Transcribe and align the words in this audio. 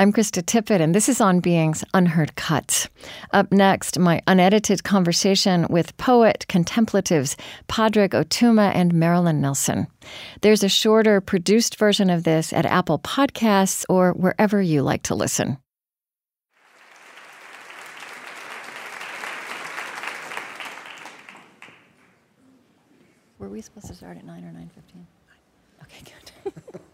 I'm 0.00 0.14
Krista 0.14 0.42
Tippett, 0.42 0.80
and 0.80 0.94
this 0.94 1.10
is 1.10 1.20
On 1.20 1.40
Being's 1.40 1.84
Unheard 1.92 2.34
Cuts. 2.34 2.88
Up 3.34 3.52
next, 3.52 3.98
my 3.98 4.22
unedited 4.26 4.82
conversation 4.82 5.66
with 5.68 5.94
poet 5.98 6.46
contemplatives 6.48 7.36
Pádraig 7.68 8.14
Ó 8.14 8.24
Tuama 8.24 8.74
and 8.74 8.94
Marilyn 8.94 9.42
Nelson. 9.42 9.88
There's 10.40 10.64
a 10.64 10.70
shorter, 10.70 11.20
produced 11.20 11.76
version 11.76 12.08
of 12.08 12.24
this 12.24 12.50
at 12.54 12.64
Apple 12.64 12.98
Podcasts 12.98 13.84
or 13.90 14.12
wherever 14.12 14.62
you 14.62 14.80
like 14.80 15.02
to 15.02 15.14
listen. 15.14 15.58
Were 23.38 23.50
we 23.50 23.60
supposed 23.60 23.88
to 23.88 23.94
start 23.94 24.16
at 24.16 24.24
9 24.24 24.44
or 24.44 24.48
9.15? 24.48 25.04
Okay, 25.82 26.14
good. 26.44 26.80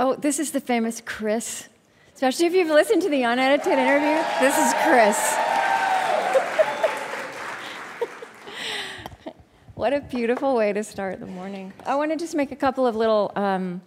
oh, 0.00 0.16
this 0.16 0.38
is 0.40 0.50
the 0.50 0.60
famous 0.60 1.02
Chris. 1.04 1.68
Especially 2.14 2.46
if 2.46 2.54
you've 2.54 2.68
listened 2.68 3.02
to 3.02 3.10
the 3.10 3.22
unedited 3.22 3.66
interview. 3.66 4.22
This 4.40 4.56
is 4.58 4.72
Chris. 4.82 5.36
what 9.74 9.92
a 9.92 10.00
beautiful 10.00 10.56
way 10.56 10.72
to 10.72 10.82
start 10.82 11.20
the 11.20 11.26
morning. 11.26 11.74
I 11.84 11.96
want 11.96 12.10
to 12.12 12.16
just 12.16 12.34
make 12.34 12.50
a 12.50 12.56
couple 12.56 12.86
of 12.86 12.96
little 12.96 13.30
um, 13.36 13.82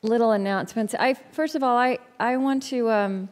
little 0.00 0.32
announcements. 0.32 0.94
I 0.98 1.14
first 1.32 1.54
of 1.54 1.62
all, 1.62 1.76
I 1.76 1.98
I 2.18 2.38
want 2.38 2.62
to 2.64 2.90
um, 2.90 3.28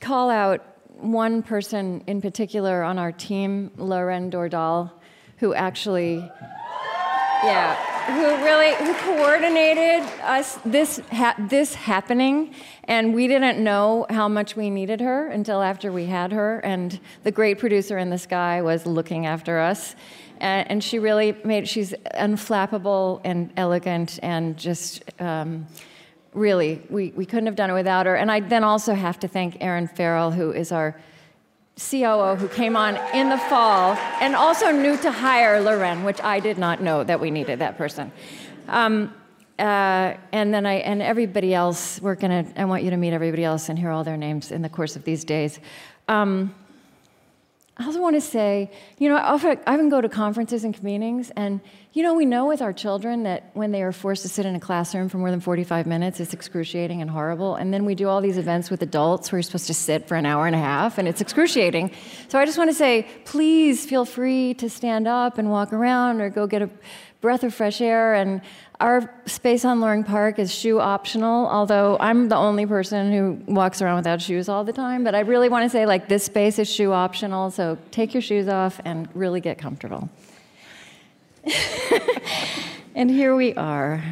call 0.00 0.30
out 0.30 0.64
one 0.88 1.42
person 1.42 2.02
in 2.06 2.22
particular 2.22 2.82
on 2.82 2.98
our 2.98 3.12
team, 3.12 3.70
Loren 3.76 4.30
Dordal, 4.30 4.90
who 5.38 5.52
actually, 5.52 6.16
yeah, 7.44 7.95
who 8.06 8.44
really 8.44 8.74
who 8.76 8.94
coordinated 8.94 10.02
us 10.22 10.58
this 10.64 11.00
ha- 11.10 11.34
this 11.38 11.74
happening, 11.74 12.54
and 12.84 13.14
we 13.14 13.26
didn't 13.26 13.62
know 13.62 14.06
how 14.10 14.28
much 14.28 14.56
we 14.56 14.70
needed 14.70 15.00
her 15.00 15.28
until 15.28 15.62
after 15.62 15.92
we 15.92 16.06
had 16.06 16.32
her, 16.32 16.60
and 16.60 17.00
the 17.24 17.32
great 17.32 17.58
producer 17.58 17.98
in 17.98 18.10
the 18.10 18.18
sky 18.18 18.62
was 18.62 18.86
looking 18.86 19.26
after 19.26 19.58
us. 19.58 19.96
And, 20.38 20.70
and 20.70 20.84
she 20.84 20.98
really 20.98 21.36
made, 21.44 21.66
she's 21.68 21.94
unflappable 22.14 23.20
and 23.24 23.50
elegant 23.56 24.18
and 24.22 24.56
just 24.56 25.02
um, 25.18 25.66
really, 26.34 26.82
we, 26.90 27.12
we 27.16 27.24
couldn't 27.24 27.46
have 27.46 27.56
done 27.56 27.70
it 27.70 27.74
without 27.74 28.06
her. 28.06 28.16
And 28.16 28.30
I 28.30 28.40
then 28.40 28.62
also 28.62 28.94
have 28.94 29.18
to 29.20 29.28
thank 29.28 29.56
aaron 29.60 29.88
Farrell, 29.88 30.30
who 30.30 30.52
is 30.52 30.72
our 30.72 31.00
COO, 31.78 32.36
who 32.36 32.48
came 32.48 32.74
on 32.74 32.96
in 33.14 33.28
the 33.28 33.36
fall 33.36 33.94
and 34.20 34.34
also 34.34 34.70
knew 34.70 34.96
to 34.96 35.10
hire 35.10 35.60
Loren, 35.60 36.04
which 36.04 36.22
I 36.22 36.40
did 36.40 36.56
not 36.56 36.80
know 36.80 37.04
that 37.04 37.20
we 37.20 37.30
needed 37.30 37.58
that 37.58 37.76
person. 37.76 38.10
Um, 38.68 39.14
uh, 39.58 40.14
and 40.32 40.54
then 40.54 40.64
I 40.66 40.74
and 40.74 41.02
everybody 41.02 41.54
else, 41.54 42.00
we're 42.00 42.14
gonna. 42.14 42.46
I 42.56 42.64
want 42.64 42.82
you 42.82 42.90
to 42.90 42.96
meet 42.96 43.12
everybody 43.12 43.44
else 43.44 43.68
and 43.68 43.78
hear 43.78 43.90
all 43.90 44.04
their 44.04 44.16
names 44.16 44.52
in 44.52 44.62
the 44.62 44.68
course 44.68 44.96
of 44.96 45.04
these 45.04 45.24
days. 45.24 45.60
Um, 46.08 46.54
I 47.78 47.84
also 47.84 48.00
want 48.00 48.16
to 48.16 48.22
say, 48.22 48.70
you 48.98 49.10
know, 49.10 49.16
I 49.16 49.32
often, 49.34 49.58
I 49.66 49.74
often 49.74 49.90
go 49.90 50.00
to 50.00 50.08
conferences 50.08 50.64
and 50.64 50.82
meetings, 50.82 51.30
and 51.36 51.60
you 51.92 52.02
know, 52.02 52.14
we 52.14 52.24
know 52.24 52.46
with 52.46 52.62
our 52.62 52.72
children 52.72 53.24
that 53.24 53.50
when 53.52 53.70
they 53.70 53.82
are 53.82 53.92
forced 53.92 54.22
to 54.22 54.30
sit 54.30 54.46
in 54.46 54.54
a 54.54 54.60
classroom 54.60 55.10
for 55.10 55.18
more 55.18 55.30
than 55.30 55.40
45 55.40 55.86
minutes, 55.86 56.18
it's 56.18 56.32
excruciating 56.32 57.02
and 57.02 57.10
horrible. 57.10 57.54
And 57.56 57.74
then 57.74 57.84
we 57.84 57.94
do 57.94 58.08
all 58.08 58.22
these 58.22 58.38
events 58.38 58.70
with 58.70 58.80
adults 58.82 59.30
where 59.30 59.38
you're 59.38 59.42
supposed 59.42 59.66
to 59.66 59.74
sit 59.74 60.08
for 60.08 60.14
an 60.14 60.24
hour 60.24 60.46
and 60.46 60.56
a 60.56 60.58
half, 60.58 60.96
and 60.96 61.06
it's 61.06 61.20
excruciating. 61.20 61.90
So 62.28 62.38
I 62.38 62.46
just 62.46 62.56
want 62.56 62.70
to 62.70 62.74
say, 62.74 63.06
please 63.26 63.84
feel 63.84 64.06
free 64.06 64.54
to 64.54 64.70
stand 64.70 65.06
up 65.06 65.36
and 65.36 65.50
walk 65.50 65.74
around 65.74 66.22
or 66.22 66.30
go 66.30 66.46
get 66.46 66.62
a 66.62 66.70
breath 67.20 67.44
of 67.44 67.52
fresh 67.52 67.80
air. 67.80 68.14
And 68.14 68.40
our 68.78 69.10
space 69.24 69.64
on 69.64 69.80
Loring 69.80 70.04
Park 70.04 70.38
is 70.38 70.54
shoe 70.54 70.80
optional, 70.80 71.46
although 71.46 71.96
I'm 71.98 72.28
the 72.28 72.36
only 72.36 72.66
person 72.66 73.10
who 73.10 73.52
walks 73.52 73.80
around 73.80 73.96
without 73.96 74.20
shoes 74.20 74.48
all 74.48 74.64
the 74.64 74.72
time. 74.72 75.02
But 75.02 75.14
I 75.14 75.20
really 75.20 75.48
want 75.48 75.64
to 75.64 75.70
say, 75.70 75.86
like, 75.86 76.08
this 76.08 76.24
space 76.24 76.58
is 76.58 76.70
shoe 76.70 76.92
optional, 76.92 77.50
so 77.50 77.78
take 77.90 78.12
your 78.12 78.20
shoes 78.20 78.48
off 78.48 78.80
and 78.84 79.08
really 79.14 79.40
get 79.40 79.56
comfortable. 79.56 80.10
and 82.94 83.10
here 83.10 83.34
we 83.34 83.54
are. 83.54 84.02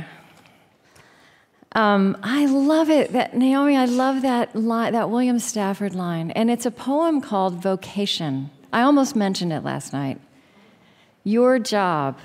Um, 1.73 2.17
I 2.23 2.47
love 2.47 2.89
it 2.89 3.13
that 3.13 3.37
Naomi. 3.37 3.77
I 3.77 3.85
love 3.85 4.23
that 4.23 4.55
line, 4.55 4.93
that 4.93 5.11
William 5.11 5.41
Stafford 5.41 5.95
line, 5.95 6.31
and 6.31 6.49
it's 6.49 6.65
a 6.65 6.71
poem 6.71 7.21
called 7.21 7.61
"Vocation." 7.61 8.51
I 8.73 8.83
almost 8.83 9.17
mentioned 9.17 9.53
it 9.53 9.65
last 9.65 9.93
night. 9.93 10.21
Your 11.25 11.59
job 11.59 12.19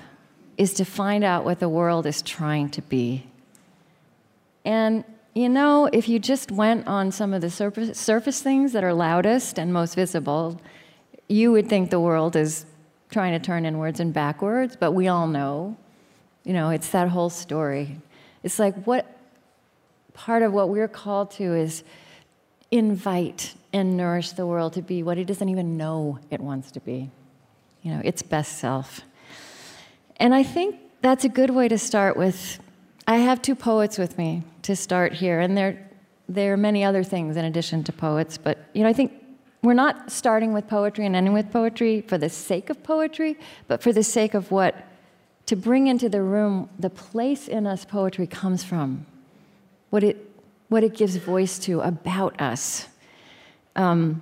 is 0.59 0.74
to 0.74 0.84
find 0.84 1.24
out 1.24 1.46
what 1.46 1.59
the 1.59 1.70
world 1.70 2.06
is 2.06 2.22
trying 2.22 2.70
to 2.70 2.81
be. 2.84 3.25
And 4.66 5.06
you 5.34 5.47
know, 5.47 5.90
if 5.94 6.09
you 6.09 6.20
just 6.20 6.52
went 6.52 6.86
on 6.86 7.14
some 7.14 7.34
of 7.34 7.40
the 7.40 7.50
surface, 7.50 7.97
surface 7.97 8.42
things 8.42 8.74
that 8.74 8.84
are 8.84 8.94
loudest 8.94 9.58
and 9.58 9.72
most 9.72 9.96
visible, 9.96 10.59
you 11.30 11.53
would 11.53 11.70
think 11.70 11.92
the 11.92 12.00
world 12.00 12.36
is 12.36 12.66
trying 13.09 13.31
to 13.31 13.40
turn 13.40 13.66
inwards 13.66 14.02
and 14.02 14.14
backwards, 14.14 14.75
but 14.75 14.92
we 14.92 15.08
all 15.08 15.28
know, 15.28 15.78
you 16.44 16.52
know, 16.52 16.72
it's 16.72 16.90
that 16.90 17.08
whole 17.08 17.30
story. 17.30 17.97
It's 18.44 18.59
like 18.59 18.76
what 18.86 19.18
part 20.14 20.44
of 20.44 20.52
what 20.52 20.68
we're 20.68 20.90
called 20.90 21.31
to 21.31 21.56
is 21.56 21.84
invite 22.70 23.53
and 23.72 23.96
nourish 23.96 24.31
the 24.31 24.46
world 24.46 24.74
to 24.74 24.81
be 24.81 25.03
what 25.03 25.18
it 25.18 25.26
doesn't 25.26 25.47
even 25.47 25.78
know 25.78 26.20
it 26.30 26.41
wants 26.41 26.72
to 26.72 26.81
be, 26.81 27.09
you 27.81 27.94
know, 27.94 28.02
its 28.03 28.22
best 28.22 28.58
self. 28.58 29.02
And 30.19 30.35
I 30.35 30.44
think 30.44 30.75
that's 31.02 31.24
a 31.24 31.30
good 31.30 31.50
way 31.50 31.68
to 31.68 31.78
start 31.78 32.18
with. 32.18 32.59
I 33.07 33.18
have 33.18 33.41
two 33.41 33.56
poets 33.56 33.97
with 33.97 34.18
me 34.18 34.44
to 34.63 34.75
start 34.75 35.13
here, 35.13 35.40
and 35.40 35.57
there, 35.57 35.90
there 36.28 36.53
are 36.53 36.57
many 36.57 36.84
other 36.84 37.03
things 37.03 37.38
in 37.38 37.46
addition 37.46 37.84
to 37.85 37.94
poets, 37.94 38.38
but 38.38 38.58
you 38.74 38.84
know, 38.84 38.90
I 38.90 38.94
think 38.94 39.13
we're 39.63 39.74
not 39.74 40.12
starting 40.12 40.53
with 40.53 40.68
poetry 40.68 41.06
and 41.06 41.16
ending 41.16 41.34
with 41.34 41.52
poetry 41.52 42.02
for 42.02 42.18
the 42.18 42.29
sake 42.29 42.69
of 42.69 42.84
poetry, 42.84 43.38
but 43.68 43.81
for 43.81 43.91
the 43.91 44.03
sake 44.03 44.34
of 44.34 44.52
what 44.52 44.75
to 45.47 45.56
bring 45.56 45.88
into 45.88 46.08
the 46.09 46.22
room 46.22 46.69
the 46.78 46.90
place 46.90 47.47
in 47.47 47.66
us 47.66 47.84
poetry 47.84 48.28
comes 48.28 48.63
from, 48.63 49.06
what 49.90 50.03
it, 50.03 50.18
what 50.68 50.84
it 50.84 50.94
gives 50.94 51.16
voice 51.16 51.58
to 51.59 51.81
about 51.81 52.40
us. 52.40 52.88
Um, 53.75 54.22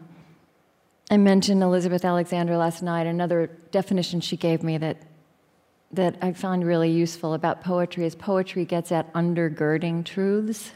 I 1.11 1.17
mentioned 1.17 1.61
Elizabeth 1.61 2.05
Alexander 2.05 2.55
last 2.57 2.81
night. 2.81 3.07
Another 3.07 3.47
definition 3.71 4.21
she 4.21 4.37
gave 4.37 4.63
me 4.63 4.77
that 4.77 4.97
that 5.91 6.15
I 6.21 6.33
found 6.33 6.65
really 6.65 6.91
useful 6.91 7.33
about 7.33 7.63
poetry 7.63 8.05
is 8.05 8.15
poetry 8.15 8.65
gets 8.65 8.91
at 8.91 9.11
undergirding 9.13 10.03
truths. 10.03 10.71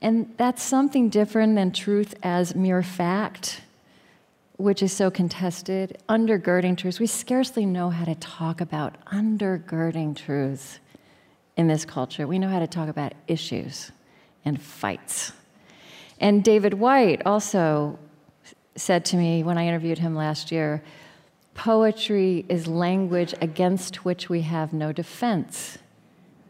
And 0.00 0.32
that's 0.36 0.62
something 0.62 1.08
different 1.08 1.54
than 1.54 1.72
truth 1.72 2.14
as 2.22 2.54
mere 2.54 2.82
fact, 2.82 3.62
which 4.56 4.82
is 4.82 4.92
so 4.92 5.10
contested. 5.10 5.98
Undergirding 6.08 6.76
truths, 6.76 7.00
we 7.00 7.06
scarcely 7.06 7.66
know 7.66 7.90
how 7.90 8.04
to 8.04 8.14
talk 8.14 8.60
about 8.60 9.04
undergirding 9.06 10.16
truths 10.16 10.78
in 11.56 11.68
this 11.68 11.84
culture. 11.84 12.26
We 12.26 12.38
know 12.38 12.48
how 12.48 12.60
to 12.60 12.66
talk 12.66 12.88
about 12.88 13.12
issues 13.26 13.90
and 14.44 14.60
fights. 14.60 15.32
And 16.18 16.42
David 16.44 16.74
Whyte 16.74 17.22
also 17.26 17.98
said 18.76 19.04
to 19.06 19.16
me 19.16 19.42
when 19.42 19.58
I 19.58 19.66
interviewed 19.66 19.98
him 19.98 20.14
last 20.14 20.50
year 20.50 20.82
Poetry 21.54 22.44
is 22.48 22.66
language 22.66 23.34
against 23.40 24.04
which 24.04 24.28
we 24.28 24.42
have 24.42 24.72
no 24.72 24.92
defense, 24.92 25.78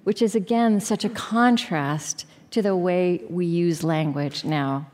which 0.04 0.22
is 0.22 0.34
again 0.34 0.80
such 0.80 1.04
a 1.04 1.08
contrast 1.08 2.26
to 2.50 2.62
the 2.62 2.76
way 2.76 3.22
we 3.28 3.46
use 3.46 3.82
language 3.82 4.44
now. 4.44 4.86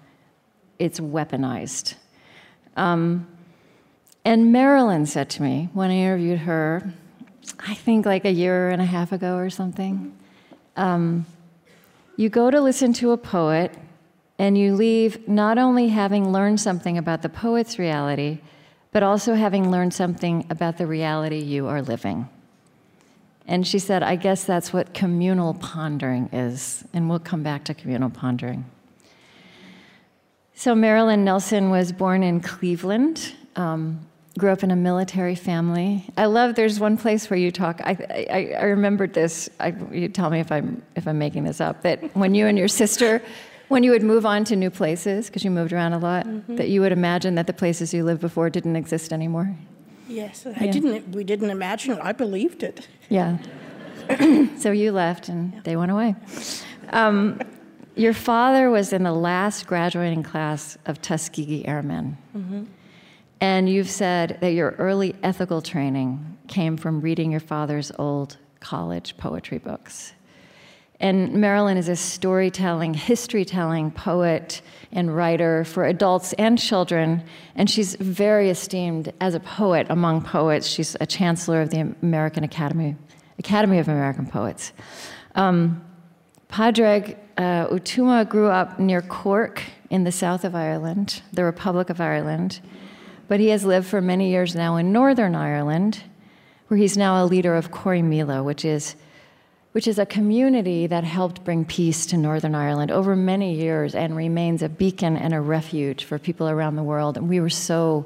It's 0.79 1.01
weaponized. 1.01 1.95
Um, 2.77 3.27
and 4.25 4.53
Marilyn 4.53 5.07
said 5.07 5.31
to 5.31 5.43
me 5.43 5.69
when 5.73 5.91
I 5.91 5.95
interviewed 5.95 6.41
her, 6.41 6.93
I 7.61 7.75
think 7.75 8.07
like 8.07 8.25
a 8.25 8.31
year 8.31 8.71
and 8.71 8.81
a 8.81 8.85
half 8.85 9.13
ago 9.13 9.37
or 9.37 9.51
something, 9.51 10.17
um, 10.77 11.27
you 12.17 12.29
go 12.29 12.51
to 12.51 12.61
listen 12.61 12.93
to 12.95 13.13
a 13.13 13.17
poet 13.17 13.75
and 14.39 14.57
you 14.57 14.75
leave 14.75 15.29
not 15.29 15.59
only 15.59 15.89
having 15.89 16.33
learned 16.33 16.61
something 16.61 16.97
about 16.97 17.23
the 17.23 17.29
poet's 17.29 17.79
reality, 17.79 18.39
but 18.93 19.03
also 19.03 19.35
having 19.35 19.71
learned 19.71 19.95
something 19.95 20.47
about 20.51 20.79
the 20.79 20.87
reality 20.87 21.39
you 21.39 21.67
are 21.67 21.83
living. 21.83 22.29
And 23.47 23.67
she 23.67 23.79
said, 23.79 24.03
I 24.03 24.17
guess 24.17 24.45
that's 24.45 24.73
what 24.73 24.93
communal 24.93 25.55
pondering 25.55 26.29
is. 26.33 26.85
And 26.93 27.09
we'll 27.09 27.19
come 27.19 27.43
back 27.43 27.65
to 27.65 27.75
communal 27.75 28.11
pondering. 28.11 28.67
So, 30.55 30.75
Marilyn 30.75 31.25
Nelson 31.25 31.71
was 31.71 31.93
born 31.93 32.23
in 32.23 32.41
Cleveland. 32.41 33.35
Um, 33.57 34.01
grew 34.39 34.51
up 34.51 34.63
in 34.63 34.71
a 34.71 34.77
military 34.77 35.35
family. 35.35 36.05
I 36.17 36.27
love. 36.27 36.55
There's 36.55 36.79
one 36.79 36.97
place 36.97 37.31
where 37.31 37.39
you 37.39 37.51
talk. 37.51 37.81
I 37.83 37.97
I, 38.31 38.55
I 38.59 38.63
remembered 38.65 39.15
this. 39.15 39.49
I, 39.61 39.75
you 39.91 40.09
tell 40.09 40.31
me 40.31 40.41
if 40.41 40.53
I'm 40.53 40.83
if 40.97 41.07
I'm 41.07 41.19
making 41.19 41.45
this 41.45 41.61
up. 41.61 41.83
That 41.83 42.17
when 42.17 42.35
you 42.35 42.47
and 42.47 42.59
your 42.59 42.69
sister, 42.69 43.23
when 43.69 43.83
you 43.83 43.91
would 43.91 44.03
move 44.03 44.27
on 44.27 44.45
to 44.45 44.57
new 44.57 44.71
places 44.71 45.27
because 45.27 45.45
you 45.45 45.51
moved 45.51 45.73
around 45.73 45.93
a 45.93 45.99
lot, 45.99 46.27
mm-hmm. 46.27 46.57
that 46.57 46.69
you 46.69 46.81
would 46.81 46.93
imagine 46.93 47.35
that 47.37 47.47
the 47.47 47.53
places 47.53 47.95
you 47.95 48.05
lived 48.05 48.21
before 48.21 48.51
didn't 48.51 48.77
exist 48.77 49.13
anymore. 49.13 49.57
Yes, 50.09 50.47
I 50.47 50.65
yeah. 50.65 50.73
didn't. 50.73 51.09
We 51.15 51.23
didn't 51.25 51.51
imagine 51.51 51.93
it. 51.93 52.01
I 52.03 52.13
believed 52.13 52.63
it. 52.63 52.89
Yeah. 53.09 53.39
so 54.59 54.73
you 54.73 54.93
left, 54.93 55.29
and 55.29 55.53
yeah. 55.53 55.61
they 55.65 55.77
went 55.77 55.93
away. 55.93 56.17
Um, 56.91 57.41
your 57.95 58.15
father 58.15 58.71
was 58.71 58.93
in 58.93 59.03
the 59.03 59.13
last 59.13 59.67
graduating 59.67 60.23
class 60.23 60.79
of 60.87 61.03
Tuskegee 61.03 61.67
Airmen. 61.67 62.17
Mm-hmm. 62.37 62.65
And 63.41 63.69
you've 63.69 63.91
said 63.91 64.39
that 64.41 64.53
your 64.53 64.71
early 64.79 65.15
ethical 65.23 65.63
training 65.63 66.39
came 66.49 66.77
from 66.77 67.01
reading 67.01 67.31
your 67.31 67.41
father's 67.41 67.93
old 67.99 68.37
college 68.61 69.17
poetry 69.17 69.59
books. 69.59 70.13
And 71.01 71.35
Marilyn 71.35 71.77
is 71.77 71.89
a 71.89 71.97
storytelling, 71.97 72.95
history 72.95 73.45
telling 73.45 73.91
poet 73.91 74.63
and 74.91 75.15
writer 75.15 75.65
for 75.65 75.85
adults 75.85 76.33
and 76.35 76.59
children, 76.59 77.23
and 77.55 77.71
she's 77.71 77.95
very 77.97 78.51
esteemed 78.51 79.13
as 79.21 79.35
a 79.35 79.41
poet 79.41 79.87
among 79.91 80.23
poets. 80.23 80.67
She's 80.67 80.97
a 81.01 81.07
chancellor 81.07 81.63
of 81.63 81.71
the 81.71 81.95
American 82.03 82.43
Academy, 82.43 82.97
Academy 83.39 83.79
of 83.79 83.89
American 83.89 84.27
Poets. 84.27 84.73
Um, 85.35 85.85
Pádraig 86.51 87.17
uh, 87.37 87.69
Ó 87.69 87.79
Tuama 87.79 88.29
grew 88.29 88.49
up 88.49 88.81
near 88.81 89.03
Cork 89.03 89.63
in 89.91 90.05
the 90.05 90.13
south 90.13 90.45
of 90.45 90.55
Ireland, 90.55 91.23
the 91.33 91.45
Republic 91.45 91.91
of 91.91 92.01
Ireland 92.01 92.61
but 93.29 93.39
he 93.39 93.49
has 93.49 93.65
lived 93.65 93.87
for 93.87 94.01
many 94.01 94.31
years 94.31 94.57
now 94.57 94.77
in 94.77 94.91
Northern 94.91 95.35
Ireland, 95.35 96.03
where 96.67 96.79
he's 96.79 96.97
now 96.97 97.23
a 97.23 97.27
leader 97.27 97.55
of 97.55 97.71
Corrymeela, 97.71 98.43
which 98.43 98.65
is, 98.65 98.97
which 99.79 99.87
is 99.87 100.01
a 100.01 100.07
community 100.07 100.89
that 100.89 101.05
helped 101.05 101.45
bring 101.45 101.65
peace 101.65 102.05
to 102.05 102.17
Northern 102.17 102.53
Ireland 102.53 102.91
over 102.91 103.15
many 103.15 103.55
years 103.55 103.95
and 103.95 104.17
remains 104.17 104.61
a 104.61 104.69
beacon 104.69 105.17
and 105.17 105.33
a 105.33 105.41
refuge 105.41 106.03
for 106.03 106.19
people 106.19 106.49
around 106.49 106.75
the 106.75 106.83
world. 106.83 107.17
And 107.17 107.29
we 107.29 107.39
were 107.39 107.49
so 107.49 108.05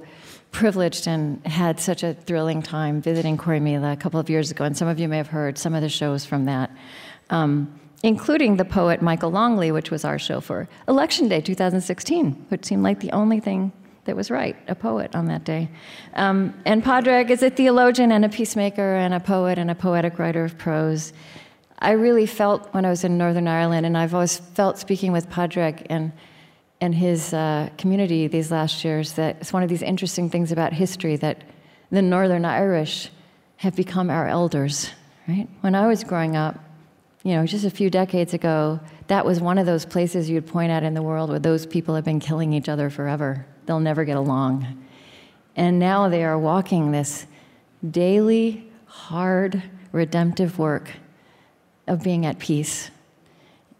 privileged 0.50 1.06
and 1.06 1.40
had 1.46 1.80
such 1.80 2.02
a 2.02 2.12
thrilling 2.12 2.60
time 2.60 3.00
visiting 3.00 3.38
Corrymeela 3.38 3.90
a 3.90 3.96
couple 3.96 4.20
of 4.20 4.28
years 4.28 4.50
ago, 4.50 4.64
and 4.64 4.76
some 4.76 4.86
of 4.86 5.00
you 5.00 5.08
may 5.08 5.16
have 5.16 5.28
heard 5.28 5.56
some 5.56 5.74
of 5.74 5.80
the 5.80 5.88
shows 5.88 6.26
from 6.26 6.44
that. 6.44 6.70
Um, 7.30 7.80
including 8.02 8.58
the 8.58 8.66
poet 8.66 9.00
Michael 9.00 9.30
Longley, 9.30 9.72
which 9.72 9.90
was 9.90 10.04
our 10.04 10.18
show 10.18 10.42
for 10.42 10.68
Election 10.88 11.26
Day 11.26 11.40
2016, 11.40 12.48
which 12.50 12.66
seemed 12.66 12.82
like 12.82 13.00
the 13.00 13.12
only 13.12 13.40
thing 13.40 13.72
that 14.04 14.16
was 14.16 14.30
right, 14.30 14.56
a 14.68 14.74
poet 14.74 15.14
on 15.14 15.26
that 15.26 15.44
day. 15.44 15.70
Um, 16.14 16.54
and 16.64 16.82
Pádraig 16.82 17.30
is 17.30 17.42
a 17.42 17.50
theologian 17.50 18.10
and 18.10 18.24
a 18.24 18.28
peacemaker 18.28 18.96
and 18.96 19.14
a 19.14 19.20
poet 19.20 19.58
and 19.58 19.70
a 19.70 19.74
poetic 19.74 20.18
writer 20.18 20.44
of 20.44 20.58
prose. 20.58 21.12
I 21.82 21.92
really 21.92 22.26
felt 22.26 22.72
when 22.72 22.84
I 22.84 22.90
was 22.90 23.02
in 23.02 23.18
Northern 23.18 23.48
Ireland, 23.48 23.86
and 23.86 23.98
I've 23.98 24.14
always 24.14 24.38
felt 24.38 24.78
speaking 24.78 25.10
with 25.10 25.28
Pádraig 25.28 25.84
and, 25.90 26.12
and 26.80 26.94
his 26.94 27.34
uh, 27.34 27.70
community 27.76 28.28
these 28.28 28.52
last 28.52 28.84
years, 28.84 29.14
that 29.14 29.38
it's 29.40 29.52
one 29.52 29.64
of 29.64 29.68
these 29.68 29.82
interesting 29.82 30.30
things 30.30 30.52
about 30.52 30.72
history 30.72 31.16
that 31.16 31.42
the 31.90 32.00
Northern 32.00 32.44
Irish 32.44 33.10
have 33.56 33.74
become 33.74 34.10
our 34.10 34.28
elders, 34.28 34.90
right? 35.26 35.48
When 35.60 35.74
I 35.74 35.88
was 35.88 36.04
growing 36.04 36.36
up, 36.36 36.56
you 37.24 37.34
know, 37.34 37.46
just 37.46 37.64
a 37.64 37.70
few 37.70 37.90
decades 37.90 38.32
ago, 38.32 38.78
that 39.08 39.26
was 39.26 39.40
one 39.40 39.58
of 39.58 39.66
those 39.66 39.84
places 39.84 40.30
you'd 40.30 40.46
point 40.46 40.70
out 40.70 40.84
in 40.84 40.94
the 40.94 41.02
world 41.02 41.30
where 41.30 41.40
those 41.40 41.66
people 41.66 41.96
have 41.96 42.04
been 42.04 42.20
killing 42.20 42.52
each 42.52 42.68
other 42.68 42.90
forever 42.90 43.44
they'll 43.66 43.80
never 43.80 44.04
get 44.04 44.16
along. 44.16 44.84
And 45.56 45.78
now 45.78 46.08
they 46.08 46.24
are 46.24 46.38
walking 46.38 46.92
this 46.92 47.26
daily, 47.88 48.70
hard, 48.86 49.62
redemptive 49.92 50.58
work 50.58 50.90
of 51.86 52.02
being 52.02 52.26
at 52.26 52.38
peace. 52.38 52.90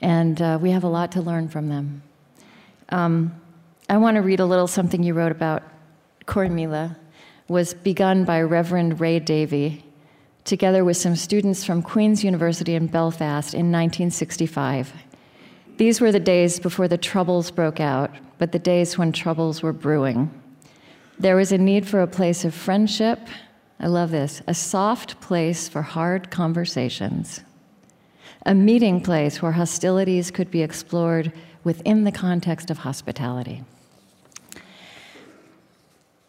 And 0.00 0.40
uh, 0.40 0.58
we 0.60 0.70
have 0.70 0.84
a 0.84 0.88
lot 0.88 1.12
to 1.12 1.20
learn 1.20 1.48
from 1.48 1.68
them. 1.68 2.02
Um, 2.88 3.40
I 3.88 3.96
want 3.96 4.16
to 4.16 4.22
read 4.22 4.40
a 4.40 4.46
little 4.46 4.66
something 4.66 5.02
you 5.02 5.14
wrote 5.14 5.32
about 5.32 5.62
Corrymeela 6.26 6.96
was 7.48 7.74
begun 7.74 8.24
by 8.24 8.40
Reverend 8.42 9.00
Ray 9.00 9.18
Davey 9.18 9.84
together 10.44 10.84
with 10.84 10.96
some 10.96 11.16
students 11.16 11.64
from 11.64 11.82
Queen's 11.82 12.24
University 12.24 12.74
in 12.74 12.86
Belfast 12.86 13.54
in 13.54 13.70
1965. 13.70 14.92
These 15.76 16.00
were 16.00 16.12
the 16.12 16.20
days 16.20 16.58
before 16.58 16.88
the 16.88 16.98
Troubles 16.98 17.50
broke 17.50 17.80
out, 17.80 18.10
but 18.38 18.52
the 18.52 18.58
days 18.58 18.98
when 18.98 19.12
troubles 19.12 19.62
were 19.62 19.72
brewing. 19.72 20.30
There 21.18 21.36
was 21.36 21.52
a 21.52 21.58
need 21.58 21.86
for 21.86 22.00
a 22.00 22.06
place 22.06 22.44
of 22.44 22.54
friendship. 22.54 23.20
I 23.78 23.86
love 23.86 24.10
this 24.10 24.42
a 24.46 24.54
soft 24.54 25.20
place 25.20 25.68
for 25.68 25.82
hard 25.82 26.30
conversations, 26.30 27.42
a 28.44 28.54
meeting 28.54 29.00
place 29.00 29.40
where 29.40 29.52
hostilities 29.52 30.30
could 30.30 30.50
be 30.50 30.62
explored 30.62 31.32
within 31.64 32.04
the 32.04 32.12
context 32.12 32.70
of 32.70 32.78
hospitality. 32.78 33.62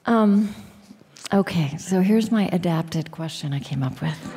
Um, 0.06 0.54
okay, 1.34 1.78
so 1.78 2.02
here's 2.02 2.30
my 2.32 2.50
adapted 2.52 3.12
question 3.12 3.54
I 3.54 3.60
came 3.60 3.82
up 3.82 4.02
with. 4.02 4.36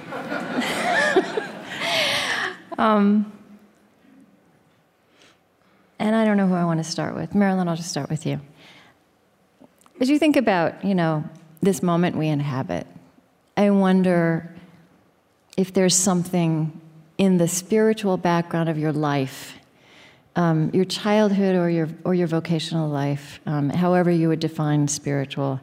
um, 2.79 3.33
and 5.99 6.15
I 6.15 6.25
don't 6.25 6.37
know 6.37 6.47
who 6.47 6.55
I 6.55 6.65
want 6.65 6.79
to 6.79 6.85
start 6.85 7.15
with. 7.15 7.35
Marilyn, 7.35 7.69
I'll 7.69 7.77
just 7.77 7.91
start 7.91 8.09
with 8.09 8.27
you. 8.27 8.41
As 10.01 10.09
you 10.09 10.19
think 10.19 10.37
about, 10.37 10.85
you 10.85 10.95
know, 10.95 11.25
this 11.63 11.83
moment 11.83 12.17
we 12.17 12.29
inhabit, 12.29 12.87
I 13.57 13.71
wonder 13.71 14.55
if 15.57 15.73
there's 15.73 15.95
something 15.95 16.81
in 17.19 17.39
the 17.39 17.49
spiritual 17.49 18.17
background 18.17 18.69
of 18.69 18.79
your 18.79 18.93
life, 18.93 19.55
um, 20.35 20.71
your 20.73 20.85
childhood 20.85 21.57
or 21.57 21.71
your, 21.71 21.89
or 22.05 22.15
your 22.15 22.27
vocational 22.27 22.89
life, 22.89 23.41
um, 23.47 23.71
however 23.71 24.11
you 24.11 24.29
would 24.29 24.41
define 24.41 24.87
spiritual, 24.89 25.61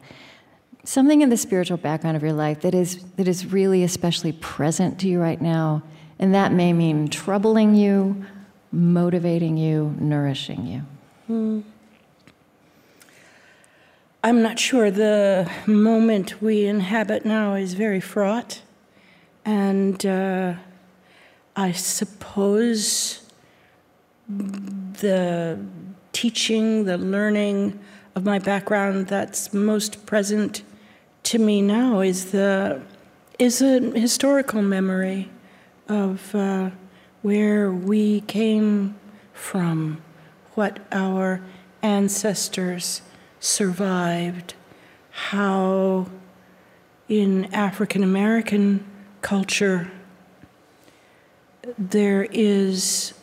something 0.84 1.20
in 1.20 1.30
the 1.30 1.36
spiritual 1.36 1.76
background 1.76 2.16
of 2.16 2.22
your 2.22 2.32
life 2.32 2.60
that 2.62 2.74
is, 2.74 3.02
that 3.16 3.28
is 3.28 3.46
really 3.46 3.84
especially 3.84 4.32
present 4.32 4.98
to 5.00 5.08
you 5.08 5.20
right 5.20 5.40
now. 5.40 5.82
And 6.18 6.34
that 6.34 6.52
may 6.52 6.72
mean 6.72 7.08
troubling 7.08 7.74
you 7.74 8.24
motivating 8.74 9.56
you, 9.56 9.94
nourishing 9.98 10.66
you? 10.66 10.82
Hmm. 11.26 11.60
I'm 14.22 14.42
not 14.42 14.58
sure. 14.58 14.90
The 14.90 15.50
moment 15.66 16.42
we 16.42 16.66
inhabit 16.66 17.24
now 17.24 17.54
is 17.54 17.74
very 17.74 18.00
fraught. 18.00 18.62
And 19.44 20.04
uh, 20.04 20.54
I 21.56 21.70
suppose 21.70 23.22
the 24.28 25.58
teaching, 26.12 26.84
the 26.84 26.98
learning 26.98 27.78
of 28.16 28.24
my 28.24 28.40
background 28.40 29.06
that's 29.06 29.52
most 29.52 30.04
present 30.04 30.62
to 31.24 31.38
me 31.38 31.62
now 31.62 32.00
is 32.00 32.32
the 32.32 32.82
is 33.38 33.60
a 33.62 33.80
historical 33.80 34.62
memory 34.62 35.30
of 35.88 36.34
uh, 36.34 36.70
where 37.22 37.70
we 37.70 38.20
came 38.22 38.94
from, 39.32 40.02
what 40.54 40.80
our 40.92 41.40
ancestors 41.82 43.02
survived, 43.40 44.54
how 45.10 46.06
in 47.08 47.52
African 47.54 48.02
American 48.02 48.84
culture 49.20 49.90
there 51.78 52.24
is 52.30 53.14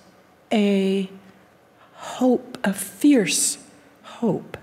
a 0.52 1.10
hope, 1.94 2.58
a 2.64 2.74
fierce 2.74 3.58
hope 4.04 4.58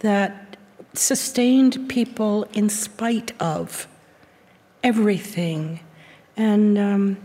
that 0.00 0.56
sustained 0.94 1.88
people 1.88 2.44
in 2.52 2.68
spite 2.68 3.32
of 3.40 3.86
everything. 4.82 5.80
And 6.36 6.78
um, 6.78 7.16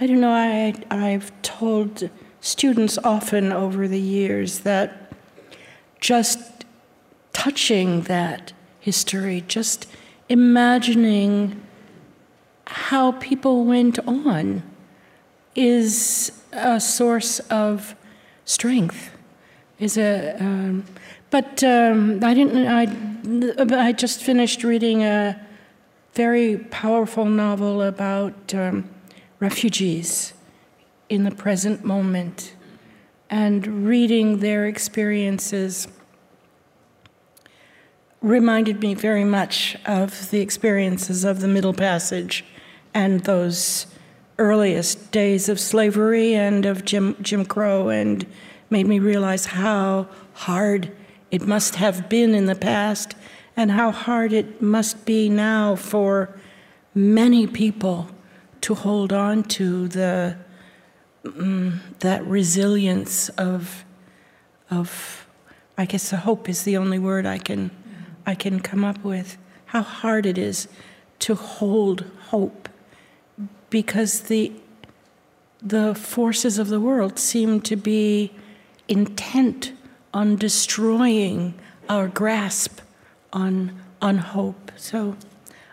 I 0.00 0.06
don't 0.06 0.20
know, 0.20 0.32
I, 0.32 0.74
I've 0.90 1.30
told 1.42 2.08
students 2.40 2.98
often 2.98 3.52
over 3.52 3.86
the 3.86 4.00
years 4.00 4.60
that 4.60 5.12
just 6.00 6.64
touching 7.32 8.02
that 8.02 8.52
history, 8.78 9.44
just 9.46 9.86
imagining 10.28 11.60
how 12.66 13.12
people 13.12 13.64
went 13.64 13.98
on 14.06 14.62
is 15.66 16.32
a 16.52 16.80
source 16.80 17.40
of 17.50 17.94
strength. 18.44 19.10
Is 19.78 19.96
a, 19.96 20.36
um, 20.38 20.84
but 21.30 21.62
um, 21.64 22.22
I 22.22 22.34
didn't. 22.34 22.66
I 22.66 23.88
I 23.88 23.92
just 23.92 24.22
finished 24.22 24.62
reading 24.64 25.02
a 25.02 25.40
very 26.14 26.56
powerful 26.56 27.24
novel 27.24 27.82
about 27.82 28.54
um, 28.54 28.90
refugees 29.38 30.34
in 31.08 31.24
the 31.24 31.30
present 31.30 31.84
moment 31.84 32.54
and 33.30 33.86
reading 33.86 34.40
their 34.40 34.66
experiences 34.66 35.86
reminded 38.20 38.80
me 38.80 38.92
very 38.94 39.24
much 39.24 39.76
of 39.86 40.30
the 40.30 40.40
experiences 40.40 41.24
of 41.24 41.40
the 41.40 41.48
Middle 41.48 41.72
Passage 41.72 42.44
and 42.92 43.20
those 43.20 43.86
earliest 44.40 45.12
days 45.12 45.48
of 45.50 45.60
slavery 45.60 46.34
and 46.34 46.64
of 46.64 46.84
Jim, 46.84 47.14
Jim 47.20 47.44
Crow, 47.44 47.90
and 47.90 48.26
made 48.70 48.86
me 48.86 48.98
realize 48.98 49.44
how 49.44 50.08
hard 50.32 50.90
it 51.30 51.42
must 51.42 51.76
have 51.76 52.08
been 52.08 52.34
in 52.34 52.46
the 52.46 52.54
past 52.54 53.14
and 53.54 53.70
how 53.70 53.90
hard 53.90 54.32
it 54.32 54.62
must 54.62 55.04
be 55.04 55.28
now 55.28 55.76
for 55.76 56.34
many 56.94 57.46
people 57.46 58.08
to 58.62 58.74
hold 58.74 59.12
on 59.12 59.42
to 59.44 59.86
the 59.88 60.36
um, 61.26 61.80
that 61.98 62.24
resilience 62.24 63.28
of 63.30 63.84
of 64.70 65.26
I 65.76 65.84
guess 65.84 66.10
the 66.10 66.16
hope 66.16 66.48
is 66.48 66.64
the 66.64 66.78
only 66.78 66.98
word 66.98 67.26
I 67.26 67.36
can 67.36 67.70
I 68.24 68.34
can 68.34 68.60
come 68.60 68.84
up 68.84 69.04
with 69.04 69.36
how 69.66 69.82
hard 69.82 70.24
it 70.24 70.38
is 70.38 70.66
to 71.20 71.34
hold 71.34 72.04
hope 72.28 72.69
because 73.70 74.22
the 74.22 74.52
the 75.62 75.94
forces 75.94 76.58
of 76.58 76.68
the 76.68 76.80
world 76.80 77.18
seem 77.18 77.60
to 77.60 77.76
be 77.76 78.32
intent 78.88 79.72
on 80.12 80.36
destroying 80.36 81.54
our 81.88 82.08
grasp 82.08 82.80
on 83.32 83.78
on 84.02 84.18
hope. 84.18 84.72
So 84.76 85.16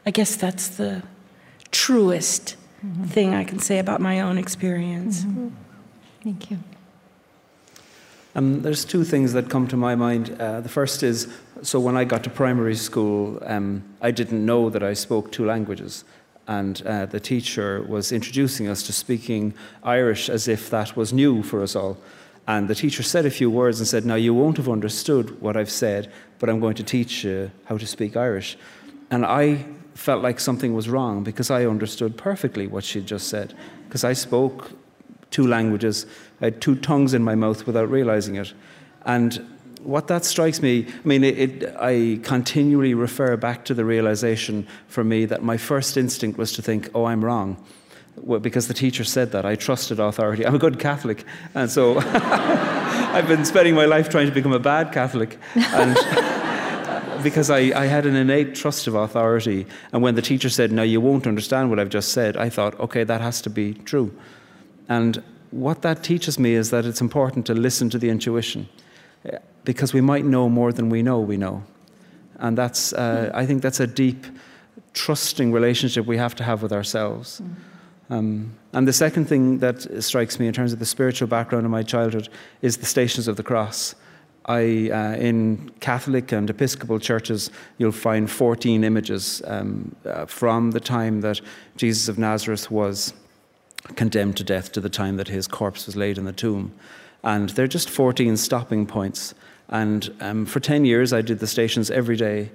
I 0.05 0.11
guess 0.11 0.35
that's 0.35 0.67
the 0.67 1.03
truest 1.71 2.55
mm-hmm. 2.85 3.05
thing 3.05 3.33
I 3.33 3.43
can 3.43 3.59
say 3.59 3.79
about 3.79 4.01
my 4.01 4.21
own 4.21 4.37
experience. 4.37 5.23
Mm-hmm. 5.23 5.49
Thank 6.23 6.51
you. 6.51 6.59
Um, 8.35 8.61
there's 8.61 8.85
two 8.85 9.03
things 9.03 9.33
that 9.33 9.49
come 9.49 9.67
to 9.69 9.77
my 9.77 9.95
mind. 9.95 10.35
Uh, 10.39 10.61
the 10.61 10.69
first 10.69 11.01
is 11.01 11.27
so 11.63 11.79
when 11.79 11.97
I 11.97 12.03
got 12.03 12.23
to 12.23 12.29
primary 12.29 12.75
school, 12.75 13.41
um, 13.45 13.83
I 14.01 14.11
didn't 14.11 14.45
know 14.45 14.69
that 14.69 14.83
I 14.83 14.93
spoke 14.93 15.31
two 15.31 15.45
languages. 15.45 16.03
And 16.47 16.81
uh, 16.85 17.05
the 17.05 17.19
teacher 17.19 17.81
was 17.83 18.11
introducing 18.11 18.67
us 18.67 18.83
to 18.83 18.93
speaking 18.93 19.53
Irish 19.83 20.29
as 20.29 20.47
if 20.47 20.69
that 20.69 20.95
was 20.95 21.11
new 21.11 21.43
for 21.43 21.61
us 21.61 21.75
all. 21.75 21.97
And 22.47 22.69
the 22.69 22.75
teacher 22.75 23.03
said 23.03 23.25
a 23.25 23.29
few 23.29 23.51
words 23.51 23.79
and 23.79 23.87
said, 23.87 24.05
Now, 24.05 24.15
you 24.15 24.33
won't 24.33 24.55
have 24.57 24.69
understood 24.69 25.41
what 25.41 25.57
I've 25.57 25.69
said, 25.69 26.11
but 26.39 26.49
I'm 26.49 26.61
going 26.61 26.75
to 26.75 26.83
teach 26.83 27.25
you 27.25 27.51
how 27.65 27.77
to 27.77 27.85
speak 27.85 28.15
Irish. 28.15 28.57
And 29.11 29.25
I 29.25 29.65
felt 29.95 30.23
like 30.23 30.39
something 30.39 30.73
was 30.73 30.87
wrong 30.87 31.23
because 31.23 31.51
I 31.51 31.65
understood 31.65 32.17
perfectly 32.17 32.67
what 32.67 32.85
she'd 32.85 33.05
just 33.05 33.27
said, 33.27 33.53
because 33.85 34.05
I 34.05 34.13
spoke 34.13 34.71
two 35.31 35.45
languages. 35.45 36.05
I 36.39 36.45
had 36.45 36.61
two 36.61 36.75
tongues 36.75 37.13
in 37.13 37.23
my 37.23 37.35
mouth 37.35 37.67
without 37.67 37.89
realizing 37.89 38.35
it. 38.35 38.53
And 39.05 39.56
what 39.83 40.07
that 40.07 40.25
strikes 40.25 40.61
me, 40.61 40.85
I 40.87 41.07
mean, 41.07 41.23
it, 41.23 41.37
it, 41.37 41.75
I 41.79 42.19
continually 42.23 42.93
refer 42.93 43.37
back 43.37 43.65
to 43.65 43.73
the 43.73 43.85
realization 43.85 44.67
for 44.87 45.03
me 45.03 45.25
that 45.25 45.43
my 45.43 45.57
first 45.57 45.97
instinct 45.97 46.37
was 46.37 46.51
to 46.53 46.61
think, 46.61 46.89
oh, 46.93 47.05
I'm 47.05 47.23
wrong 47.23 47.57
well, 48.21 48.39
because 48.39 48.67
the 48.67 48.73
teacher 48.73 49.03
said 49.03 49.31
that. 49.31 49.45
I 49.45 49.55
trusted 49.55 49.99
authority. 49.99 50.45
I'm 50.45 50.55
a 50.55 50.59
good 50.59 50.79
Catholic, 50.79 51.23
and 51.53 51.69
so 51.69 51.99
I've 52.03 53.27
been 53.27 53.45
spending 53.45 53.75
my 53.75 53.85
life 53.85 54.09
trying 54.09 54.27
to 54.27 54.33
become 54.33 54.53
a 54.53 54.59
bad 54.59 54.91
Catholic. 54.91 55.37
And 55.55 55.95
because 57.23 57.49
I, 57.49 57.59
I 57.79 57.85
had 57.85 58.05
an 58.05 58.15
innate 58.15 58.55
trust 58.55 58.87
of 58.87 58.95
authority. 58.95 59.65
And 59.91 60.01
when 60.01 60.15
the 60.15 60.21
teacher 60.21 60.49
said, 60.49 60.71
Now 60.71 60.83
you 60.83 61.01
won't 61.01 61.27
understand 61.27 61.69
what 61.69 61.79
I've 61.79 61.89
just 61.89 62.11
said, 62.11 62.37
I 62.37 62.49
thought, 62.49 62.79
okay, 62.79 63.03
that 63.03 63.21
has 63.21 63.41
to 63.41 63.49
be 63.49 63.73
true. 63.73 64.15
And 64.89 65.23
what 65.51 65.81
that 65.81 66.03
teaches 66.03 66.37
me 66.39 66.53
is 66.53 66.71
that 66.71 66.85
it's 66.85 67.01
important 67.01 67.45
to 67.47 67.53
listen 67.53 67.89
to 67.91 67.97
the 67.97 68.09
intuition 68.09 68.67
because 69.63 69.93
we 69.93 70.01
might 70.01 70.25
know 70.25 70.49
more 70.49 70.71
than 70.71 70.89
we 70.89 71.01
know 71.01 71.19
we 71.19 71.37
know. 71.37 71.63
And 72.39 72.57
that's, 72.57 72.93
uh, 72.93 73.31
I 73.33 73.45
think 73.45 73.61
that's 73.61 73.79
a 73.79 73.87
deep, 73.87 74.25
trusting 74.93 75.51
relationship 75.51 76.05
we 76.05 76.17
have 76.17 76.35
to 76.35 76.43
have 76.43 76.61
with 76.61 76.71
ourselves. 76.71 77.41
Mm. 77.41 77.55
Um, 78.09 78.57
and 78.73 78.87
the 78.87 78.93
second 78.93 79.25
thing 79.25 79.59
that 79.59 80.03
strikes 80.03 80.39
me 80.39 80.47
in 80.47 80.53
terms 80.53 80.71
of 80.71 80.79
the 80.79 80.85
spiritual 80.85 81.27
background 81.27 81.65
of 81.65 81.71
my 81.71 81.83
childhood 81.83 82.29
is 82.61 82.77
the 82.77 82.85
Stations 82.85 83.27
of 83.27 83.35
the 83.35 83.43
Cross. 83.43 83.95
I, 84.45 84.89
uh, 84.91 85.15
in 85.17 85.71
Catholic 85.81 86.31
and 86.31 86.49
Episcopal 86.49 86.99
churches, 86.99 87.51
you'll 87.77 87.91
find 87.91 88.31
14 88.31 88.83
images 88.85 89.41
um, 89.45 89.93
uh, 90.05 90.25
from 90.25 90.71
the 90.71 90.79
time 90.79 91.19
that 91.21 91.41
Jesus 91.75 92.07
of 92.07 92.17
Nazareth 92.17 92.71
was 92.71 93.13
condemned 93.95 94.37
to 94.37 94.43
death 94.43 94.71
to 94.71 94.79
the 94.79 94.89
time 94.89 95.17
that 95.17 95.27
his 95.27 95.47
corpse 95.47 95.85
was 95.85 95.97
laid 95.97 96.17
in 96.17 96.23
the 96.23 96.31
tomb. 96.31 96.73
And 97.23 97.49
they're 97.49 97.67
just 97.67 97.89
14 97.89 98.37
stopping 98.37 98.85
points. 98.85 99.33
And 99.69 100.15
um, 100.21 100.45
for 100.45 100.59
10 100.59 100.85
years, 100.85 101.13
I 101.13 101.21
did 101.21 101.39
the 101.39 101.47
stations 101.47 101.91
every 101.91 102.15
day. 102.15 102.51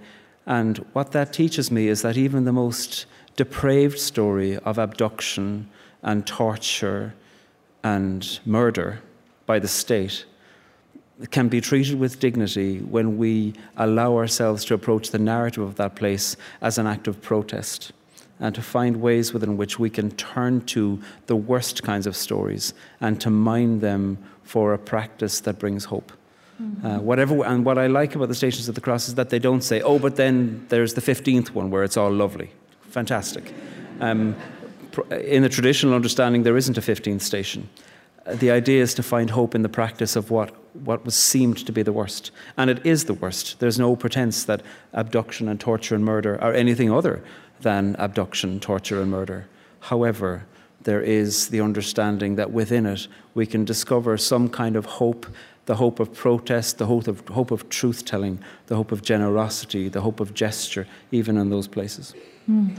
And 0.47 0.78
what 0.92 1.12
that 1.12 1.33
teaches 1.33 1.71
me 1.71 1.88
is 1.88 2.02
that 2.02 2.16
even 2.16 2.45
the 2.45 2.52
most 2.52 3.07
depraved 3.37 3.99
story 3.99 4.57
of 4.59 4.78
abduction 4.78 5.69
and 6.02 6.26
torture 6.26 7.14
and 7.83 8.40
murder 8.45 9.00
by 9.47 9.59
the 9.59 9.69
state 9.69 10.25
can 11.31 11.49
be 11.49 11.61
treated 11.61 11.99
with 11.99 12.19
dignity 12.19 12.78
when 12.78 13.16
we 13.16 13.54
allow 13.76 14.16
ourselves 14.16 14.64
to 14.64 14.75
approach 14.75 15.11
the 15.11 15.19
narrative 15.19 15.62
of 15.62 15.76
that 15.76 15.95
place 15.95 16.37
as 16.61 16.78
an 16.78 16.87
act 16.87 17.07
of 17.07 17.21
protest 17.23 17.92
and 18.40 18.54
to 18.54 18.62
find 18.62 18.97
ways 18.97 19.33
within 19.33 19.57
which 19.57 19.78
we 19.78 19.88
can 19.88 20.11
turn 20.12 20.61
to 20.62 21.00
the 21.26 21.37
worst 21.37 21.83
kinds 21.83 22.07
of 22.07 22.16
stories 22.16 22.75
and 23.00 23.21
to 23.21 23.31
mine 23.31 23.78
them 23.78 24.19
for 24.52 24.75
a 24.75 24.78
practice 24.78 25.40
that 25.40 25.59
brings 25.59 25.85
hope. 25.87 26.11
Mm-hmm. 26.61 26.87
Uh, 26.87 26.99
whatever, 27.11 27.35
and 27.44 27.64
what 27.64 27.78
I 27.78 27.87
like 27.87 28.14
about 28.14 28.28
the 28.28 28.35
Stations 28.35 28.68
of 28.68 28.75
the 28.75 28.85
Cross 28.87 29.09
is 29.09 29.14
that 29.14 29.30
they 29.30 29.38
don't 29.38 29.64
say, 29.71 29.80
oh, 29.80 29.99
but 29.99 30.16
then 30.16 30.66
there's 30.68 30.94
the 30.94 31.00
15th 31.00 31.49
one 31.59 31.71
where 31.71 31.85
it's 31.85 31.97
all 31.97 32.12
lovely 32.25 32.50
fantastic. 32.92 33.52
Um, 34.00 34.37
in 35.11 35.42
the 35.42 35.49
traditional 35.49 35.94
understanding, 35.94 36.42
there 36.42 36.56
isn't 36.56 36.76
a 36.76 36.82
15th 36.82 37.23
station. 37.23 37.68
Uh, 38.26 38.35
the 38.35 38.50
idea 38.50 38.82
is 38.82 38.94
to 38.94 39.02
find 39.02 39.30
hope 39.30 39.54
in 39.54 39.62
the 39.62 39.68
practice 39.68 40.14
of 40.14 40.30
what, 40.30 40.50
what 40.85 41.04
was 41.04 41.14
seemed 41.14 41.66
to 41.66 41.73
be 41.73 41.82
the 41.82 41.92
worst. 41.92 42.30
And 42.56 42.68
it 42.71 42.85
is 42.85 43.06
the 43.06 43.14
worst. 43.14 43.59
There's 43.59 43.78
no 43.78 43.97
pretense 43.97 44.44
that 44.44 44.62
abduction 44.92 45.49
and 45.49 45.59
torture 45.59 45.94
and 45.94 46.04
murder 46.04 46.40
are 46.42 46.52
anything 46.52 46.92
other 46.92 47.25
than 47.61 47.97
abduction, 47.99 48.61
torture, 48.61 49.00
and 49.00 49.11
murder. 49.11 49.47
However, 49.80 50.44
there 50.85 51.01
is 51.01 51.49
the 51.49 51.61
understanding 51.61 52.37
that 52.37 52.51
within 52.51 52.87
it 52.87 53.07
we 53.35 53.47
can 53.47 53.65
discover 53.65 54.17
some 54.17 54.49
kind 54.49 54.77
of 54.77 54.85
hope 54.85 55.27
the 55.67 55.77
hope 55.77 56.01
of 56.01 56.12
protest, 56.12 56.79
the 56.79 56.87
hope 56.87 57.07
of, 57.07 57.27
hope 57.29 57.51
of 57.51 57.69
truth 57.69 58.05
telling, 58.05 58.39
the 58.67 58.75
hope 58.75 58.91
of 58.91 59.03
generosity, 59.03 59.89
the 59.89 60.01
hope 60.01 60.19
of 60.19 60.35
gesture, 60.35 60.87
even 61.12 61.37
in 61.37 61.51
those 61.51 61.69
places. 61.69 62.15
Mm. 62.51 62.77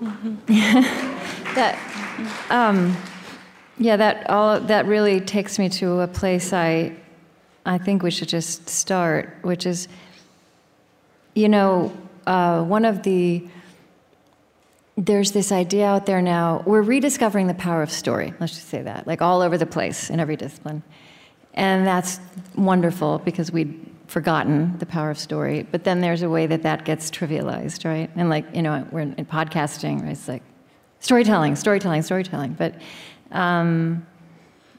that, 1.54 1.78
um, 2.50 2.94
yeah, 3.78 3.96
that 3.96 4.28
all 4.28 4.60
that 4.60 4.86
really 4.86 5.20
takes 5.20 5.58
me 5.58 5.68
to 5.70 6.00
a 6.00 6.06
place 6.06 6.52
I, 6.52 6.92
I 7.64 7.78
think 7.78 8.02
we 8.02 8.10
should 8.10 8.28
just 8.28 8.68
start, 8.68 9.38
which 9.42 9.64
is, 9.64 9.88
you 11.34 11.48
know, 11.48 11.92
uh, 12.26 12.62
one 12.62 12.84
of 12.84 13.02
the. 13.02 13.48
There's 14.96 15.32
this 15.32 15.50
idea 15.50 15.86
out 15.86 16.06
there 16.06 16.22
now. 16.22 16.62
We're 16.66 16.82
rediscovering 16.82 17.48
the 17.48 17.54
power 17.54 17.82
of 17.82 17.90
story. 17.90 18.32
Let's 18.38 18.54
just 18.54 18.68
say 18.68 18.82
that, 18.82 19.06
like 19.06 19.20
all 19.20 19.42
over 19.42 19.58
the 19.58 19.66
place 19.66 20.08
in 20.08 20.20
every 20.20 20.36
discipline, 20.36 20.82
and 21.54 21.86
that's 21.86 22.20
wonderful 22.54 23.18
because 23.18 23.50
we'd 23.50 23.90
forgotten 24.06 24.78
the 24.78 24.86
power 24.86 25.10
of 25.10 25.18
story. 25.18 25.62
But 25.62 25.84
then 25.84 26.00
there's 26.00 26.22
a 26.22 26.28
way 26.28 26.46
that 26.46 26.62
that 26.62 26.84
gets 26.84 27.10
trivialized, 27.10 27.84
right? 27.84 28.10
And 28.14 28.30
like, 28.30 28.44
you 28.54 28.62
know, 28.62 28.86
we're 28.92 29.00
in, 29.00 29.14
in 29.14 29.26
podcasting, 29.26 30.02
right? 30.02 30.12
It's 30.12 30.28
like 30.28 30.42
storytelling, 31.00 31.56
storytelling, 31.56 32.02
storytelling. 32.02 32.54
But 32.54 32.74
um, 33.32 34.06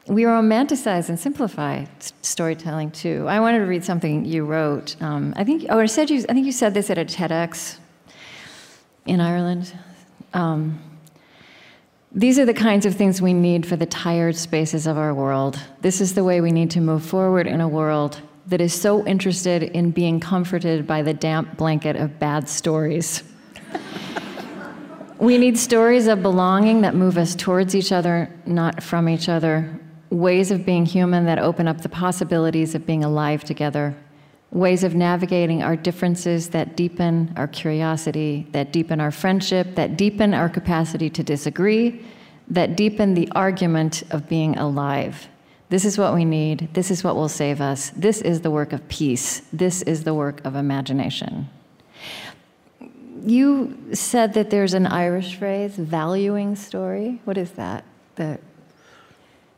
we 0.08 0.24
romanticize 0.24 1.10
and 1.10 1.20
simplify 1.20 1.86
storytelling 2.22 2.92
too. 2.92 3.26
I 3.28 3.40
wanted 3.40 3.60
to 3.60 3.66
read 3.66 3.84
something 3.84 4.24
you 4.26 4.46
wrote. 4.46 4.96
Um, 5.02 5.34
I 5.36 5.44
think, 5.44 5.66
oh, 5.70 5.80
I 5.80 5.88
said 5.88 6.10
you. 6.10 6.24
I 6.30 6.34
think 6.34 6.46
you 6.46 6.52
said 6.52 6.74
this 6.74 6.90
at 6.90 6.98
a 6.98 7.06
TEDx 7.06 7.80
in 9.06 9.20
Ireland. 9.20 9.74
Um, 10.36 10.80
these 12.12 12.38
are 12.38 12.46
the 12.46 12.54
kinds 12.54 12.86
of 12.86 12.96
things 12.96 13.22
we 13.22 13.34
need 13.34 13.66
for 13.66 13.78
the 13.78 13.86
tired 13.86 14.36
spaces 14.36 14.86
of 14.86 14.98
our 14.98 15.14
world. 15.14 15.60
This 15.82 16.02
is 16.02 16.14
the 16.14 16.24
way 16.24 16.42
we 16.42 16.52
need 16.52 16.70
to 16.72 16.82
move 16.82 17.04
forward 17.04 17.48
in 17.48 17.62
a 17.62 17.68
world 17.68 18.22
that 18.48 18.62
is 18.62 18.74
so 18.74 19.06
interested 19.08 19.64
in 19.64 19.92
being 19.92 20.20
comforted 20.20 20.86
by 20.86 21.02
the 21.02 21.14
damp 21.14 21.58
blanket 21.58 21.96
of 21.96 22.20
bad 22.20 22.48
stories. 22.48 23.24
we 25.20 25.38
need 25.38 25.58
stories 25.58 26.08
of 26.08 26.22
belonging 26.22 26.82
that 26.82 26.96
move 26.96 27.18
us 27.18 27.34
towards 27.34 27.74
each 27.74 27.92
other, 27.92 28.30
not 28.46 28.84
from 28.84 29.10
each 29.10 29.30
other, 29.30 29.80
ways 30.10 30.52
of 30.52 30.66
being 30.66 30.86
human 30.86 31.26
that 31.26 31.40
open 31.40 31.68
up 31.68 31.82
the 31.82 31.90
possibilities 31.90 32.76
of 32.76 32.86
being 32.86 33.04
alive 33.04 33.44
together, 33.44 33.96
ways 34.56 34.86
of 34.86 34.96
navigating 34.96 35.62
our 35.62 35.76
differences 35.76 36.50
that 36.50 36.78
deepen 36.78 37.34
our 37.36 37.48
curiosity, 37.48 38.48
that 38.54 38.72
deepen 38.72 39.02
our 39.02 39.12
friendship, 39.12 39.76
that 39.76 39.98
deepen 39.98 40.34
our 40.34 40.48
capacity 40.48 41.10
to 41.10 41.22
disagree, 41.22 42.04
that 42.48 42.78
deepen 42.78 43.16
the 43.16 43.30
argument 43.36 44.02
of 44.12 44.30
being 44.30 44.58
alive. 44.58 45.28
This 45.70 45.84
is 45.84 45.98
what 45.98 46.14
we 46.14 46.24
need. 46.24 46.70
This 46.74 46.90
is 46.90 47.04
what 47.04 47.18
will 47.18 47.28
save 47.28 47.60
us. 47.60 47.90
This 47.98 48.22
is 48.22 48.42
the 48.42 48.52
work 48.52 48.72
of 48.72 48.88
peace. 48.88 49.42
This 49.52 49.82
is 49.82 50.06
the 50.06 50.14
work 50.14 50.46
of 50.46 50.56
imagination. 50.56 51.50
You 53.26 53.78
said 53.92 54.36
that 54.36 54.52
there's 54.52 54.74
an 54.74 54.88
Irish 54.88 55.36
phrase, 55.36 55.76
valuing 55.76 56.56
story. 56.56 57.20
What 57.26 57.38
is 57.38 57.52
that? 57.52 57.84
The, 58.16 58.40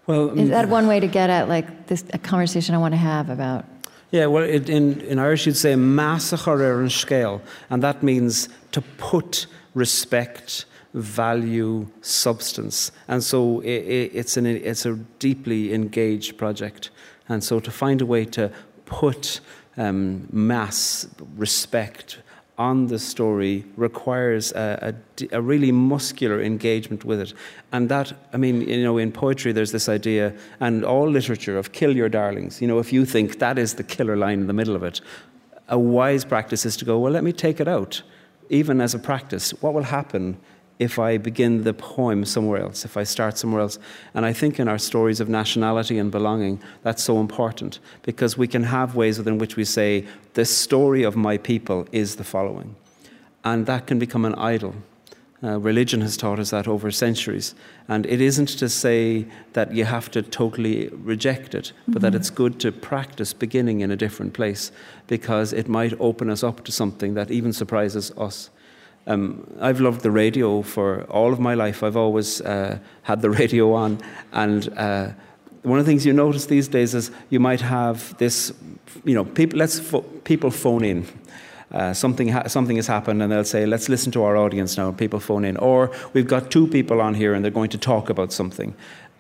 Well, 0.07 0.39
is 0.39 0.49
that 0.49 0.69
one 0.69 0.87
way 0.87 0.99
to 0.99 1.07
get 1.07 1.29
at 1.29 1.49
like 1.49 1.85
this 1.85 2.03
a 2.13 2.17
conversation 2.17 2.73
I 2.73 2.79
want 2.79 2.93
to 2.93 2.97
have 2.97 3.29
about? 3.29 3.65
Yeah, 4.11 4.27
well, 4.27 4.43
it, 4.43 4.69
in, 4.69 5.01
in 5.01 5.19
Irish 5.19 5.45
you'd 5.45 5.57
say 5.57 5.75
meas 5.75 6.31
a 6.31 6.37
chur 6.37 6.63
ar 6.63 6.81
an 6.81 6.87
scéal, 6.87 7.41
and 7.69 7.83
that 7.83 8.03
means 8.03 8.47
to 8.71 8.81
put 8.97 9.47
respect, 9.73 10.65
value, 10.93 11.87
substance. 12.01 12.91
And 13.07 13.21
so 13.21 13.61
i 13.61 13.65
i 13.65 14.09
it's, 14.13 14.37
an, 14.37 14.45
it's 14.45 14.85
a 14.85 14.95
deeply 15.19 15.73
engaged 15.73 16.37
project. 16.37 16.89
And 17.27 17.43
so 17.43 17.59
to 17.59 17.71
find 17.71 18.01
a 18.01 18.05
way 18.05 18.25
to 18.25 18.49
put 18.85 19.41
um, 19.75 20.27
mass 20.31 21.07
respect 21.35 22.19
on 22.57 22.87
the 22.87 22.97
story 22.97 23.63
requires 23.75 24.51
a, 24.53 24.95
a, 25.21 25.37
a, 25.37 25.41
really 25.41 25.71
muscular 25.71 26.41
engagement 26.41 27.05
with 27.05 27.19
it. 27.19 27.33
And 27.71 27.87
that, 27.89 28.13
I 28.33 28.37
mean, 28.37 28.61
you 28.61 28.83
know, 28.83 28.97
in 28.97 29.11
poetry, 29.11 29.51
there's 29.51 29.71
this 29.71 29.87
idea, 29.87 30.33
and 30.59 30.83
all 30.83 31.07
literature, 31.07 31.57
of 31.57 31.71
kill 31.71 31.95
your 31.95 32.09
darlings. 32.09 32.59
You 32.59 32.67
know, 32.67 32.79
if 32.79 32.91
you 32.91 33.05
think 33.05 33.37
that 33.39 33.59
is 33.59 33.75
the 33.75 33.83
killer 33.83 34.17
line 34.17 34.39
in 34.39 34.47
the 34.47 34.53
middle 34.53 34.75
of 34.75 34.83
it, 34.83 35.01
a 35.67 35.77
wise 35.77 36.25
practice 36.25 36.65
is 36.65 36.75
to 36.77 36.85
go, 36.85 36.97
well, 36.97 37.11
let 37.11 37.23
me 37.23 37.31
take 37.31 37.59
it 37.59 37.67
out. 37.67 38.01
Even 38.49 38.81
as 38.81 38.95
a 38.95 38.99
practice, 38.99 39.51
what 39.61 39.73
will 39.73 39.83
happen 39.83 40.37
if 40.79 40.99
I 40.99 41.17
begin 41.17 41.63
the 41.63 41.73
poem 41.73 42.23
somewhere 42.25 42.61
else, 42.61 42.85
if 42.85 42.97
I 42.97 43.03
start 43.03 43.37
somewhere 43.37 43.61
else. 43.61 43.79
And 44.13 44.25
I 44.25 44.33
think 44.33 44.59
in 44.59 44.67
our 44.67 44.77
stories 44.77 45.19
of 45.19 45.27
nationality 45.27 45.97
and 45.97 46.11
belonging, 46.11 46.61
that's 46.83 47.03
so 47.03 47.19
important 47.19 47.79
because 48.03 48.37
we 48.37 48.47
can 48.47 48.63
have 48.63 48.95
ways 48.95 49.17
within 49.17 49.37
which 49.37 49.55
we 49.55 49.65
say, 49.65 50.05
the 50.33 50.45
story 50.45 51.03
of 51.03 51.15
my 51.15 51.37
people 51.37 51.87
is 51.91 52.17
the 52.17 52.23
following. 52.23 52.75
And 53.43 53.65
that 53.65 53.87
can 53.87 53.97
become 53.97 54.25
an 54.25 54.35
idol. 54.35 54.75
Uh, 55.43 55.59
religion 55.59 56.01
has 56.01 56.17
taught 56.17 56.39
us 56.39 56.49
that 56.49 56.67
over 56.67 56.89
centuries. 56.89 57.53
And 57.87 58.07
it 58.07 58.19
isn't 58.21 58.49
to 58.49 58.67
say 58.67 59.27
that 59.53 59.71
you 59.71 59.85
have 59.85 60.09
to 60.11 60.23
totally 60.23 60.89
reject 60.89 61.53
it, 61.53 61.73
but 61.87 61.91
mm-hmm. 61.91 62.01
that 62.01 62.15
it's 62.15 62.31
good 62.31 62.59
to 62.61 62.71
practice 62.71 63.33
beginning 63.33 63.81
in 63.81 63.91
a 63.91 63.95
different 63.95 64.33
place 64.33 64.71
because 65.05 65.53
it 65.53 65.67
might 65.67 65.93
open 65.99 66.31
us 66.31 66.43
up 66.43 66.63
to 66.65 66.71
something 66.71 67.13
that 67.13 67.29
even 67.29 67.53
surprises 67.53 68.11
us. 68.17 68.49
Um, 69.07 69.47
I've 69.61 69.79
loved 69.79 70.01
the 70.01 70.11
radio 70.11 70.61
for 70.61 71.03
all 71.03 71.31
of 71.31 71.39
my 71.39 71.53
life. 71.53 71.81
I've 71.81 71.95
always 71.95 72.41
uh, 72.41 72.77
had 73.03 73.21
the 73.21 73.29
radio 73.41 73.73
on. 73.73 73.99
And 74.33 74.71
uh, 74.77 75.11
one 75.63 75.79
of 75.79 75.85
the 75.85 75.89
things 75.89 76.05
you 76.05 76.13
notice 76.13 76.45
these 76.45 76.67
days 76.67 76.93
is 76.93 77.09
you 77.29 77.39
might 77.39 77.61
have 77.61 78.15
this, 78.17 78.53
you 79.05 79.15
know, 79.15 79.23
people, 79.23 79.57
let's 79.59 79.79
fo- 79.79 80.01
people 80.01 80.51
phone 80.51 80.83
in. 80.83 81.07
Uh, 81.71 81.93
something, 81.93 82.29
ha- 82.29 82.47
something 82.47 82.77
has 82.77 82.87
happened, 82.87 83.21
and 83.21 83.29
they'll 83.29 83.43
say, 83.43 83.65
Let's 83.65 83.89
listen 83.89 84.09
to 84.13 84.23
our 84.23 84.37
audience 84.37 84.77
now. 84.77 84.91
People 84.91 85.19
phone 85.19 85.43
in. 85.43 85.57
Or 85.57 85.91
we've 86.13 86.27
got 86.27 86.49
two 86.49 86.67
people 86.67 87.01
on 87.01 87.13
here, 87.13 87.33
and 87.33 87.43
they're 87.43 87.51
going 87.51 87.69
to 87.71 87.77
talk 87.77 88.09
about 88.09 88.31
something. 88.31 88.73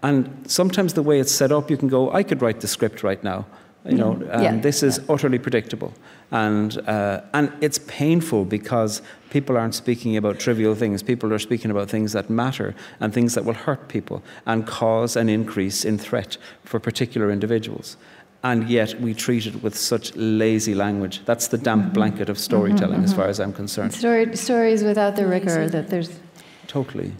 And 0.03 0.45
sometimes 0.47 0.93
the 0.93 1.01
way 1.01 1.19
it's 1.19 1.31
set 1.31 1.51
up, 1.51 1.69
you 1.69 1.75
can 1.75 1.89
go, 1.89 2.11
I 2.11 2.23
could 2.23 2.41
write 2.41 2.61
the 2.61 2.67
script 2.67 3.03
right 3.03 3.21
now. 3.23 3.45
You 3.89 3.97
know, 3.97 4.11
um, 4.31 4.43
yeah. 4.43 4.55
this 4.57 4.83
is 4.83 4.99
utterly 5.09 5.39
predictable. 5.39 5.93
And, 6.31 6.77
uh, 6.87 7.21
and 7.33 7.51
it's 7.61 7.79
painful 7.79 8.45
because 8.45 9.01
people 9.29 9.57
aren't 9.57 9.75
speaking 9.75 10.17
about 10.17 10.39
trivial 10.39 10.75
things. 10.75 11.01
People 11.01 11.33
are 11.33 11.39
speaking 11.39 11.71
about 11.71 11.89
things 11.89 12.13
that 12.13 12.29
matter 12.29 12.75
and 12.99 13.13
things 13.13 13.33
that 13.35 13.45
will 13.45 13.53
hurt 13.53 13.87
people 13.87 14.21
and 14.45 14.67
cause 14.67 15.15
an 15.15 15.29
increase 15.29 15.85
in 15.85 15.97
threat 15.97 16.37
for 16.63 16.79
particular 16.79 17.31
individuals. 17.31 17.97
And 18.43 18.69
yet 18.69 18.99
we 19.01 19.13
treat 19.13 19.45
it 19.45 19.63
with 19.63 19.75
such 19.75 20.15
lazy 20.15 20.75
language. 20.75 21.25
That's 21.25 21.47
the 21.47 21.57
damp 21.57 21.85
mm-hmm. 21.85 21.93
blanket 21.93 22.29
of 22.29 22.37
storytelling, 22.37 22.97
mm-hmm, 22.97 23.05
as 23.05 23.13
far 23.13 23.27
as 23.27 23.39
I'm 23.39 23.53
concerned. 23.53 23.93
Story, 23.93 24.35
stories 24.35 24.83
without 24.83 25.15
the 25.15 25.25
rigor 25.25 25.69
that 25.69 25.89
there's. 25.89 26.19
Totally. 26.67 27.13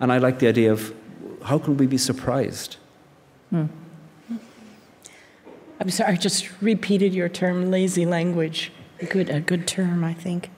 And 0.00 0.12
I 0.12 0.18
like 0.18 0.40
the 0.40 0.48
idea 0.48 0.72
of 0.72 0.94
how 1.44 1.58
can 1.58 1.76
we 1.76 1.86
be 1.86 1.98
surprised? 1.98 2.76
Mm. 3.52 3.68
I'm 5.80 5.90
sorry, 5.90 6.14
I 6.14 6.16
just 6.16 6.60
repeated 6.60 7.14
your 7.14 7.28
term, 7.28 7.70
lazy 7.70 8.04
language. 8.04 8.72
A 9.00 9.06
good, 9.06 9.30
a 9.30 9.40
good 9.40 9.66
term, 9.66 10.02
I 10.02 10.12
think. 10.12 10.50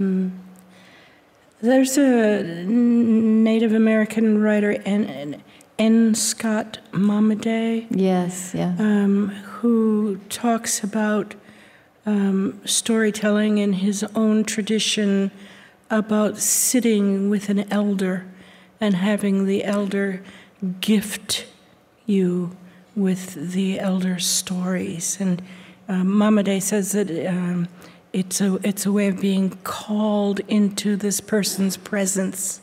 Mm. 0.00 0.32
There's 1.62 1.96
a 1.96 2.42
Native 2.42 3.72
American 3.72 4.42
writer, 4.42 4.72
N. 4.84 5.42
N. 5.78 6.14
Scott 6.14 6.78
Momaday. 6.92 7.86
Yes, 7.90 8.52
yeah. 8.54 8.74
Um, 8.78 9.28
who 9.28 10.18
talks 10.28 10.84
about 10.84 11.34
um, 12.04 12.60
storytelling 12.64 13.58
in 13.58 13.74
his 13.74 14.04
own 14.14 14.44
tradition 14.44 15.30
about 15.90 16.38
sitting 16.38 17.30
with 17.30 17.48
an 17.48 17.70
elder 17.72 18.26
and 18.80 18.94
having 18.94 19.46
the 19.46 19.64
elder 19.64 20.22
gift 20.80 21.46
you 22.06 22.56
with 22.96 23.52
the 23.52 23.78
elder 23.78 24.18
stories. 24.18 25.18
And 25.20 25.42
um, 25.88 26.08
Momaday 26.08 26.60
says 26.60 26.92
that 26.92 27.10
um, 27.28 27.68
it's, 28.12 28.40
a, 28.40 28.58
it's 28.66 28.86
a 28.86 28.92
way 28.92 29.08
of 29.08 29.20
being 29.20 29.50
called 29.62 30.40
into 30.48 30.96
this 30.96 31.20
person's 31.20 31.76
presence. 31.76 32.60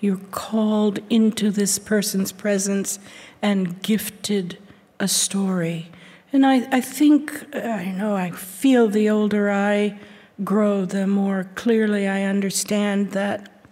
You're 0.00 0.20
called 0.32 0.98
into 1.08 1.50
this 1.50 1.78
person's 1.78 2.32
presence 2.32 2.98
and 3.40 3.80
gifted 3.82 4.58
a 4.98 5.08
story. 5.08 5.90
And 6.32 6.44
I, 6.44 6.68
I 6.76 6.80
think, 6.80 7.54
I 7.54 7.86
know, 7.92 8.14
I 8.14 8.32
feel 8.32 8.88
the 8.88 9.08
older 9.08 9.50
I 9.50 9.98
grow, 10.44 10.84
the 10.84 11.06
more 11.06 11.48
clearly 11.54 12.06
I 12.06 12.24
understand 12.24 13.12
that 13.12 13.62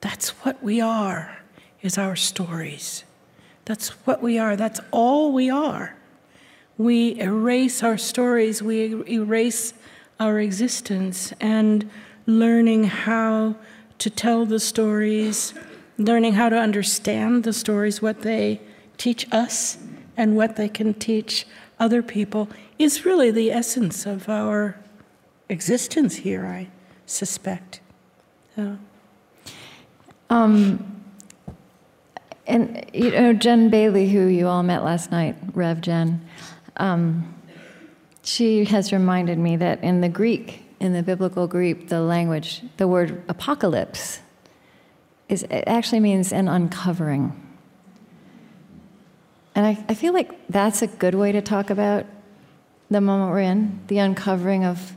that's 0.00 0.30
what 0.44 0.62
we 0.62 0.80
are, 0.80 1.38
is 1.80 1.98
our 1.98 2.16
stories. 2.16 3.04
That's 3.64 3.90
what 4.06 4.22
we 4.22 4.38
are. 4.38 4.56
That's 4.56 4.80
all 4.90 5.32
we 5.32 5.50
are. 5.50 5.96
We 6.78 7.20
erase 7.20 7.82
our 7.82 7.98
stories, 7.98 8.62
we 8.62 9.08
erase 9.08 9.74
our 10.18 10.40
existence, 10.40 11.32
and 11.40 11.88
learning 12.26 12.84
how 12.84 13.56
to 13.98 14.10
tell 14.10 14.46
the 14.46 14.58
stories, 14.58 15.54
learning 15.98 16.32
how 16.32 16.48
to 16.48 16.56
understand 16.56 17.44
the 17.44 17.52
stories, 17.52 18.02
what 18.02 18.22
they 18.22 18.60
teach 18.96 19.26
us, 19.32 19.78
and 20.16 20.36
what 20.36 20.56
they 20.56 20.68
can 20.68 20.94
teach 20.94 21.46
other 21.78 22.02
people 22.02 22.48
is 22.78 23.04
really 23.04 23.30
the 23.30 23.50
essence 23.50 24.06
of 24.06 24.28
our 24.28 24.76
existence 25.48 26.16
here, 26.16 26.46
I 26.46 26.68
suspect. 27.06 27.80
So. 28.56 28.78
Um, 30.30 31.01
and 32.46 32.84
you 32.92 33.10
know, 33.10 33.32
Jen 33.32 33.68
Bailey, 33.68 34.08
who 34.08 34.26
you 34.26 34.48
all 34.48 34.62
met 34.62 34.84
last 34.84 35.10
night, 35.10 35.36
Rev 35.54 35.80
Jen, 35.80 36.26
um, 36.76 37.34
she 38.22 38.64
has 38.66 38.92
reminded 38.92 39.38
me 39.38 39.56
that 39.56 39.82
in 39.82 40.00
the 40.00 40.08
Greek, 40.08 40.62
in 40.80 40.92
the 40.92 41.02
biblical 41.02 41.46
Greek, 41.46 41.88
the 41.88 42.00
language, 42.00 42.62
the 42.76 42.88
word 42.88 43.22
apocalypse, 43.28 44.20
is 45.28 45.44
it 45.44 45.64
actually 45.66 46.00
means 46.00 46.32
an 46.32 46.48
uncovering. 46.48 47.32
And 49.54 49.66
I, 49.66 49.84
I 49.88 49.94
feel 49.94 50.12
like 50.12 50.32
that's 50.48 50.82
a 50.82 50.86
good 50.86 51.14
way 51.14 51.32
to 51.32 51.42
talk 51.42 51.70
about 51.70 52.06
the 52.90 53.00
moment 53.00 53.30
we're 53.30 53.40
in, 53.40 53.80
the 53.86 53.98
uncovering 53.98 54.64
of 54.64 54.92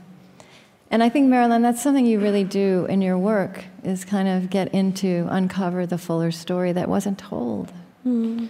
and 0.90 1.02
I 1.02 1.08
think, 1.08 1.28
Marilyn, 1.28 1.62
that's 1.62 1.82
something 1.82 2.06
you 2.06 2.20
really 2.20 2.44
do 2.44 2.86
in 2.88 3.02
your 3.02 3.18
work 3.18 3.64
is 3.82 4.04
kind 4.04 4.28
of 4.28 4.50
get 4.50 4.72
into, 4.72 5.26
uncover 5.30 5.84
the 5.84 5.98
fuller 5.98 6.30
story 6.30 6.72
that 6.72 6.88
wasn't 6.88 7.18
told, 7.18 7.72
mm. 8.06 8.48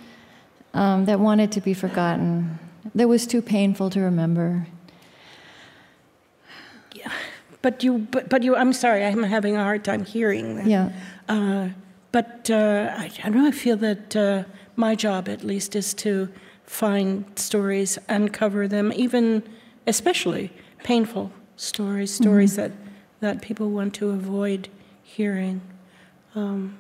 um, 0.75 1.07
that 1.07 1.19
wanted 1.19 1.51
to 1.53 1.61
be 1.63 1.73
forgotten, 1.73 2.59
that 2.95 3.09
was 3.09 3.27
too 3.27 3.41
painful 3.41 3.89
to 3.91 4.01
remember. 4.01 4.67
Yeah, 6.95 7.11
but 7.63 7.83
you, 7.83 8.01
but, 8.11 8.29
but 8.29 8.43
you, 8.43 8.55
I'm 8.55 8.75
sorry, 8.75 9.05
I'm 9.05 9.23
having 9.23 9.57
a 9.57 9.63
hard 9.63 9.83
time 9.83 10.05
hearing 10.05 10.57
that. 10.57 10.67
Yeah. 10.67 10.93
Uh, 11.29 11.71
but 12.13 12.51
uh, 12.51 12.95
I, 12.97 13.11
I, 13.25 13.31
don't 13.31 13.43
know, 13.43 13.47
I 13.47 13.51
feel 13.51 13.79
that 13.79 14.15
uh, 14.15 14.45
my 14.77 14.95
job, 14.95 15.29
at 15.29 15.43
least, 15.43 15.75
is 15.75 15.95
to 15.95 16.29
find 16.65 17.25
stories, 17.39 17.99
uncover 18.09 18.69
them, 18.69 18.93
even 18.95 19.43
especially 19.87 20.53
painful 20.83 21.33
stories, 21.57 22.13
stories 22.13 22.53
mm-hmm. 22.57 22.75
that, 23.21 23.37
that 23.37 23.43
people 23.43 23.71
want 23.71 23.95
to 23.95 24.11
avoid 24.11 24.69
hearing. 25.03 25.61
Um, 26.35 26.77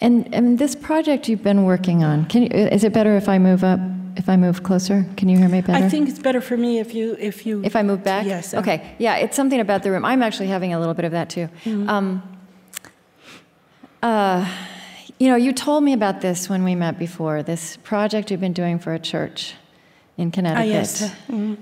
and, 0.00 0.32
and 0.34 0.58
this 0.58 0.74
project 0.74 1.28
you've 1.28 1.42
been 1.42 1.64
working 1.64 2.02
on, 2.02 2.26
can 2.26 2.42
you, 2.42 2.48
is 2.48 2.84
it 2.84 2.92
better 2.92 3.16
if 3.16 3.28
I 3.28 3.38
move 3.38 3.64
up? 3.64 3.80
If 4.14 4.28
I 4.28 4.36
move 4.36 4.62
closer, 4.62 5.06
can 5.16 5.30
you 5.30 5.38
hear 5.38 5.48
me 5.48 5.62
better? 5.62 5.82
I 5.82 5.88
think 5.88 6.06
it's 6.06 6.18
better 6.18 6.42
for 6.42 6.54
me 6.54 6.80
if 6.80 6.92
you 6.94 7.16
if 7.18 7.46
you 7.46 7.62
if 7.64 7.74
I 7.74 7.82
move 7.82 8.04
back. 8.04 8.26
Yes. 8.26 8.52
Uh, 8.52 8.58
okay. 8.58 8.94
Yeah, 8.98 9.16
it's 9.16 9.34
something 9.34 9.58
about 9.58 9.82
the 9.84 9.90
room. 9.90 10.04
I'm 10.04 10.22
actually 10.22 10.48
having 10.48 10.74
a 10.74 10.78
little 10.78 10.92
bit 10.92 11.06
of 11.06 11.12
that 11.12 11.30
too. 11.30 11.48
Mm-hmm. 11.64 11.88
Um, 11.88 12.22
uh, 14.02 14.46
you 15.18 15.28
know, 15.28 15.36
you 15.36 15.52
told 15.52 15.82
me 15.82 15.94
about 15.94 16.20
this 16.20 16.50
when 16.50 16.62
we 16.62 16.74
met 16.74 16.98
before, 16.98 17.42
this 17.42 17.78
project 17.78 18.30
you've 18.30 18.40
been 18.40 18.52
doing 18.52 18.78
for 18.78 18.92
a 18.92 18.98
church 18.98 19.54
in 20.18 20.30
Connecticut. 20.30 20.68
Ah, 20.68 20.70
yes. 20.70 21.14
Mhm. 21.30 21.56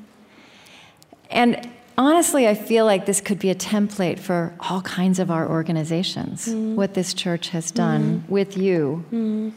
And 1.30 1.70
honestly, 2.00 2.48
I 2.48 2.54
feel 2.54 2.84
like 2.84 3.04
this 3.06 3.20
could 3.20 3.38
be 3.38 3.50
a 3.50 3.54
template 3.54 4.18
for 4.18 4.54
all 4.58 4.80
kinds 4.82 5.18
of 5.18 5.30
our 5.30 5.48
organizations, 5.48 6.48
mm. 6.48 6.74
what 6.74 6.94
this 6.94 7.12
church 7.12 7.50
has 7.50 7.70
done 7.70 8.20
mm. 8.20 8.30
with 8.30 8.56
you, 8.56 9.04
mm. 9.12 9.52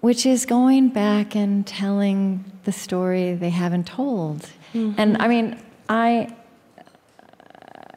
which 0.00 0.26
is 0.26 0.44
going 0.44 0.90
back 0.90 1.34
and 1.34 1.66
telling 1.66 2.44
the 2.64 2.72
story 2.72 3.34
they 3.34 3.50
haven't 3.50 3.86
told. 3.86 4.40
Mm-hmm. 4.74 4.94
And 4.98 5.16
I 5.18 5.28
mean, 5.28 5.60
I. 5.88 6.34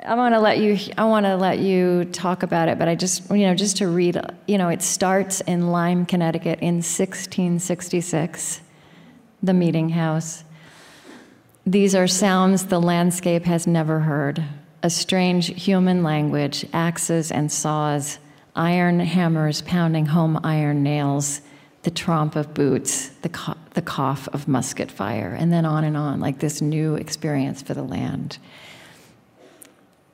I 0.03 0.15
want 0.15 0.33
to 0.33 0.39
let 0.39 0.57
you. 0.57 0.79
I 0.97 1.03
want 1.03 1.27
to 1.27 1.35
let 1.35 1.59
you 1.59 2.05
talk 2.05 2.41
about 2.41 2.69
it, 2.69 2.79
but 2.79 2.87
I 2.87 2.95
just, 2.95 3.29
you 3.29 3.45
know, 3.45 3.53
just 3.53 3.77
to 3.77 3.87
read. 3.87 4.19
You 4.47 4.57
know, 4.57 4.69
it 4.69 4.81
starts 4.81 5.41
in 5.41 5.69
Lyme, 5.69 6.07
Connecticut, 6.07 6.57
in 6.59 6.81
1666, 6.81 8.61
the 9.43 9.53
Meeting 9.53 9.89
House. 9.89 10.43
These 11.65 11.93
are 11.93 12.07
sounds 12.07 12.65
the 12.65 12.81
landscape 12.81 13.45
has 13.45 13.67
never 13.67 13.99
heard 13.99 14.43
a 14.83 14.89
strange 14.89 15.47
human 15.61 16.01
language, 16.01 16.65
axes 16.73 17.31
and 17.31 17.51
saws, 17.51 18.17
iron 18.55 18.99
hammers 18.99 19.61
pounding 19.61 20.07
home 20.07 20.39
iron 20.43 20.81
nails, 20.81 21.41
the 21.83 21.91
tromp 21.91 22.35
of 22.35 22.53
boots, 22.53 23.09
the, 23.21 23.29
co- 23.29 23.57
the 23.75 23.81
cough 23.81 24.27
of 24.33 24.47
musket 24.47 24.91
fire, 24.91 25.35
and 25.37 25.53
then 25.53 25.65
on 25.65 25.83
and 25.83 25.95
on, 25.95 26.19
like 26.19 26.39
this 26.39 26.61
new 26.61 26.95
experience 26.95 27.61
for 27.61 27.75
the 27.75 27.83
land. 27.83 28.39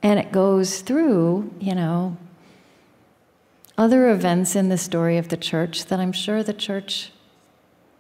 And 0.04 0.20
it 0.20 0.32
goes 0.34 0.82
through, 0.82 1.54
you 1.60 1.74
know, 1.74 2.18
other 3.78 4.10
events 4.10 4.56
in 4.56 4.70
the 4.70 4.78
story 4.78 5.18
of 5.18 5.30
the 5.30 5.38
church 5.38 5.86
that 5.86 6.00
I'm 6.00 6.12
sure 6.12 6.44
the 6.44 6.54
church 6.54 7.12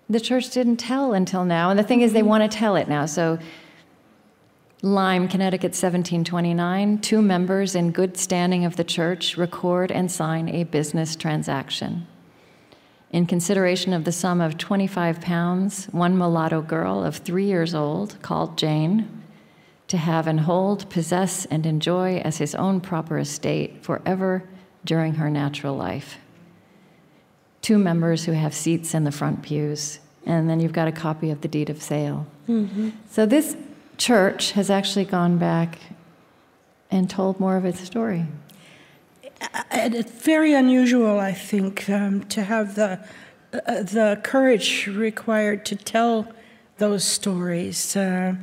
the 0.09 0.19
church 0.19 0.49
didn't 0.51 0.77
tell 0.77 1.13
until 1.13 1.45
now. 1.45 1.69
And 1.69 1.77
the 1.77 1.83
thing 1.83 2.01
is, 2.01 2.13
they 2.13 2.19
mm-hmm. 2.19 2.29
want 2.29 2.51
to 2.51 2.57
tell 2.57 2.75
it 2.75 2.87
now. 2.87 3.05
So, 3.05 3.39
Lyme, 4.81 5.27
Connecticut, 5.27 5.69
1729, 5.69 6.99
two 6.99 7.21
members 7.21 7.75
in 7.75 7.91
good 7.91 8.15
standing 8.15 8.63
of 8.63 8.75
the 8.75 8.83
church 8.83 9.35
record 9.35 9.91
and 9.91 10.11
sign 10.11 10.47
a 10.49 10.65
business 10.65 11.15
transaction. 11.15 12.07
In 13.09 13.25
consideration 13.25 13.93
of 13.93 14.03
the 14.03 14.11
sum 14.11 14.39
of 14.39 14.57
25 14.57 15.19
pounds, 15.19 15.85
one 15.87 16.17
mulatto 16.17 16.61
girl 16.61 17.03
of 17.03 17.17
three 17.17 17.45
years 17.45 17.73
old, 17.73 18.21
called 18.21 18.57
Jane, 18.57 19.23
to 19.87 19.97
have 19.97 20.27
and 20.27 20.41
hold, 20.41 20.89
possess, 20.89 21.45
and 21.45 21.65
enjoy 21.65 22.17
as 22.17 22.37
his 22.37 22.53
own 22.53 22.79
proper 22.79 23.17
estate 23.17 23.83
forever 23.83 24.47
during 24.85 25.15
her 25.15 25.29
natural 25.29 25.75
life 25.75 26.17
two 27.67 27.77
members 27.77 28.23
who 28.23 28.31
have 28.31 28.53
seats 28.53 28.93
in 28.93 29.03
the 29.03 29.11
front 29.11 29.41
pews, 29.41 29.99
and 30.25 30.49
then 30.49 30.57
you've 30.61 30.77
got 30.81 30.87
a 30.87 30.91
copy 30.91 31.31
of 31.31 31.41
the 31.41 31.49
deed 31.49 31.69
of 31.69 31.81
sale. 31.81 32.25
So 33.11 33.25
this 33.25 33.57
church 33.97 34.53
has 34.53 34.69
actually 34.69 35.03
gone 35.03 35.37
back 35.37 35.79
and 36.89 37.09
told 37.09 37.41
more 37.41 37.57
of 37.57 37.65
its 37.65 37.81
story. 37.81 38.23
And 39.69 39.93
it's 39.93 40.11
very 40.33 40.53
unusual, 40.53 41.19
I 41.19 41.33
think, 41.33 41.89
um, 41.89 42.23
to 42.35 42.41
have 42.43 42.75
the 42.75 42.91
uh, 43.53 43.83
the 43.97 44.19
courage 44.23 44.87
required 44.87 45.65
to 45.65 45.75
tell 45.75 46.13
those 46.77 47.03
stories, 47.03 47.95
uh, 47.95 48.35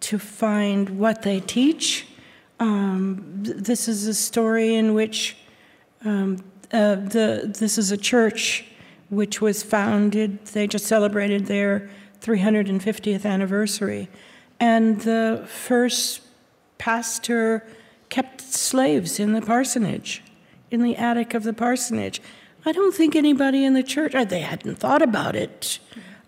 to 0.00 0.18
find 0.18 0.82
what 0.98 1.22
they 1.22 1.40
teach. 1.40 2.06
Um, 2.60 3.24
this 3.70 3.88
is 3.88 4.06
a 4.06 4.14
story 4.14 4.74
in 4.74 4.92
which 4.92 5.36
um, 6.04 6.44
uh, 6.72 6.96
the 6.96 7.52
this 7.58 7.78
is 7.78 7.90
a 7.90 7.96
church 7.96 8.64
which 9.08 9.40
was 9.40 9.62
founded. 9.62 10.44
They 10.46 10.66
just 10.66 10.86
celebrated 10.86 11.46
their 11.46 11.88
350th 12.20 13.24
anniversary, 13.24 14.08
and 14.58 15.00
the 15.02 15.44
first 15.46 16.22
pastor 16.78 17.66
kept 18.08 18.40
slaves 18.40 19.18
in 19.18 19.32
the 19.32 19.42
parsonage, 19.42 20.22
in 20.70 20.82
the 20.82 20.96
attic 20.96 21.34
of 21.34 21.42
the 21.42 21.52
parsonage. 21.52 22.20
I 22.64 22.72
don't 22.72 22.94
think 22.94 23.14
anybody 23.14 23.64
in 23.64 23.74
the 23.74 23.82
church, 23.82 24.14
uh, 24.14 24.24
they 24.24 24.40
hadn't 24.40 24.76
thought 24.76 25.02
about 25.02 25.36
it, 25.36 25.78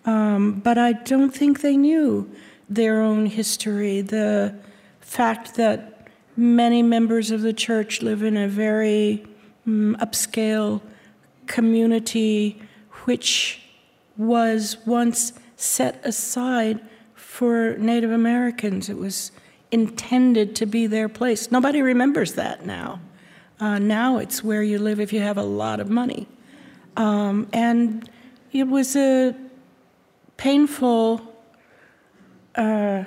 um, 0.04 0.60
but 0.60 0.78
I 0.78 0.92
don't 0.92 1.34
think 1.34 1.60
they 1.60 1.76
knew 1.76 2.30
their 2.68 3.00
own 3.00 3.26
history. 3.26 4.02
The 4.02 4.54
fact 5.00 5.56
that 5.56 6.06
many 6.36 6.82
members 6.82 7.32
of 7.32 7.42
the 7.42 7.52
church 7.52 8.02
live 8.02 8.22
in 8.22 8.36
a 8.36 8.46
very 8.46 9.26
mm, 9.68 9.94
upscale 9.96 10.80
community 11.46 12.60
which 13.04 13.62
was 14.16 14.76
once 14.86 15.32
set 15.56 16.00
aside 16.04 16.80
for 17.14 17.76
Native 17.78 18.10
Americans. 18.10 18.88
It 18.88 18.96
was 18.96 19.32
intended 19.70 20.56
to 20.56 20.66
be 20.66 20.86
their 20.86 21.08
place. 21.08 21.50
Nobody 21.50 21.82
remembers 21.82 22.34
that 22.34 22.66
now. 22.66 23.00
Uh, 23.60 23.78
now 23.78 24.18
it's 24.18 24.42
where 24.42 24.62
you 24.62 24.78
live 24.78 25.00
if 25.00 25.12
you 25.12 25.20
have 25.20 25.36
a 25.36 25.42
lot 25.42 25.80
of 25.80 25.88
money. 25.88 26.28
Um, 26.96 27.48
and 27.52 28.08
it 28.52 28.64
was 28.64 28.96
a 28.96 29.34
painful, 30.36 31.20
uh, 32.54 33.04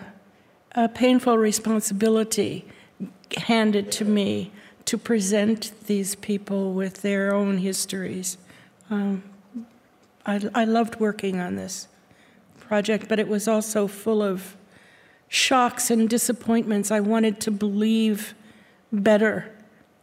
a 0.73 0.89
painful 0.89 1.37
responsibility 1.37 2.65
handed 3.37 3.91
to 3.93 4.05
me 4.05 4.51
to 4.91 4.97
present 4.97 5.71
these 5.87 6.15
people 6.15 6.73
with 6.73 7.01
their 7.01 7.33
own 7.33 7.59
histories. 7.59 8.37
Um, 8.89 9.23
I, 10.25 10.41
I 10.53 10.65
loved 10.65 10.99
working 10.99 11.39
on 11.39 11.55
this 11.55 11.87
project, 12.59 13.07
but 13.07 13.17
it 13.17 13.29
was 13.29 13.47
also 13.47 13.87
full 13.87 14.21
of 14.21 14.57
shocks 15.29 15.89
and 15.91 16.09
disappointments. 16.09 16.91
I 16.91 16.99
wanted 16.99 17.39
to 17.39 17.51
believe 17.51 18.33
better 18.91 19.49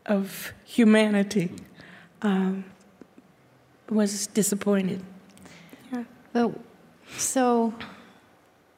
of 0.06 0.54
humanity. 0.64 1.50
Um, 2.22 2.64
was 3.90 4.26
disappointed. 4.28 5.02
But 6.32 6.52
so, 7.18 7.74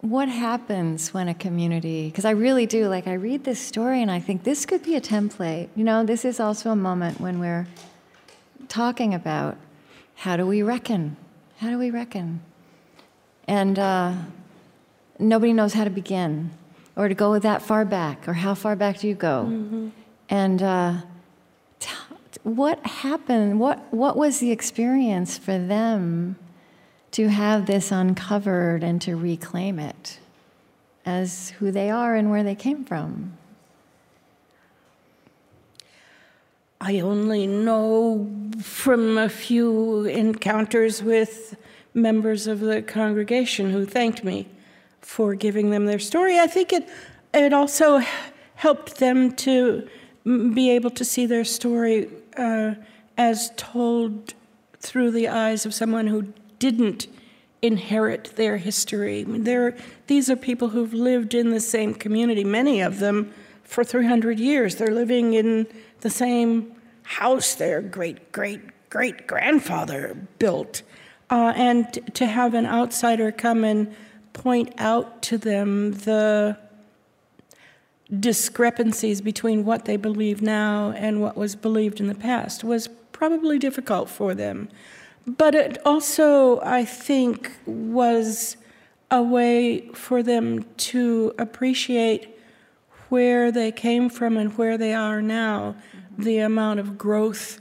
what 0.01 0.29
happens 0.29 1.13
when 1.13 1.29
a 1.29 1.35
community? 1.35 2.09
Because 2.09 2.25
I 2.25 2.31
really 2.31 2.67
do 2.67 2.89
like 2.89 3.07
I 3.07 3.15
read 3.15 3.45
this 3.45 3.61
story 3.61 4.01
and 4.01 4.11
I 4.11 4.19
think 4.19 4.45
this 4.45 4.65
could 4.65 4.83
be 4.83 4.97
a 4.97 5.01
template. 5.01 5.69
You 5.77 5.85
know, 5.85 6.05
this 6.05 6.25
is 6.25 6.41
also 6.41 6.71
a 6.71 6.77
moment 6.77 7.21
when 7.21 7.39
we're 7.39 7.67
talking 8.69 9.13
about 9.15 9.57
how 10.17 10.37
do 10.37 10.47
we 10.47 10.63
reckon? 10.63 11.17
How 11.59 11.69
do 11.71 11.79
we 11.79 11.91
reckon? 11.91 12.41
And 13.47 13.79
uh, 13.79 14.15
nobody 15.19 15.53
knows 15.53 15.75
how 15.75 15.85
to 15.85 15.91
begin 15.91 16.51
or 16.97 17.09
to 17.09 17.15
go 17.15 17.39
that 17.39 17.61
far 17.61 17.85
back 17.85 18.27
or 18.27 18.35
how 18.35 18.55
far 18.55 18.77
back 18.77 19.01
do 19.01 19.09
you 19.09 19.15
go? 19.15 19.91
And 20.31 20.63
uh, 20.63 20.95
t- 21.79 21.91
what 22.43 22.85
happened? 22.87 23.61
What, 23.61 23.93
what 23.93 24.17
was 24.17 24.39
the 24.39 24.51
experience 24.51 25.37
for 25.37 25.59
them 25.59 26.37
to 27.13 27.29
have 27.29 27.67
this 27.67 27.91
uncovered 27.91 28.83
and 28.83 29.01
to 29.03 29.17
reclaim 29.17 29.79
it 29.79 30.19
as 31.05 31.51
who 31.59 31.71
they 31.71 31.91
are 31.91 32.15
and 32.15 32.31
where 32.31 32.43
they 32.43 32.55
came 32.55 32.85
from? 32.85 33.37
I 36.81 37.01
only 37.01 37.47
know 37.47 38.31
from 38.63 39.19
a 39.19 39.29
few 39.29 40.07
encounters 40.07 41.03
with 41.03 41.57
members 41.93 42.47
of 42.47 42.61
the 42.61 42.81
congregation 42.81 43.71
who 43.71 43.85
thanked 43.85 44.25
me 44.25 44.49
for 45.03 45.35
giving 45.35 45.71
them 45.71 45.87
their 45.87 45.99
story. 45.99 46.39
I 46.39 46.47
think 46.47 46.73
it 46.73 46.89
it 47.35 47.53
also 47.53 48.03
helped 48.55 48.99
them 48.99 49.33
to 49.33 49.89
be 50.25 50.71
able 50.71 50.91
to 50.91 51.05
see 51.05 51.27
their 51.27 51.45
story 51.45 52.09
uh, 52.37 52.75
as 53.17 53.53
told 53.57 54.35
through 54.79 55.11
the 55.11 55.29
eyes 55.29 55.65
of 55.67 55.75
someone 55.75 56.07
who 56.07 56.33
didn't 56.61 57.09
inherit 57.63 58.37
their 58.37 58.57
history. 58.57 59.25
These 60.07 60.31
are 60.31 60.37
people 60.37 60.69
who've 60.69 60.95
lived 60.95 61.35
in 61.35 61.51
the 61.51 61.61
same 61.61 61.95
community, 61.95 62.45
many 62.45 62.81
of 62.81 63.01
them 63.01 63.35
for 63.65 63.83
300 63.83 64.39
years. 64.39 64.77
They're 64.77 64.95
living 64.95 65.35
in 65.35 65.67
the 66.01 66.11
same 66.11 66.77
house 67.03 67.55
their 67.55 67.83
great 67.83 68.31
great 68.31 68.61
great 68.89 69.27
grandfather 69.27 70.17
built. 70.39 70.83
Uh, 71.29 71.53
and 71.57 72.15
to 72.15 72.27
have 72.27 72.55
an 72.55 72.67
outsider 72.67 73.31
come 73.31 73.65
and 73.65 73.95
point 74.33 74.73
out 74.79 75.23
to 75.23 75.39
them 75.39 75.93
the 75.93 76.57
discrepancies 78.19 79.21
between 79.21 79.65
what 79.65 79.85
they 79.85 79.97
believe 79.97 80.43
now 80.43 80.91
and 80.97 81.21
what 81.21 81.37
was 81.37 81.55
believed 81.55 82.01
in 82.01 82.09
the 82.09 82.15
past 82.15 82.65
was 82.65 82.89
probably 83.13 83.59
difficult 83.59 84.09
for 84.09 84.35
them. 84.35 84.69
But 85.27 85.55
it 85.55 85.79
also, 85.85 86.61
I 86.61 86.85
think, 86.85 87.53
was 87.67 88.57
a 89.11 89.23
way 89.23 89.89
for 89.93 90.23
them 90.23 90.65
to 90.77 91.35
appreciate 91.39 92.37
where 93.09 93.51
they 93.51 93.73
came 93.73 94.09
from 94.09 94.37
and 94.37 94.57
where 94.57 94.79
they 94.79 94.95
are 94.95 95.21
now, 95.21 95.75
the 96.17 96.39
amount 96.39 96.81
of 96.81 96.97
growth 96.97 97.61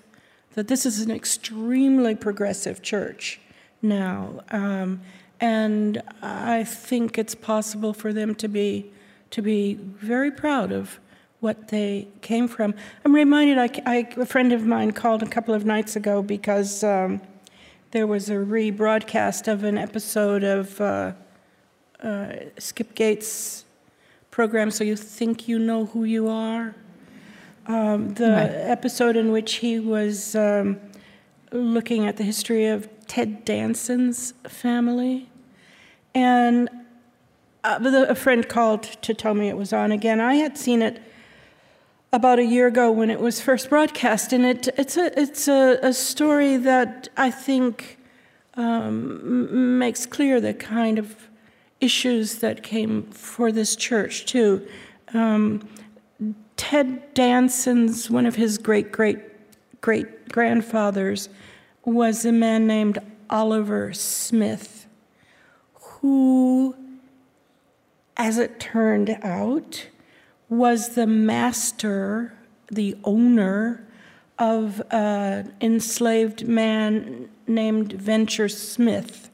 that 0.54 0.68
this 0.68 0.86
is 0.86 1.00
an 1.00 1.12
extremely 1.12 2.16
progressive 2.16 2.82
church 2.82 3.40
now. 3.82 4.42
Um, 4.52 5.02
and 5.40 6.02
I 6.22 6.64
think 6.64 7.18
it's 7.18 7.36
possible 7.36 7.94
for 7.94 8.12
them 8.12 8.36
to 8.36 8.48
be, 8.48 8.92
to 9.32 9.42
be 9.42 9.76
very 9.76 10.32
proud 10.32 10.72
of 10.72 11.00
what 11.40 11.70
they 11.70 12.08
came 12.22 12.48
from. 12.48 12.74
I'm 13.06 13.16
reminded, 13.16 13.58
I, 13.58 13.70
I, 13.86 14.10
a 14.18 14.26
friend 14.26 14.52
of 14.52 14.66
mine 14.66 14.92
called 14.92 15.24
a 15.24 15.28
couple 15.28 15.54
of 15.54 15.66
nights 15.66 15.96
ago 15.96 16.22
because 16.22 16.84
um, 16.84 17.22
there 17.92 18.06
was 18.06 18.30
a 18.30 18.36
rebroadcast 18.36 19.52
of 19.52 19.64
an 19.64 19.78
episode 19.78 20.44
of 20.44 20.80
uh, 20.80 21.14
uh, 22.04 22.34
Skip 22.60 22.94
Gates' 22.94 23.66
program, 24.30 24.70
So 24.70 24.84
You 24.84 24.96
Think 24.96 25.48
You 25.48 25.58
Know 25.58 25.86
Who 25.88 26.04
You 26.04 26.28
Are. 26.28 26.76
Um, 27.66 28.14
the 28.14 28.30
right. 28.30 28.50
episode 28.50 29.16
in 29.16 29.32
which 29.32 29.56
he 29.56 29.80
was 29.80 30.36
um, 30.36 30.80
looking 31.52 32.06
at 32.06 32.18
the 32.18 32.24
history 32.24 32.66
of 32.68 32.88
Ted 33.08 33.44
Danson's 33.46 34.34
family. 34.48 35.30
And 36.14 36.70
uh, 37.64 38.06
a 38.08 38.16
friend 38.16 38.48
called 38.48 38.84
to 38.84 39.14
tell 39.14 39.34
me 39.34 39.50
it 39.50 39.58
was 39.58 39.74
on 39.74 39.92
again. 39.92 40.20
I 40.20 40.36
had 40.36 40.58
seen 40.58 40.82
it 40.82 41.02
about 42.12 42.40
a 42.40 42.44
year 42.44 42.68
ago 42.68 42.92
when 42.92 43.10
it 43.10 43.20
was 43.20 43.40
first 43.40 43.70
broadcast, 43.70 44.34
and 44.34 44.46
it, 44.46 44.68
it's 44.78 44.98
a 44.98 45.20
it's 45.20 45.48
a, 45.48 45.80
a 45.82 45.94
story 45.94 46.58
that 46.58 47.08
I 47.16 47.32
think 47.32 48.00
um, 48.56 49.78
makes 49.78 50.06
clear 50.06 50.42
the 50.42 50.54
kind 50.54 50.98
of 50.98 51.16
issues 51.80 52.40
that 52.40 52.64
came 52.64 53.04
for 53.12 53.52
this 53.52 53.76
church 53.76 54.26
too. 54.26 54.68
Um, 55.14 55.68
Ted 56.58 57.14
Danson's 57.14 58.10
one 58.10 58.26
of 58.26 58.36
his 58.36 58.58
great 58.58 58.92
great 58.92 59.20
great 59.82 60.30
grandfathers 60.30 61.30
was 61.86 62.26
a 62.26 62.32
man 62.32 62.68
named 62.68 63.00
Oliver 63.30 63.94
Smith, 63.94 64.88
who, 65.74 66.76
as 68.18 68.38
it 68.38 68.60
turned 68.60 69.18
out, 69.22 69.88
was 70.50 70.90
the 70.90 71.08
master, 71.08 72.34
the 72.72 72.98
owner 73.04 73.86
of 74.38 74.82
an 74.92 75.54
enslaved 75.62 76.48
man 76.48 77.30
named 77.48 77.94
Venture 77.94 78.50
Smith, 78.50 79.30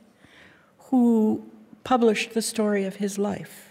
who 0.90 1.44
published 1.84 2.34
the 2.34 2.42
story 2.42 2.86
of 2.86 2.98
his 2.98 3.18
life. 3.18 3.70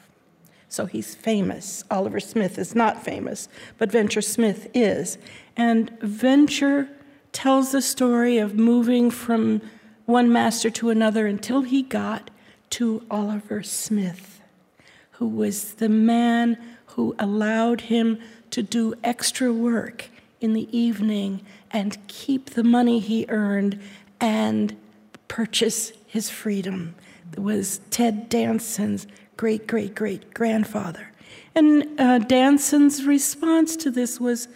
So 0.69 0.87
he's 0.87 1.15
famous. 1.15 1.85
Oliver 1.91 2.21
Smith 2.21 2.59
is 2.59 2.75
not 2.75 3.05
famous, 3.05 3.49
but 3.79 3.93
Venture 3.93 4.23
Smith 4.23 4.69
is. 4.75 5.19
And 5.57 5.91
Venture 6.01 6.89
tells 7.33 7.73
the 7.73 7.83
story 7.83 8.39
of 8.39 8.55
moving 8.55 9.11
from 9.11 9.61
one 10.07 10.33
master 10.33 10.71
to 10.71 10.91
another 10.91 11.27
until 11.27 11.63
he 11.63 11.83
got 11.83 12.31
to 12.71 13.05
Oliver 13.11 13.63
Smith, 13.63 14.41
who 15.13 15.29
was 15.29 15.75
the 15.75 15.89
man 15.89 16.59
who 16.95 17.15
allowed 17.19 17.83
him 17.83 18.19
to 18.51 18.63
do 18.63 18.95
extra 19.03 19.53
work 19.53 20.07
in 20.41 20.53
the 20.53 20.69
evening 20.77 21.45
and 21.71 21.99
keep 22.07 22.51
the 22.51 22.65
money 22.65 23.01
he 23.01 23.27
earned 23.29 23.81
and 24.21 24.77
purchase 25.27 25.93
his 26.07 26.31
freedom. 26.31 26.95
It 27.33 27.41
was 27.41 27.81
Ted 27.91 28.29
Danson's 28.29 29.07
great 29.37 29.67
great 29.67 29.95
great 29.95 30.33
grandfather. 30.35 31.11
And 31.55 32.01
uh, 32.01 32.21
Danson's 32.21 33.05
response 33.05 33.77
to 33.77 33.91
this 33.91 34.21
was 34.21 34.49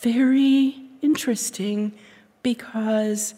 very 0.00 0.76
interesting 1.02 1.92
because 2.42 3.34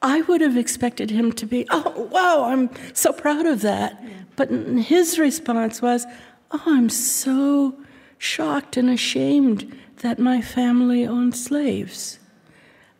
I 0.00 0.22
would 0.22 0.40
have 0.40 0.56
expected 0.56 1.10
him 1.10 1.32
to 1.32 1.46
be, 1.46 1.66
oh, 1.70 2.08
wow, 2.10 2.44
I'm 2.44 2.70
so 2.92 3.12
proud 3.12 3.46
of 3.46 3.60
that. 3.62 3.98
Yeah. 4.02 4.10
But 4.36 4.50
his 4.50 5.18
response 5.18 5.80
was, 5.80 6.06
oh, 6.52 6.62
I'm 6.66 6.88
so 6.88 7.74
shocked 8.18 8.76
and 8.76 8.88
ashamed 8.88 9.76
that 9.98 10.18
my 10.18 10.40
family 10.40 11.06
owned 11.06 11.36
slaves. 11.36 12.18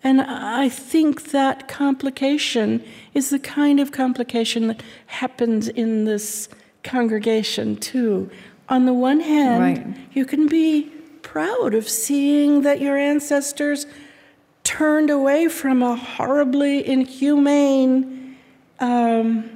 And 0.04 0.20
I 0.20 0.68
think 0.68 1.30
that 1.30 1.68
complication 1.68 2.84
is 3.14 3.30
the 3.30 3.38
kind 3.38 3.78
of 3.78 3.92
complication 3.92 4.66
that 4.66 4.82
happens 5.06 5.68
in 5.68 6.04
this 6.04 6.48
congregation, 6.82 7.76
too. 7.76 8.30
On 8.68 8.86
the 8.86 8.92
one 8.94 9.20
hand, 9.20 9.60
right. 9.60 9.96
you 10.12 10.24
can 10.24 10.48
be 10.48 10.90
proud 11.22 11.74
of 11.74 11.88
seeing 11.88 12.62
that 12.62 12.80
your 12.80 12.96
ancestors 12.96 13.86
turned 14.64 15.10
away 15.10 15.48
from 15.48 15.82
a 15.82 15.94
horribly 15.94 16.86
inhumane 16.86 18.36
um, 18.80 19.50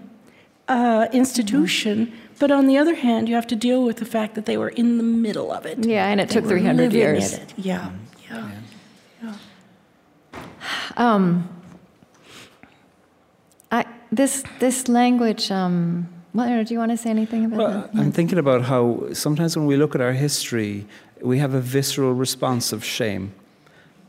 uh, 0.69 1.09
institution. 1.13 2.07
Mm-hmm. 2.07 2.26
But 2.39 2.51
on 2.51 2.67
the 2.67 2.77
other 2.77 2.95
hand, 2.95 3.29
you 3.29 3.35
have 3.35 3.47
to 3.49 3.57
deal 3.57 3.83
with 3.83 3.97
the 3.97 4.05
fact 4.05 4.35
that 4.35 4.47
they 4.47 4.57
were 4.57 4.69
in 4.69 4.99
the 4.99 5.03
middle 5.03 5.51
of 5.51 5.65
it. 5.65 5.85
Yeah, 5.85 6.07
and 6.07 6.21
it 6.21 6.29
they 6.29 6.35
took 6.35 6.47
300 6.47 6.93
years. 6.93 7.39
Yeah, 7.57 7.91
yeah. 8.31 8.51
yeah. 9.23 9.35
Um, 10.99 11.47
I, 13.71 13.85
this, 14.11 14.43
this 14.61 14.89
language, 14.89 15.51
um, 15.51 16.09
well, 16.33 16.65
do 16.65 16.73
you 16.73 16.79
want 16.79 16.91
to 16.91 16.97
say 16.97 17.11
anything 17.11 17.45
about 17.45 17.59
well, 17.59 17.81
that? 17.93 18.01
I'm 18.01 18.13
thinking 18.13 18.39
about 18.39 18.63
how 18.63 19.13
sometimes 19.13 19.59
when 19.59 19.67
we 19.67 19.77
look 19.77 19.95
at 19.95 20.01
our 20.01 20.13
history, 20.13 20.87
we 21.21 21.39
have 21.39 21.53
a 21.53 21.61
visceral 21.61 22.15
response 22.15 22.73
of 22.73 22.83
shame. 22.83 23.35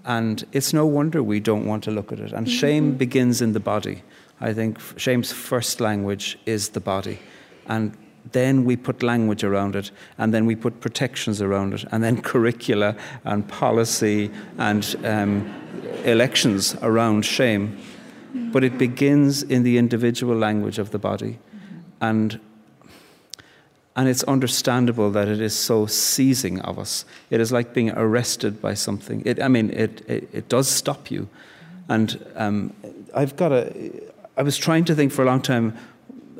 And 0.06 0.46
it's 0.54 0.72
no 0.72 0.86
wonder 0.86 1.22
we 1.22 1.42
don't 1.42 1.66
want 1.66 1.84
to 1.86 1.92
look 1.92 2.14
at 2.14 2.20
it. 2.20 2.32
And 2.32 2.48
mm-hmm. 2.48 2.58
shame 2.58 2.96
begins 2.96 3.42
in 3.42 3.52
the 3.52 3.60
body. 3.60 4.04
I 4.40 4.54
think 4.54 4.80
shame's 4.98 5.34
first 5.34 5.82
language 5.82 6.40
is 6.46 6.70
the 6.70 6.80
body. 6.80 7.20
And 7.66 7.98
then 8.32 8.66
we 8.66 8.76
put 8.76 9.04
language 9.04 9.44
around 9.44 9.76
it, 9.76 9.92
and 10.18 10.34
then 10.34 10.46
we 10.46 10.56
put 10.56 10.80
protections 10.80 11.42
around 11.42 11.74
it, 11.74 11.86
and 11.92 12.04
then 12.04 12.22
curricula 12.32 12.96
and 13.24 13.48
policy 13.48 14.32
and 14.58 14.96
um, 15.04 15.54
elections 16.04 16.76
around 16.82 17.26
shame. 17.26 17.78
But 18.34 18.64
it 18.64 18.78
begins 18.78 19.44
in 19.44 19.64
the 19.64 19.78
individual 19.78 20.36
language 20.36 20.80
of 20.80 20.92
the 20.92 21.00
body. 21.00 21.40
And 22.02 22.40
and 23.98 24.08
it's 24.08 24.24
understandable 24.26 25.10
that 25.10 25.28
it 25.28 25.42
is 25.42 25.56
so 25.56 25.88
seizing 25.88 26.62
of 26.62 26.78
us. 26.78 27.04
It 27.32 27.42
is 27.42 27.52
like 27.52 27.74
being 27.74 27.90
arrested 27.90 28.62
by 28.62 28.76
something. 28.76 29.24
It, 29.26 29.42
I 29.42 29.48
mean, 29.48 29.72
it, 29.72 30.08
it, 30.08 30.30
it 30.32 30.50
does 30.50 30.70
stop 30.70 31.10
you. 31.10 31.28
And 31.90 32.24
um, 32.36 32.76
I've 33.16 33.36
got 33.36 33.52
a, 33.52 33.92
I 34.38 34.44
was 34.44 34.56
trying 34.56 34.86
to 34.86 34.94
think 34.94 35.12
for 35.12 35.24
a 35.24 35.26
long 35.26 35.42
time 35.42 35.76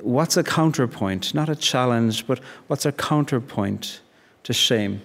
what's 0.02 0.38
a 0.38 0.44
counterpoint? 0.44 1.34
Not 1.34 1.50
a 1.50 1.56
challenge, 1.56 2.28
but 2.28 2.40
what's 2.68 2.86
a 2.86 2.92
counterpoint 2.92 4.02
to 4.44 4.54
shame? 4.54 5.02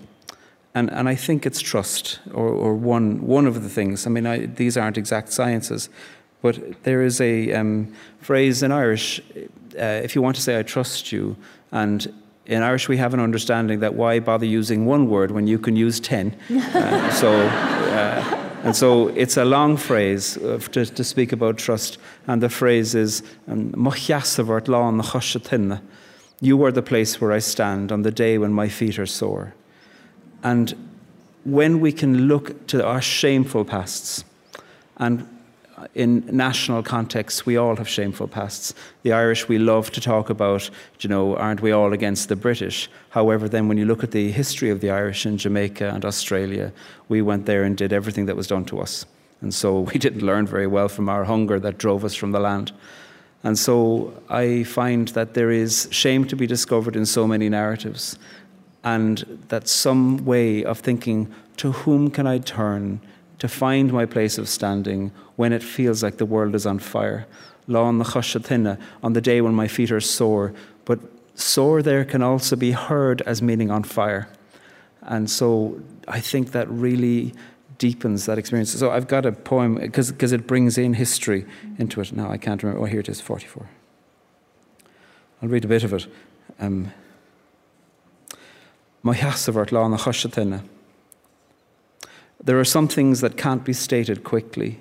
And, 0.74 0.90
and 0.90 1.08
I 1.08 1.14
think 1.14 1.44
it's 1.44 1.60
trust, 1.60 2.20
or, 2.32 2.48
or 2.48 2.74
one, 2.74 3.26
one 3.26 3.46
of 3.46 3.62
the 3.62 3.68
things. 3.68 4.06
I 4.06 4.10
mean, 4.10 4.26
I, 4.26 4.46
these 4.46 4.76
aren't 4.76 4.96
exact 4.96 5.32
sciences, 5.32 5.90
but 6.40 6.82
there 6.84 7.02
is 7.02 7.20
a 7.20 7.52
um, 7.52 7.94
phrase 8.20 8.62
in 8.62 8.72
Irish 8.72 9.20
uh, 9.78 10.00
if 10.02 10.14
you 10.14 10.22
want 10.22 10.36
to 10.36 10.42
say, 10.42 10.58
I 10.58 10.62
trust 10.62 11.12
you, 11.12 11.36
and 11.70 12.12
in 12.46 12.62
Irish, 12.62 12.88
we 12.88 12.96
have 12.96 13.14
an 13.14 13.20
understanding 13.20 13.80
that 13.80 13.94
why 13.94 14.20
bother 14.20 14.46
using 14.46 14.84
one 14.84 15.08
word 15.08 15.30
when 15.30 15.46
you 15.46 15.58
can 15.58 15.76
use 15.76 16.00
ten? 16.00 16.36
Uh, 16.74 17.10
so, 17.10 17.32
uh, 17.32 18.41
and 18.62 18.76
so 18.76 19.08
it's 19.08 19.36
a 19.36 19.44
long 19.44 19.76
phrase 19.76 20.36
uh, 20.38 20.58
to, 20.70 20.86
to, 20.86 21.04
speak 21.04 21.32
about 21.32 21.58
trust, 21.58 21.98
and 22.26 22.42
the 22.42 22.48
phrase 22.48 22.94
is 22.94 23.22
um, 23.48 23.74
You 26.40 26.64
are 26.64 26.72
the 26.72 26.82
place 26.82 27.20
where 27.20 27.32
I 27.32 27.38
stand 27.40 27.92
on 27.92 28.02
the 28.02 28.10
day 28.10 28.38
when 28.38 28.52
my 28.52 28.68
feet 28.68 28.98
are 28.98 29.06
sore. 29.06 29.54
And 30.44 30.74
when 31.44 31.80
we 31.80 31.92
can 31.92 32.28
look 32.28 32.66
to 32.68 32.84
our 32.86 33.02
shameful 33.02 33.64
pasts 33.64 34.24
and 34.96 35.28
in 35.94 36.24
national 36.30 36.82
contexts, 36.82 37.46
we 37.46 37.56
all 37.56 37.76
have 37.76 37.88
shameful 37.88 38.28
pasts. 38.28 38.74
The 39.02 39.12
Irish, 39.12 39.48
we 39.48 39.58
love 39.58 39.90
to 39.92 40.00
talk 40.00 40.30
about, 40.30 40.68
you 41.00 41.08
know, 41.08 41.36
aren't 41.36 41.62
we 41.62 41.72
all 41.72 41.92
against 41.92 42.28
the 42.28 42.36
British? 42.36 42.90
However, 43.10 43.48
then 43.48 43.68
when 43.68 43.78
you 43.78 43.84
look 43.84 44.02
at 44.02 44.10
the 44.10 44.30
history 44.30 44.70
of 44.70 44.80
the 44.80 44.90
Irish 44.90 45.26
in 45.26 45.38
Jamaica 45.38 45.90
and 45.94 46.04
Australia, 46.04 46.72
we 47.08 47.22
went 47.22 47.46
there 47.46 47.64
and 47.64 47.76
did 47.76 47.92
everything 47.92 48.26
that 48.26 48.36
was 48.36 48.46
done 48.46 48.64
to 48.66 48.80
us. 48.80 49.06
And 49.40 49.52
so 49.52 49.80
we 49.92 49.98
didn't 49.98 50.22
learn 50.22 50.46
very 50.46 50.66
well 50.66 50.88
from 50.88 51.08
our 51.08 51.24
hunger 51.24 51.58
that 51.60 51.78
drove 51.78 52.04
us 52.04 52.14
from 52.14 52.32
the 52.32 52.40
land. 52.40 52.72
And 53.44 53.58
so 53.58 54.14
I 54.28 54.62
find 54.62 55.08
that 55.08 55.34
there 55.34 55.50
is 55.50 55.88
shame 55.90 56.26
to 56.28 56.36
be 56.36 56.46
discovered 56.46 56.94
in 56.94 57.06
so 57.06 57.26
many 57.26 57.48
narratives, 57.48 58.16
and 58.84 59.18
that 59.48 59.68
some 59.68 60.24
way 60.24 60.64
of 60.64 60.78
thinking, 60.78 61.32
to 61.56 61.72
whom 61.72 62.10
can 62.10 62.26
I 62.26 62.38
turn? 62.38 63.00
To 63.42 63.48
find 63.48 63.92
my 63.92 64.06
place 64.06 64.38
of 64.38 64.48
standing 64.48 65.10
when 65.34 65.52
it 65.52 65.64
feels 65.64 66.00
like 66.00 66.18
the 66.18 66.24
world 66.24 66.54
is 66.54 66.64
on 66.64 66.78
fire. 66.78 67.26
Lawn 67.66 67.98
the 67.98 68.78
on 69.02 69.12
the 69.14 69.20
day 69.20 69.40
when 69.40 69.52
my 69.52 69.66
feet 69.66 69.90
are 69.90 70.00
sore. 70.00 70.54
But 70.84 71.00
sore 71.34 71.82
there 71.82 72.04
can 72.04 72.22
also 72.22 72.54
be 72.54 72.70
heard 72.70 73.20
as 73.22 73.42
meaning 73.42 73.68
on 73.68 73.82
fire. 73.82 74.28
And 75.00 75.28
so 75.28 75.80
I 76.06 76.20
think 76.20 76.52
that 76.52 76.70
really 76.70 77.34
deepens 77.78 78.26
that 78.26 78.38
experience. 78.38 78.70
So 78.78 78.92
I've 78.92 79.08
got 79.08 79.26
a 79.26 79.32
poem 79.32 79.74
because 79.74 80.32
it 80.32 80.46
brings 80.46 80.78
in 80.78 80.94
history 80.94 81.44
into 81.80 82.00
it. 82.00 82.12
Now 82.12 82.30
I 82.30 82.38
can't 82.38 82.62
remember. 82.62 82.84
Oh, 82.84 82.86
here 82.86 83.00
it 83.00 83.08
is, 83.08 83.20
44. 83.20 83.68
I'll 85.42 85.48
read 85.48 85.64
a 85.64 85.68
bit 85.68 85.82
of 85.82 85.92
it. 85.92 86.06
Um, 86.60 86.92
there 92.44 92.58
are 92.58 92.64
some 92.64 92.88
things 92.88 93.20
that 93.20 93.36
can't 93.36 93.64
be 93.64 93.72
stated 93.72 94.24
quickly. 94.24 94.80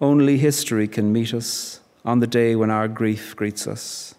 Only 0.00 0.38
history 0.38 0.88
can 0.88 1.12
meet 1.12 1.32
us 1.32 1.80
on 2.04 2.18
the 2.18 2.26
day 2.26 2.56
when 2.56 2.70
our 2.70 2.88
grief 2.88 3.36
greets 3.36 3.66
us. 3.66 4.14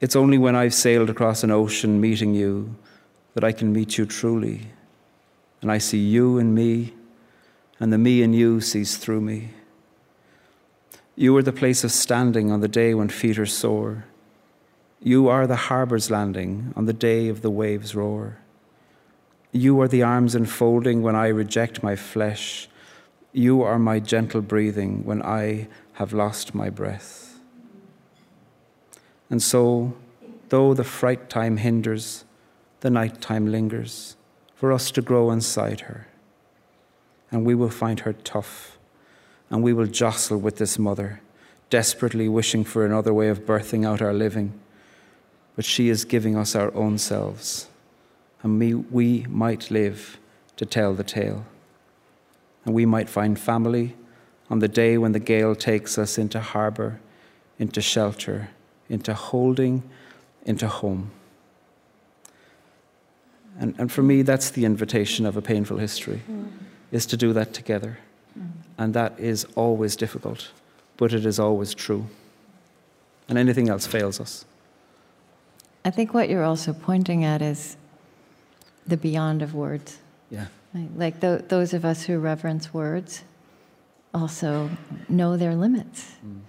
It's 0.00 0.16
only 0.16 0.36
when 0.36 0.56
I've 0.56 0.74
sailed 0.74 1.08
across 1.08 1.42
an 1.42 1.50
ocean 1.50 2.00
meeting 2.00 2.34
you 2.34 2.74
that 3.34 3.44
I 3.44 3.52
can 3.52 3.72
meet 3.72 3.98
you 3.98 4.06
truly. 4.06 4.68
And 5.62 5.70
I 5.70 5.78
see 5.78 5.98
you 5.98 6.38
in 6.38 6.54
me, 6.54 6.92
and 7.78 7.92
the 7.92 7.98
me 7.98 8.22
in 8.22 8.32
you 8.32 8.60
sees 8.60 8.96
through 8.96 9.20
me. 9.20 9.50
You 11.14 11.36
are 11.36 11.42
the 11.42 11.52
place 11.52 11.82
of 11.82 11.92
standing 11.92 12.50
on 12.50 12.60
the 12.60 12.68
day 12.68 12.94
when 12.94 13.08
feet 13.08 13.38
are 13.38 13.46
sore. 13.46 14.04
You 15.00 15.28
are 15.28 15.46
the 15.46 15.56
harbour's 15.56 16.10
landing 16.10 16.72
on 16.76 16.86
the 16.86 16.92
day 16.92 17.28
of 17.28 17.42
the 17.42 17.50
waves' 17.50 17.94
roar. 17.94 18.38
You 19.56 19.80
are 19.80 19.88
the 19.88 20.02
arms 20.02 20.34
enfolding 20.34 21.02
when 21.02 21.16
I 21.16 21.28
reject 21.28 21.82
my 21.82 21.96
flesh. 21.96 22.68
You 23.32 23.62
are 23.62 23.78
my 23.78 24.00
gentle 24.00 24.42
breathing 24.42 25.04
when 25.04 25.22
I 25.22 25.68
have 25.94 26.12
lost 26.12 26.54
my 26.54 26.70
breath. 26.70 27.38
And 29.30 29.42
so, 29.42 29.94
though 30.50 30.74
the 30.74 30.84
fright 30.84 31.28
time 31.30 31.56
hinders, 31.56 32.24
the 32.80 32.90
night 32.90 33.20
time 33.20 33.50
lingers 33.50 34.16
for 34.54 34.72
us 34.72 34.90
to 34.92 35.02
grow 35.02 35.30
inside 35.30 35.80
her. 35.82 36.06
And 37.30 37.44
we 37.44 37.54
will 37.54 37.70
find 37.70 38.00
her 38.00 38.12
tough, 38.12 38.78
and 39.50 39.62
we 39.62 39.72
will 39.72 39.86
jostle 39.86 40.38
with 40.38 40.56
this 40.58 40.78
mother, 40.78 41.20
desperately 41.70 42.28
wishing 42.28 42.62
for 42.62 42.84
another 42.84 43.12
way 43.12 43.28
of 43.28 43.46
birthing 43.46 43.86
out 43.86 44.00
our 44.00 44.14
living 44.14 44.52
but 45.56 45.64
she 45.64 45.88
is 45.88 46.04
giving 46.04 46.36
us 46.36 46.54
our 46.54 46.72
own 46.74 46.98
selves, 46.98 47.66
and 48.46 48.60
we, 48.60 48.74
we 48.74 49.26
might 49.28 49.72
live 49.72 50.20
to 50.56 50.64
tell 50.64 50.94
the 50.94 51.02
tale. 51.02 51.44
And 52.64 52.76
we 52.76 52.86
might 52.86 53.08
find 53.08 53.36
family 53.36 53.96
on 54.48 54.60
the 54.60 54.68
day 54.68 54.98
when 54.98 55.10
the 55.10 55.18
gale 55.18 55.56
takes 55.56 55.98
us 55.98 56.16
into 56.16 56.38
harbour, 56.38 57.00
into 57.58 57.80
shelter, 57.80 58.50
into 58.88 59.14
holding, 59.14 59.82
into 60.44 60.68
home. 60.68 61.10
And, 63.58 63.74
and 63.78 63.90
for 63.90 64.04
me, 64.04 64.22
that's 64.22 64.50
the 64.50 64.64
invitation 64.64 65.26
of 65.26 65.36
a 65.36 65.42
painful 65.42 65.78
history, 65.78 66.22
mm. 66.30 66.48
is 66.92 67.04
to 67.06 67.16
do 67.16 67.32
that 67.32 67.52
together. 67.52 67.98
Mm. 68.38 68.50
And 68.78 68.94
that 68.94 69.18
is 69.18 69.44
always 69.56 69.96
difficult, 69.96 70.52
but 70.96 71.12
it 71.12 71.26
is 71.26 71.40
always 71.40 71.74
true. 71.74 72.06
And 73.28 73.38
anything 73.38 73.68
else 73.68 73.88
fails 73.88 74.20
us. 74.20 74.44
I 75.84 75.90
think 75.90 76.14
what 76.14 76.28
you're 76.28 76.44
also 76.44 76.72
pointing 76.72 77.24
at 77.24 77.42
is 77.42 77.76
the 78.86 78.96
beyond 78.96 79.42
of 79.42 79.54
words. 79.54 79.98
Yeah. 80.30 80.46
Right? 80.74 80.88
Like 80.96 81.20
th- 81.20 81.42
those 81.48 81.74
of 81.74 81.84
us 81.84 82.02
who 82.02 82.18
reverence 82.18 82.72
words 82.72 83.24
also 84.14 84.70
know 85.08 85.36
their 85.36 85.54
limits. 85.54 86.14
Mm. 86.24 86.40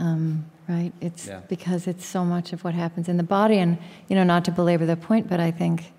Um, 0.00 0.50
right? 0.68 0.92
It's 1.00 1.26
yeah. 1.26 1.40
because 1.48 1.86
it's 1.86 2.06
so 2.06 2.24
much 2.24 2.52
of 2.52 2.62
what 2.64 2.74
happens 2.74 3.08
in 3.08 3.16
the 3.16 3.22
body, 3.22 3.58
and 3.58 3.78
you 4.08 4.16
know, 4.16 4.24
not 4.24 4.44
to 4.44 4.50
belabor 4.50 4.86
the 4.86 4.96
point, 4.96 5.28
but 5.28 5.40
I 5.40 5.50
think. 5.50 5.92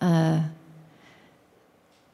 Uh, 0.00 0.42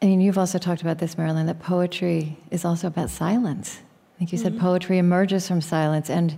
I 0.01 0.07
mean, 0.07 0.21
you've 0.21 0.39
also 0.39 0.59
talked 0.59 0.83
about 0.83 0.99
this, 0.99 1.17
Marilyn, 1.17 1.47
that 1.47 1.61
poetry 1.61 2.37
is 2.51 2.65
also 2.65 2.89
about 2.89 3.09
silence. 3.09 3.79
I 4.17 4.19
think 4.19 4.33
you 4.33 4.39
mm-hmm. 4.39 4.55
said 4.55 4.61
poetry 4.61 4.99
emerges 4.99 5.47
from 5.47 5.61
silence, 5.61 6.11
and 6.11 6.37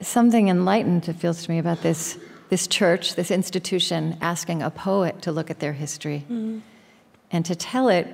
something 0.00 0.48
enlightened, 0.48 1.08
it 1.08 1.16
feels 1.16 1.44
to 1.44 1.50
me, 1.50 1.58
about 1.58 1.82
this, 1.82 2.18
this 2.52 2.66
church, 2.66 3.14
this 3.14 3.30
institution, 3.30 4.14
asking 4.20 4.60
a 4.60 4.70
poet 4.70 5.22
to 5.22 5.32
look 5.32 5.50
at 5.50 5.58
their 5.58 5.72
history 5.72 6.22
mm. 6.30 6.60
and 7.30 7.46
to 7.46 7.54
tell 7.54 7.88
it 7.88 8.06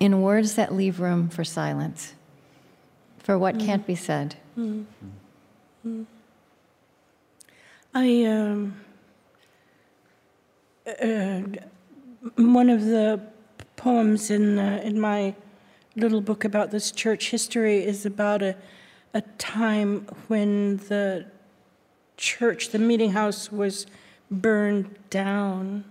in 0.00 0.22
words 0.22 0.54
that 0.54 0.72
leave 0.72 0.98
room 0.98 1.28
for 1.28 1.44
silence, 1.44 2.14
for 3.18 3.38
what 3.38 3.54
mm. 3.54 3.66
can't 3.66 3.86
be 3.86 3.94
said. 3.94 4.34
Mm. 4.58 4.86
I, 7.92 8.24
um, 8.24 8.80
uh, 10.86 11.42
one 12.36 12.70
of 12.70 12.86
the 12.86 13.20
poems 13.76 14.30
in, 14.30 14.58
uh, 14.58 14.80
in 14.82 14.98
my 14.98 15.34
little 15.96 16.22
book 16.22 16.46
about 16.46 16.70
this 16.70 16.92
church 16.92 17.28
history 17.28 17.84
is 17.84 18.06
about 18.06 18.40
a 18.40 18.56
a 19.14 19.20
time 19.36 20.06
when 20.28 20.78
the 20.88 21.26
church, 22.16 22.70
the 22.70 22.78
meeting 22.78 23.12
house, 23.12 23.50
was 23.50 23.86
burned 24.30 24.94
down. 25.10 25.84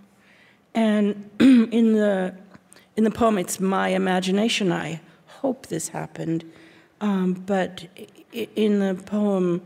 And 0.73 1.29
in 1.39 1.93
the 1.93 2.35
in 2.95 3.03
the 3.03 3.11
poem, 3.11 3.37
it's 3.37 3.59
my 3.59 3.89
imagination. 3.89 4.71
I 4.71 5.01
hope 5.25 5.67
this 5.67 5.89
happened, 5.89 6.43
um, 6.99 7.33
but 7.33 7.87
in 8.31 8.79
the 8.79 9.01
poem, 9.05 9.61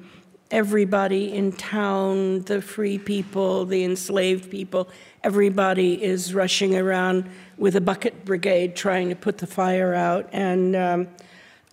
everybody 0.51 1.33
in 1.33 1.51
town, 1.51 2.41
the 2.43 2.61
free 2.61 2.97
people, 2.97 3.65
the 3.65 3.83
enslaved 3.83 4.49
people, 4.49 4.87
everybody 5.23 6.01
is 6.03 6.33
rushing 6.33 6.75
around 6.75 7.29
with 7.57 7.75
a 7.75 7.81
bucket 7.81 8.25
brigade 8.25 8.75
trying 8.75 9.09
to 9.09 9.15
put 9.15 9.39
the 9.39 9.47
fire 9.47 9.93
out. 9.93 10.29
And 10.31 10.75
um, 10.75 11.07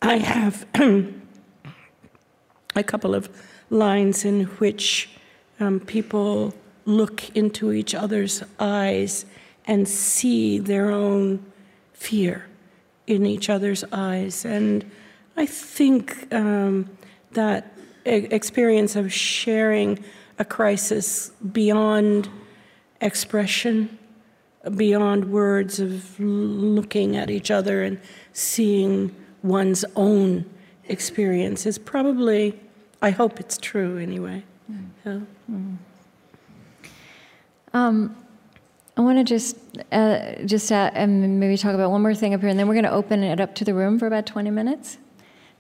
I 0.01 0.17
have 0.17 0.67
a 2.75 2.83
couple 2.83 3.15
of 3.15 3.29
lines 3.73 4.25
in 4.25 4.45
which 4.45 5.09
um, 5.59 5.81
people 5.81 6.55
look 6.85 7.35
into 7.37 7.73
each 7.73 7.95
other's 7.95 8.43
eyes 8.59 9.25
and 9.67 9.89
see 9.89 10.59
their 10.59 10.91
own 10.91 11.45
fear 11.93 12.47
in 13.07 13.25
each 13.27 13.49
other's 13.49 13.85
eyes. 13.93 14.45
And 14.45 14.85
I 15.37 15.47
think 15.47 16.33
um, 16.33 16.91
that 17.33 17.73
experience 18.05 18.97
of 18.97 19.13
sharing 19.13 20.05
a 20.39 20.45
crisis 20.45 21.31
beyond 21.53 22.29
expression, 23.01 23.99
beyond 24.77 25.31
words, 25.31 25.81
of 25.81 26.19
looking 26.19 27.17
at 27.17 27.31
each 27.31 27.51
other 27.51 27.83
and 27.83 28.01
seeing 28.33 29.15
one's 29.43 29.85
own 29.97 30.45
experience 30.89 31.67
is 31.67 31.79
probably, 31.79 32.59
I 33.03 33.11
hope 33.11 33.41
it's 33.41 33.59
true 33.59 33.99
anyway. 33.99 34.45
Mm. 34.71 34.89
Yeah. 35.05 35.21
Mm. 35.51 35.77
Um, 37.75 38.17
I 38.97 39.01
want 39.01 39.19
to 39.19 39.25
just 39.25 39.57
uh, 39.91 40.35
just 40.45 40.71
uh, 40.71 40.91
and 40.95 41.41
maybe 41.41 41.57
talk 41.57 41.75
about 41.75 41.91
one 41.91 42.01
more 42.01 42.15
thing 42.15 42.33
up 42.33 42.41
here, 42.41 42.49
and 42.49 42.59
then 42.59 42.69
we're 42.69 42.75
going 42.75 42.85
to 42.85 42.93
open 42.93 43.25
it 43.25 43.41
up 43.41 43.57
to 43.57 43.65
the 43.65 43.75
room 43.75 43.99
for 43.99 44.07
about 44.07 44.27
20 44.27 44.51
minutes. 44.51 44.99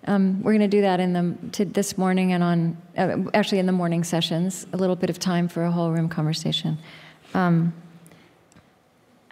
Um, 0.06 0.42
we're 0.42 0.52
going 0.52 0.70
to 0.70 0.76
do 0.76 0.82
that 0.82 1.00
in 1.00 1.12
the 1.12 1.50
to 1.52 1.64
this 1.64 1.98
morning 1.98 2.32
and 2.32 2.44
on 2.44 2.76
uh, 2.96 3.16
actually 3.34 3.58
in 3.58 3.66
the 3.66 3.72
morning 3.72 4.04
sessions. 4.04 4.66
A 4.72 4.76
little 4.76 4.96
bit 4.96 5.10
of 5.10 5.18
time 5.18 5.48
for 5.48 5.64
a 5.64 5.70
whole 5.70 5.90
room 5.90 6.08
conversation. 6.08 6.78
Um, 7.34 7.72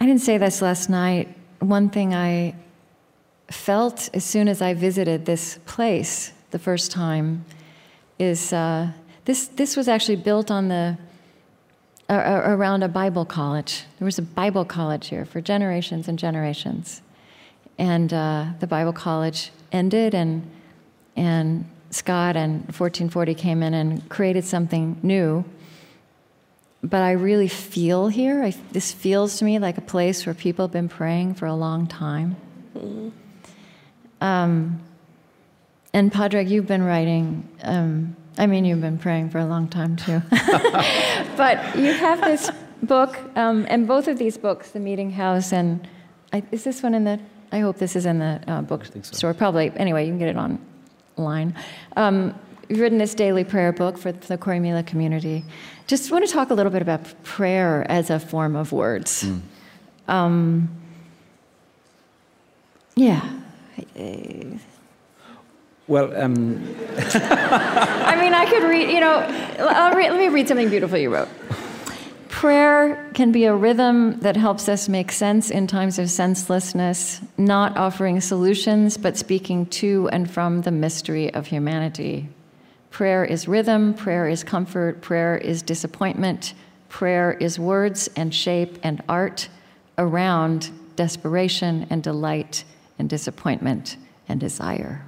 I 0.01 0.07
didn't 0.07 0.23
say 0.23 0.37
this 0.37 0.63
last 0.63 0.89
night. 0.89 1.37
One 1.61 1.91
thing 1.91 2.15
I 2.15 2.57
felt 3.51 4.11
as 4.15 4.25
soon 4.25 4.49
as 4.49 4.63
I 4.63 4.75
visited 4.75 5.27
this 5.27 5.59
place 5.67 6.33
the 6.51 6.59
first 6.59 6.91
time 6.91 7.45
is 8.21 8.53
uh, 8.53 8.91
this, 9.25 9.49
this 9.49 9.77
was 9.77 9.89
actually 9.89 10.17
built 10.17 10.51
on 10.51 10.69
the, 10.69 10.99
uh, 12.09 12.43
around 12.45 12.83
a 12.83 12.89
Bible 12.89 13.25
college. 13.25 13.85
There 13.99 14.05
was 14.05 14.19
a 14.19 14.23
Bible 14.23 14.65
college 14.65 15.09
here 15.09 15.25
for 15.25 15.41
generations 15.41 16.07
and 16.07 16.19
generations. 16.19 17.01
And 17.79 18.13
uh, 18.13 18.47
the 18.61 18.67
Bible 18.67 18.93
college 18.93 19.53
ended, 19.73 20.15
and, 20.15 20.49
and 21.17 21.65
Scott 21.91 22.37
and 22.37 22.61
1440 22.65 23.35
came 23.35 23.63
in 23.63 23.73
and 23.73 24.07
created 24.11 24.45
something 24.45 24.99
new. 25.03 25.45
But 26.83 27.03
I 27.03 27.13
really 27.13 27.49
feel 27.49 28.09
here, 28.09 28.43
I, 28.45 28.55
this 28.73 28.93
feels 28.93 29.39
to 29.39 29.45
me 29.45 29.59
like 29.59 29.79
a 29.79 29.83
place 29.83 30.27
where 30.27 30.35
people 30.35 30.67
have 30.67 30.73
been 30.73 30.89
praying 30.89 31.35
for 31.35 31.47
a 31.47 31.55
long 31.55 31.87
time. 31.87 32.37
Mm-hmm. 32.77 33.09
Um, 34.21 34.81
and 35.93 36.13
Pádraig, 36.13 36.49
you've 36.49 36.67
been 36.67 36.83
writing. 36.83 37.49
Um, 37.63 38.17
I 38.39 38.47
mean, 38.47 38.65
you've 38.65 38.81
been 38.81 38.99
praying 38.99 39.31
for 39.31 39.39
a 39.39 39.47
long 39.47 39.69
time 39.69 39.97
too. 39.97 40.23
but 41.37 41.77
you 41.77 41.93
have 41.93 42.21
this 42.21 42.51
book, 42.83 43.19
um, 43.37 43.67
and 43.69 43.87
both 43.87 44.09
of 44.09 44.19
these 44.19 44.39
books, 44.39 44.71
The 44.71 44.81
Meeting 44.81 45.11
House 45.11 45.53
and 45.53 45.87
I, 46.33 46.43
is 46.53 46.65
this 46.65 46.83
one 46.83 46.95
in 46.95 47.05
the? 47.05 47.21
I 47.53 47.59
hope 47.59 47.79
this 47.79 47.97
is 47.97 48.07
in 48.07 48.21
the 48.21 48.41
uh, 48.47 48.63
bookstore. 48.63 49.03
So. 49.03 49.33
Probably. 49.35 49.73
Anyway, 49.77 50.05
you 50.07 50.13
can 50.13 50.19
get 50.19 50.29
it 50.29 50.37
online. 51.19 51.55
Um, 51.97 52.39
you've 52.69 52.79
written 52.79 52.99
this 52.99 53.15
daily 53.15 53.43
prayer 53.43 53.73
book 53.73 53.99
for 53.99 54.13
the 54.13 54.39
Corrymeela 54.39 54.87
community. 54.87 55.45
Just 55.89 56.13
want 56.13 56.25
to 56.25 56.33
talk 56.33 56.51
a 56.51 56.55
little 56.55 56.71
bit 56.71 56.83
about 56.83 57.03
prayer 57.25 57.85
as 57.91 58.11
a 58.11 58.21
form 58.21 58.55
of 58.55 58.71
words. 58.71 59.25
Mm. 59.25 59.41
Um, 60.09 60.69
Yeah. 62.95 63.29
Well, 65.91 66.17
um, 66.17 66.73
I 66.97 68.17
mean, 68.21 68.33
I 68.33 68.47
could 68.49 68.63
read, 68.63 68.91
you 68.91 69.01
know, 69.01 69.27
let 69.59 70.17
me 70.17 70.29
read 70.29 70.47
something 70.47 70.71
beautiful 70.71 70.97
you 70.97 71.13
wrote. 71.13 71.29
Prayer 72.29 73.11
can 73.13 73.33
be 73.33 73.47
a 73.47 73.57
rhythm 73.57 74.21
that 74.21 74.37
helps 74.37 74.69
us 74.69 74.89
make 74.89 75.11
sense 75.11 75.51
in 75.51 75.67
times 75.67 75.99
of 75.99 76.09
senselessness, 76.09 77.21
not 77.37 77.77
offering 77.77 78.21
solutions, 78.21 78.97
but 78.97 79.17
speaking 79.17 79.67
to 79.67 80.09
and 80.11 80.31
from 80.31 80.63
the 80.63 80.71
mystery 80.71 81.35
of 81.35 81.49
humanity. 81.49 82.29
Prayer 82.91 83.25
is 83.25 83.49
rhythm, 83.49 83.93
prayer 83.93 84.29
is 84.29 84.45
comfort, 84.45 85.01
prayer 85.03 85.39
is 85.39 85.61
disappointment, 85.61 86.55
prayer 86.89 87.33
is 87.41 87.59
words 87.59 88.09
and 88.15 88.33
shape 88.33 88.79
and 88.85 89.03
art 89.09 89.49
around 89.99 90.71
desperation 90.95 91.89
and 91.91 92.01
delight 92.01 92.63
and 92.97 93.11
disappointment 93.11 93.97
and 94.29 94.39
desire. 94.39 95.05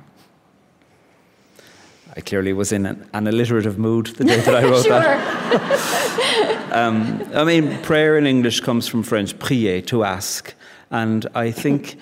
I 2.15 2.21
clearly 2.21 2.53
was 2.53 2.73
in 2.73 2.85
an, 2.87 3.09
an 3.15 3.27
alliterative 3.27 3.79
mood 3.79 4.07
the 4.07 4.25
day 4.25 4.41
that 4.41 4.55
I 4.55 4.65
wrote 4.65 4.87
that. 4.89 6.69
um, 6.73 7.25
I 7.35 7.45
mean, 7.45 7.79
prayer 7.83 8.19
in 8.19 8.27
English 8.27 8.61
comes 8.61 8.87
from 8.87 9.03
French, 9.03 9.39
prier, 9.39 9.81
to 9.83 10.05
ask. 10.05 10.53
And 10.91 11.27
I 11.35 11.51
think 11.51 11.97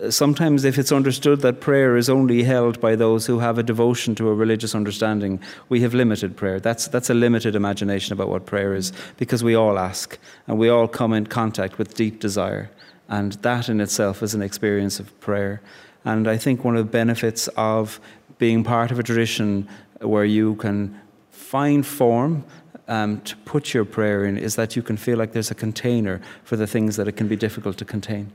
uh, 0.00 0.10
sometimes 0.10 0.64
if 0.64 0.78
it's 0.78 0.92
understood 0.92 1.40
that 1.40 1.60
prayer 1.60 1.96
is 1.96 2.08
only 2.08 2.44
held 2.44 2.80
by 2.80 2.94
those 2.94 3.26
who 3.26 3.40
have 3.40 3.58
a 3.58 3.62
devotion 3.64 4.14
to 4.16 4.28
a 4.28 4.34
religious 4.34 4.72
understanding, 4.72 5.40
we 5.68 5.80
have 5.80 5.94
limited 5.94 6.36
prayer. 6.36 6.60
That's, 6.60 6.86
that's 6.86 7.10
a 7.10 7.14
limited 7.14 7.56
imagination 7.56 8.12
about 8.12 8.28
what 8.28 8.46
prayer 8.46 8.72
is, 8.72 8.92
because 9.16 9.42
we 9.42 9.56
all 9.56 9.80
ask 9.80 10.16
and 10.46 10.58
we 10.58 10.68
all 10.68 10.86
come 10.86 11.12
in 11.12 11.26
contact 11.26 11.76
with 11.76 11.94
deep 11.94 12.20
desire. 12.20 12.70
And 13.08 13.32
that 13.42 13.68
in 13.68 13.80
itself 13.80 14.22
is 14.22 14.32
an 14.32 14.42
experience 14.42 15.00
of 15.00 15.18
prayer. 15.20 15.60
And 16.04 16.28
I 16.28 16.36
think 16.36 16.62
one 16.62 16.76
of 16.76 16.86
the 16.86 16.90
benefits 16.90 17.48
of 17.56 18.00
being 18.38 18.64
part 18.64 18.90
of 18.90 18.98
a 18.98 19.02
tradition 19.02 19.68
where 20.00 20.24
you 20.24 20.54
can 20.56 21.00
find 21.30 21.86
form 21.86 22.44
um, 22.88 23.20
to 23.22 23.36
put 23.38 23.74
your 23.74 23.84
prayer 23.84 24.24
in 24.24 24.38
is 24.38 24.56
that 24.56 24.76
you 24.76 24.82
can 24.82 24.96
feel 24.96 25.18
like 25.18 25.32
there's 25.32 25.50
a 25.50 25.54
container 25.54 26.20
for 26.44 26.56
the 26.56 26.66
things 26.66 26.96
that 26.96 27.08
it 27.08 27.12
can 27.12 27.28
be 27.28 27.36
difficult 27.36 27.76
to 27.78 27.84
contain. 27.84 28.32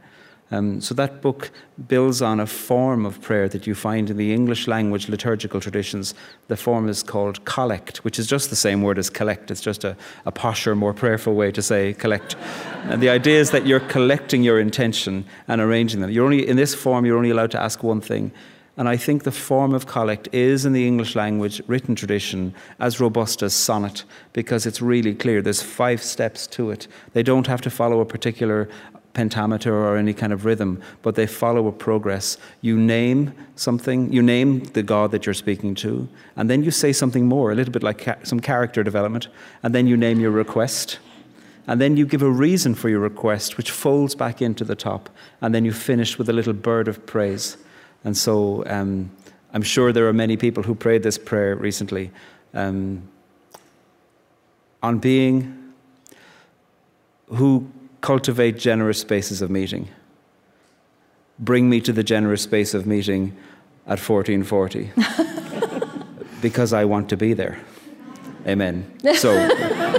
Um, 0.54 0.82
so 0.82 0.94
that 0.96 1.22
book 1.22 1.50
builds 1.88 2.22
on 2.22 2.42
a 2.42 2.46
form 2.46 3.06
of 3.06 3.22
prayer 3.22 3.48
that 3.48 3.66
you 3.66 3.74
find 3.74 4.10
in 4.10 4.18
the 4.18 4.34
English 4.34 4.68
language 4.68 5.08
liturgical 5.08 5.62
traditions. 5.62 6.14
The 6.50 6.58
form 6.58 6.90
is 6.90 7.04
called 7.04 7.46
collect, 7.46 8.04
which 8.04 8.20
is 8.20 8.28
just 8.28 8.50
the 8.50 8.58
same 8.58 8.82
word 8.82 8.98
as 8.98 9.10
collect. 9.10 9.50
It's 9.50 9.62
just 9.62 9.86
a, 9.86 9.96
a 10.26 10.32
posher, 10.32 10.76
more 10.76 10.94
prayerful 10.94 11.36
way 11.36 11.54
to 11.54 11.62
say 11.62 11.94
collect. 11.94 12.36
and 12.90 13.02
the 13.02 13.10
idea 13.10 13.40
is 13.40 13.52
that 13.52 13.66
you're 13.66 13.80
collecting 13.80 14.44
your 14.44 14.60
intention 14.60 15.24
and 15.48 15.62
arranging 15.62 16.02
them. 16.02 16.10
You're 16.10 16.26
only 16.26 16.46
in 16.46 16.58
this 16.58 16.76
form. 16.76 17.06
You're 17.06 17.18
only 17.18 17.30
allowed 17.30 17.52
to 17.52 17.62
ask 17.62 17.82
one 17.82 18.02
thing. 18.02 18.34
And 18.82 18.90
I 18.90 18.98
think 18.98 19.26
the 19.26 19.32
form 19.32 19.76
of 19.76 19.86
collect 19.86 20.28
is, 20.34 20.66
in 20.66 20.74
the 20.74 20.88
English 20.88 21.16
language 21.16 21.62
written 21.68 21.94
tradition, 21.94 22.52
as 22.80 23.00
robust 23.00 23.44
as 23.44 23.54
sonnet 23.54 24.04
because 24.34 24.66
it's 24.66 24.82
really 24.82 25.14
clear. 25.14 25.44
There's 25.44 25.62
five 25.62 26.02
steps 26.02 26.48
to 26.48 26.72
it. 26.72 26.88
They 27.14 27.22
don't 27.22 27.46
have 27.46 27.62
to 27.62 27.70
follow 27.70 28.00
a 28.00 28.08
particular 28.08 28.68
pentameter 29.14 29.72
or 29.72 29.98
any 29.98 30.16
kind 30.16 30.34
of 30.34 30.46
rhythm, 30.46 30.82
but 31.04 31.14
they 31.14 31.28
follow 31.28 31.68
a 31.68 31.72
progress. 31.72 32.40
You 32.62 32.76
name 32.76 33.36
something, 33.56 34.12
you 34.12 34.24
name 34.24 34.62
the 34.74 34.82
God 34.82 35.12
that 35.12 35.28
you're 35.28 35.36
speaking 35.36 35.76
to, 35.76 36.10
and 36.36 36.50
then 36.50 36.64
you 36.64 36.72
say 36.72 36.92
something 36.92 37.28
more, 37.28 37.52
a 37.52 37.56
little 37.56 37.72
bit 37.72 37.84
like 37.84 38.04
ca- 38.04 38.24
some 38.24 38.40
character 38.40 38.82
development, 38.82 39.28
and 39.62 39.76
then 39.76 39.86
you 39.86 39.96
name 39.96 40.20
your 40.20 40.32
request. 40.32 40.98
And 41.68 41.80
then 41.80 41.98
you 41.98 42.08
give 42.08 42.24
a 42.24 42.32
reason 42.32 42.74
for 42.74 42.90
your 42.90 43.02
request, 43.02 43.58
which 43.58 43.70
folds 43.70 44.16
back 44.16 44.42
into 44.42 44.64
the 44.64 44.76
top, 44.76 45.12
and 45.40 45.54
then 45.54 45.66
you 45.66 45.72
finish 45.72 46.18
with 46.18 46.28
a 46.30 46.34
little 46.34 46.54
bird 46.54 46.88
of 46.88 47.06
praise. 47.06 47.58
And 48.04 48.18
so 48.18 48.64
um, 48.68 49.12
I'm 49.54 49.62
sure 49.62 49.92
there 49.92 50.08
are 50.08 50.14
many 50.14 50.38
people 50.38 50.64
who 50.64 50.76
prayed 50.76 51.04
this 51.04 51.18
prayer 51.18 51.56
recently 51.56 52.12
um, 52.54 53.08
on 54.82 55.00
being 55.00 55.74
who 57.28 57.70
cultivate 58.02 58.58
generous 58.58 59.00
spaces 59.00 59.42
of 59.42 59.50
meeting. 59.50 59.88
Bring 61.40 61.70
me 61.70 61.82
to 61.82 61.94
the 61.94 62.04
generous 62.04 62.42
space 62.42 62.74
of 62.74 62.86
meeting 62.86 63.36
at 63.88 64.00
1440 64.00 64.92
because 66.42 66.74
I 66.74 66.86
want 66.86 67.10
to 67.10 67.18
be 67.18 67.34
there. 67.34 67.60
Amen. 68.48 68.92
So, 69.16 69.48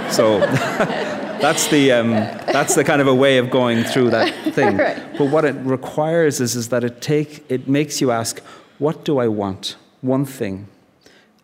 so 0.09 0.39
that's 1.43 1.67
the 1.67 1.91
um, 1.91 2.11
that's 2.11 2.73
the 2.75 2.83
kind 2.83 3.01
of 3.01 3.07
a 3.07 3.15
way 3.15 3.37
of 3.37 3.49
going 3.49 3.83
through 3.83 4.09
that 4.11 4.33
thing. 4.55 4.77
right. 4.77 5.17
But 5.17 5.29
what 5.29 5.45
it 5.45 5.55
requires 5.57 6.39
is 6.39 6.55
is 6.55 6.69
that 6.69 6.83
it 6.83 7.01
take 7.01 7.45
it 7.49 7.67
makes 7.67 8.01
you 8.01 8.11
ask, 8.11 8.39
what 8.79 9.05
do 9.05 9.19
I 9.19 9.27
want? 9.27 9.75
One 10.01 10.25
thing, 10.25 10.67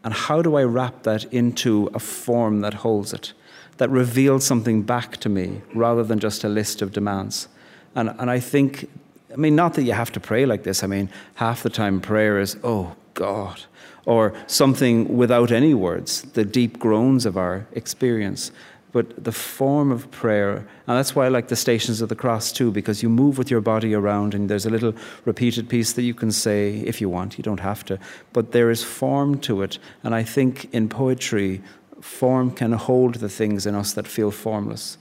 and 0.04 0.14
how 0.14 0.42
do 0.42 0.56
I 0.56 0.64
wrap 0.64 1.04
that 1.04 1.26
into 1.34 1.90
a 1.94 2.00
form 2.00 2.62
that 2.62 2.74
holds 2.76 3.14
it? 3.14 3.34
that 3.80 3.90
reveals 3.90 4.44
something 4.44 4.82
back 4.84 5.18
to 5.18 5.30
me 5.30 5.62
rather 5.74 6.04
than 6.04 6.20
just 6.20 6.44
a 6.44 6.50
list 6.50 6.82
of 6.82 6.92
demands. 6.92 7.48
And, 7.96 8.10
and 8.20 8.30
I 8.30 8.40
think, 8.40 8.90
I 9.32 9.38
mean, 9.38 9.56
not 9.56 9.74
that 9.76 9.84
you 9.84 9.94
have 9.94 10.12
to 10.12 10.20
pray 10.20 10.46
like 10.46 10.64
this. 10.64 10.84
I 10.84 10.88
mean, 10.88 11.10
half 11.36 11.64
the 11.64 11.70
time 11.70 12.02
prayer 12.02 12.40
is, 12.40 12.58
oh 12.62 12.96
God, 13.14 13.64
or 14.06 14.34
something 14.48 15.18
without 15.18 15.52
any 15.52 15.74
words, 15.74 16.24
the 16.34 16.44
deep 16.44 16.78
groans 16.78 17.26
of 17.26 17.38
our 17.38 17.68
experience. 17.72 18.52
But 18.92 19.24
the 19.24 19.32
form 19.32 19.92
of 19.92 20.10
prayer, 20.10 20.58
and 20.88 20.98
that's 20.98 21.16
why 21.16 21.26
I 21.26 21.30
like 21.30 21.48
the 21.50 21.56
Stations 21.56 22.02
of 22.02 22.10
the 22.10 22.16
Cross 22.16 22.54
too, 22.54 22.72
because 22.72 23.04
you 23.04 23.10
move 23.10 23.38
with 23.38 23.52
your 23.52 23.62
body 23.62 23.94
around, 23.94 24.34
and 24.34 24.50
there's 24.50 24.66
a 24.66 24.70
little 24.70 24.94
repeated 25.26 25.70
piece 25.70 25.94
that 25.94 26.02
you 26.02 26.16
can 26.16 26.32
say 26.32 26.80
if 26.80 27.00
you 27.00 27.08
want, 27.08 27.38
you 27.38 27.44
don't 27.44 27.60
have 27.60 27.86
to. 27.86 28.00
But 28.34 28.52
there 28.52 28.72
is 28.72 28.84
form 28.84 29.40
to 29.42 29.62
it. 29.62 29.78
And 30.04 30.16
I 30.16 30.24
think 30.24 30.74
in 30.74 30.90
poetry, 30.90 31.62
form 32.02 32.52
can 32.52 32.72
hold 32.72 33.16
the 33.16 33.30
things 33.30 33.66
in 33.66 33.76
us 33.76 33.94
that 33.94 34.08
feel 34.08 34.32
formless. 34.32 34.98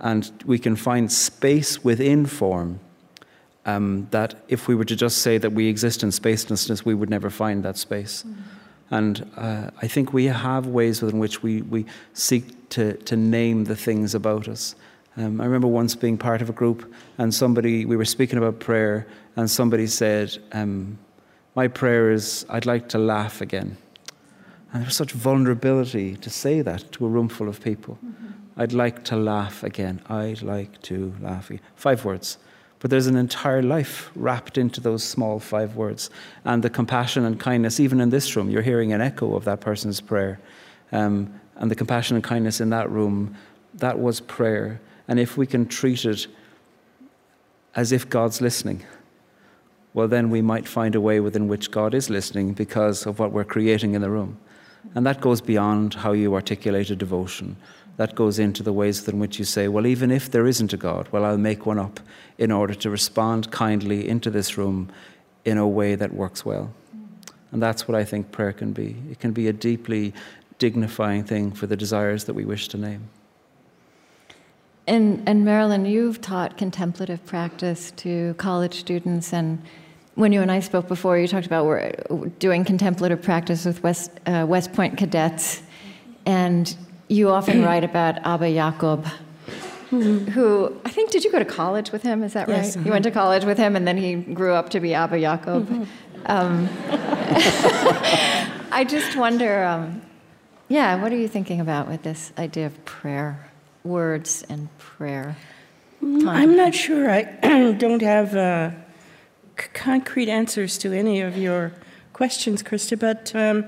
And 0.00 0.30
we 0.46 0.58
can 0.58 0.74
find 0.76 1.12
space 1.12 1.84
within 1.84 2.26
form 2.26 2.80
um, 3.66 4.06
that 4.12 4.34
if 4.48 4.68
we 4.68 4.74
were 4.74 4.84
to 4.84 4.96
just 4.96 5.18
say 5.18 5.38
that 5.38 5.52
we 5.52 5.68
exist 5.68 6.02
in 6.02 6.10
spacelessness, 6.10 6.84
we 6.84 6.94
would 6.94 7.10
never 7.10 7.30
find 7.30 7.62
that 7.64 7.76
space. 7.76 8.22
Mm-hmm. 8.22 8.42
And 8.88 9.30
uh, 9.36 9.70
I 9.82 9.88
think 9.88 10.12
we 10.12 10.26
have 10.26 10.68
ways 10.68 11.02
within 11.02 11.18
which 11.18 11.42
we, 11.42 11.62
we 11.62 11.86
seek 12.12 12.55
to, 12.70 12.94
to 12.94 13.16
name 13.16 13.64
the 13.64 13.76
things 13.76 14.14
about 14.14 14.48
us. 14.48 14.74
Um, 15.16 15.40
I 15.40 15.44
remember 15.44 15.66
once 15.66 15.94
being 15.94 16.18
part 16.18 16.42
of 16.42 16.50
a 16.50 16.52
group, 16.52 16.92
and 17.18 17.34
somebody, 17.34 17.86
we 17.86 17.96
were 17.96 18.04
speaking 18.04 18.38
about 18.38 18.60
prayer, 18.60 19.06
and 19.36 19.50
somebody 19.50 19.86
said, 19.86 20.36
um, 20.52 20.98
My 21.54 21.68
prayer 21.68 22.10
is, 22.10 22.44
I'd 22.50 22.66
like 22.66 22.88
to 22.90 22.98
laugh 22.98 23.40
again. 23.40 23.76
And 24.72 24.84
was 24.84 24.96
such 24.96 25.12
vulnerability 25.12 26.16
to 26.16 26.28
say 26.28 26.60
that 26.60 26.92
to 26.92 27.06
a 27.06 27.08
room 27.08 27.28
full 27.28 27.48
of 27.48 27.62
people. 27.62 27.98
Mm-hmm. 28.04 28.60
I'd 28.60 28.72
like 28.72 29.04
to 29.04 29.16
laugh 29.16 29.62
again. 29.62 30.02
I'd 30.08 30.42
like 30.42 30.82
to 30.82 31.14
laugh 31.20 31.50
again. 31.50 31.62
Five 31.76 32.04
words. 32.04 32.38
But 32.80 32.90
there's 32.90 33.06
an 33.06 33.16
entire 33.16 33.62
life 33.62 34.10
wrapped 34.14 34.58
into 34.58 34.80
those 34.80 35.02
small 35.02 35.38
five 35.38 35.76
words. 35.76 36.10
And 36.44 36.62
the 36.62 36.70
compassion 36.70 37.24
and 37.24 37.40
kindness, 37.40 37.80
even 37.80 38.00
in 38.00 38.10
this 38.10 38.36
room, 38.36 38.50
you're 38.50 38.62
hearing 38.62 38.92
an 38.92 39.00
echo 39.00 39.34
of 39.34 39.44
that 39.44 39.60
person's 39.60 40.00
prayer. 40.00 40.38
Um, 40.92 41.40
and 41.58 41.70
the 41.70 41.74
compassion 41.74 42.16
and 42.16 42.24
kindness 42.24 42.60
in 42.60 42.70
that 42.70 42.90
room, 42.90 43.36
that 43.74 43.98
was 43.98 44.20
prayer. 44.20 44.80
And 45.08 45.18
if 45.18 45.36
we 45.36 45.46
can 45.46 45.66
treat 45.66 46.04
it 46.04 46.26
as 47.74 47.92
if 47.92 48.08
God's 48.08 48.40
listening, 48.40 48.84
well, 49.94 50.08
then 50.08 50.28
we 50.28 50.42
might 50.42 50.68
find 50.68 50.94
a 50.94 51.00
way 51.00 51.20
within 51.20 51.48
which 51.48 51.70
God 51.70 51.94
is 51.94 52.10
listening 52.10 52.52
because 52.52 53.06
of 53.06 53.18
what 53.18 53.32
we're 53.32 53.44
creating 53.44 53.94
in 53.94 54.02
the 54.02 54.10
room. 54.10 54.38
And 54.94 55.06
that 55.06 55.20
goes 55.20 55.40
beyond 55.40 55.94
how 55.94 56.12
you 56.12 56.34
articulate 56.34 56.90
a 56.90 56.96
devotion. 56.96 57.56
That 57.96 58.14
goes 58.14 58.38
into 58.38 58.62
the 58.62 58.74
ways 58.74 59.08
in 59.08 59.18
which 59.18 59.38
you 59.38 59.46
say, 59.46 59.68
well, 59.68 59.86
even 59.86 60.10
if 60.10 60.30
there 60.30 60.46
isn't 60.46 60.74
a 60.74 60.76
God, 60.76 61.08
well, 61.12 61.24
I'll 61.24 61.38
make 61.38 61.64
one 61.64 61.78
up 61.78 61.98
in 62.36 62.52
order 62.52 62.74
to 62.74 62.90
respond 62.90 63.50
kindly 63.50 64.06
into 64.06 64.30
this 64.30 64.58
room 64.58 64.90
in 65.46 65.56
a 65.56 65.66
way 65.66 65.94
that 65.94 66.12
works 66.12 66.44
well. 66.44 66.74
And 67.52 67.62
that's 67.62 67.88
what 67.88 67.94
I 67.94 68.04
think 68.04 68.32
prayer 68.32 68.52
can 68.52 68.72
be. 68.72 68.96
It 69.10 69.18
can 69.18 69.32
be 69.32 69.48
a 69.48 69.52
deeply 69.52 70.12
dignifying 70.58 71.24
thing 71.24 71.52
for 71.52 71.66
the 71.66 71.76
desires 71.76 72.24
that 72.24 72.34
we 72.34 72.44
wish 72.44 72.68
to 72.68 72.78
name. 72.78 73.08
And, 74.86 75.28
and 75.28 75.44
Marilyn, 75.44 75.84
you've 75.84 76.20
taught 76.20 76.56
contemplative 76.56 77.24
practice 77.26 77.90
to 77.92 78.34
college 78.34 78.74
students 78.74 79.32
and 79.32 79.62
when 80.16 80.32
you 80.32 80.40
and 80.42 80.50
I 80.50 80.60
spoke 80.60 80.88
before, 80.88 81.18
you 81.18 81.28
talked 81.28 81.46
about 81.46 81.66
we're 81.66 81.92
doing 82.38 82.64
contemplative 82.64 83.22
practice 83.22 83.64
with 83.64 83.82
West, 83.82 84.10
uh, 84.26 84.44
West 84.48 84.72
Point 84.72 84.96
cadets, 84.96 85.62
and 86.24 86.74
you 87.08 87.28
often 87.28 87.62
write 87.64 87.84
about 87.84 88.18
Abba 88.26 88.50
Jacob, 88.50 89.04
mm-hmm. 89.90 90.30
who 90.30 90.74
I 90.84 90.90
think 90.90 91.10
did 91.10 91.22
you 91.22 91.30
go 91.30 91.38
to 91.38 91.44
college 91.44 91.92
with 91.92 92.02
him? 92.02 92.22
Is 92.22 92.32
that 92.32 92.48
right? 92.48 92.56
Yes, 92.56 92.76
uh-huh. 92.76 92.86
You 92.86 92.92
went 92.92 93.04
to 93.04 93.10
college 93.10 93.44
with 93.44 93.58
him, 93.58 93.76
and 93.76 93.86
then 93.86 93.98
he 93.98 94.14
grew 94.14 94.54
up 94.54 94.70
to 94.70 94.80
be 94.80 94.94
Abba 94.94 95.20
Jacob. 95.20 95.68
Mm-hmm. 95.68 95.84
Um, 96.24 96.68
I 98.72 98.84
just 98.88 99.16
wonder, 99.16 99.64
um, 99.64 100.00
yeah, 100.68 101.00
what 101.00 101.12
are 101.12 101.16
you 101.16 101.28
thinking 101.28 101.60
about 101.60 101.88
with 101.88 102.02
this 102.02 102.32
idea 102.38 102.66
of 102.66 102.84
prayer, 102.84 103.50
words 103.84 104.44
and 104.48 104.68
prayer? 104.78 105.36
Mm, 106.02 106.28
I'm 106.28 106.56
not 106.56 106.74
sure. 106.74 107.10
I 107.10 107.22
don't 107.78 108.02
have. 108.02 108.34
Uh, 108.36 108.70
c- 109.58 109.68
concrete 109.72 110.28
answers 110.28 110.78
to 110.78 110.92
any 110.92 111.20
of 111.20 111.36
your 111.36 111.72
questions, 112.12 112.62
Krista, 112.62 112.98
but 112.98 113.34
um, 113.34 113.64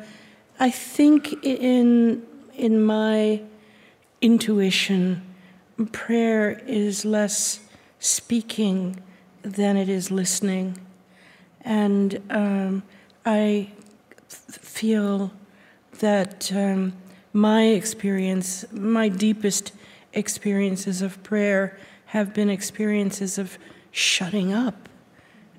I 0.61 0.71
think 0.71 1.45
in 1.45 2.23
in 2.55 2.83
my 2.83 3.43
intuition, 4.21 5.23
prayer 5.93 6.61
is 6.67 7.05
less 7.05 7.61
speaking 8.01 9.01
than 9.43 9.77
it 9.77 9.89
is 9.89 10.11
listening, 10.11 10.79
and 11.63 12.21
um, 12.31 12.83
I 13.25 13.71
f- 14.31 14.59
feel 14.61 15.31
that 16.01 16.53
um, 16.55 16.95
my 17.33 17.67
experience, 17.67 18.65
my 18.73 19.09
deepest 19.09 19.73
experiences 20.13 21.03
of 21.03 21.23
prayer, 21.23 21.79
have 22.07 22.33
been 22.33 22.49
experiences 22.51 23.39
of 23.39 23.59
shutting 23.91 24.53
up 24.53 24.89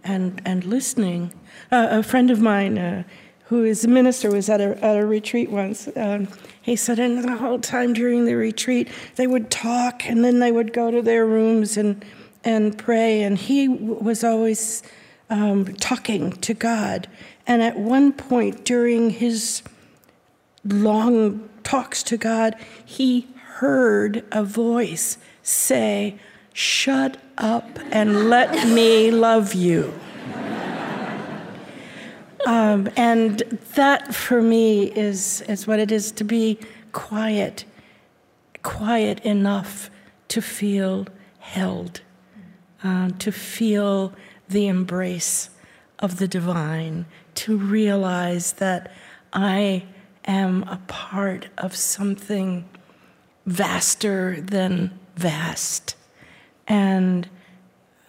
and 0.04 0.42
and 0.46 0.64
listening. 0.66 1.34
Uh, 1.72 1.88
a 1.92 2.04
friend 2.04 2.32
of 2.32 2.40
mine. 2.42 2.78
Uh, 2.78 3.04
who 3.50 3.64
is 3.64 3.84
a 3.84 3.88
minister, 3.88 4.30
was 4.30 4.48
at 4.48 4.62
a, 4.62 4.78
at 4.86 4.96
a 4.96 5.04
retreat 5.04 5.50
once. 5.50 5.90
Um, 5.96 6.28
he 6.62 6.76
said, 6.76 7.00
and 7.00 7.24
the 7.24 7.36
whole 7.36 7.58
time 7.58 7.94
during 7.94 8.26
the 8.26 8.36
retreat, 8.36 8.90
they 9.16 9.26
would 9.26 9.50
talk 9.50 10.06
and 10.06 10.24
then 10.24 10.38
they 10.38 10.52
would 10.52 10.72
go 10.72 10.92
to 10.92 11.02
their 11.02 11.26
rooms 11.26 11.76
and, 11.76 12.06
and 12.44 12.78
pray. 12.78 13.24
And 13.24 13.40
he 13.40 13.68
was 13.68 14.24
always 14.24 14.84
um, 15.32 15.74
talking 15.78 16.32
to 16.34 16.54
God. 16.54 17.08
And 17.48 17.64
at 17.64 17.76
one 17.76 18.14
point 18.14 18.66
during 18.66 19.10
his 19.10 19.64
long 20.64 21.50
talks 21.64 22.04
to 22.04 22.18
God, 22.18 22.56
he 22.84 23.28
heard 23.56 24.24
a 24.32 24.44
voice 24.44 25.18
say, 25.42 26.20
Shut 26.54 27.18
up 27.38 27.80
and 27.92 28.30
let 28.30 28.68
me 28.68 29.12
love 29.12 29.54
you. 29.54 29.94
Um, 32.46 32.90
and 32.96 33.40
that 33.76 34.16
for 34.16 34.42
me 34.42 34.92
is, 34.94 35.42
is 35.42 35.68
what 35.68 35.80
it 35.80 35.92
is 35.92 36.12
to 36.14 36.24
be 36.24 36.58
quiet, 36.92 37.66
quiet 38.64 39.20
enough 39.22 39.92
to 40.30 40.42
feel 40.42 41.06
held, 41.40 42.02
uh, 42.84 43.10
to 43.20 43.32
feel 43.32 44.14
the 44.48 44.68
embrace 44.68 45.50
of 46.00 46.18
the 46.18 46.28
divine, 46.28 47.06
to 47.36 47.58
realize 47.58 48.54
that 48.54 48.92
I 49.34 49.84
am 50.30 50.64
a 50.64 50.80
part 50.88 51.48
of 51.58 51.76
something 51.76 52.70
vaster 53.46 54.40
than 54.40 54.98
vast. 55.16 55.96
And, 56.68 57.28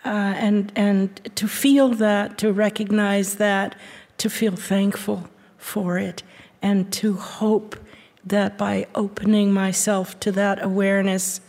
uh, 0.05 0.09
and, 0.37 0.73
and 0.77 1.37
to 1.37 1.49
feel 1.49 1.89
that, 1.91 2.39
to 2.39 2.53
recognize 2.53 3.37
that, 3.37 3.75
to 4.19 4.29
feel 4.29 4.55
thankful 4.55 5.29
for 5.57 5.99
it 5.99 6.23
and 6.61 6.93
to 6.93 7.15
hope 7.15 7.77
that 8.25 8.59
by 8.59 8.87
opening 8.95 9.53
myself 9.53 10.21
to 10.21 10.33
that 10.33 10.63
awareness 10.63 11.41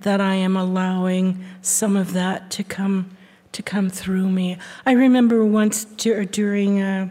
that 0.00 0.20
I 0.20 0.34
am 0.34 0.56
allowing 0.56 1.44
some 1.62 1.96
of 1.96 2.12
that 2.14 2.50
to 2.52 2.64
come 2.64 3.16
to 3.52 3.62
come 3.62 3.88
through 3.88 4.28
me. 4.28 4.58
I 4.84 4.92
remember 4.92 5.42
once 5.42 5.86
during 5.86 6.82
a 6.82 7.10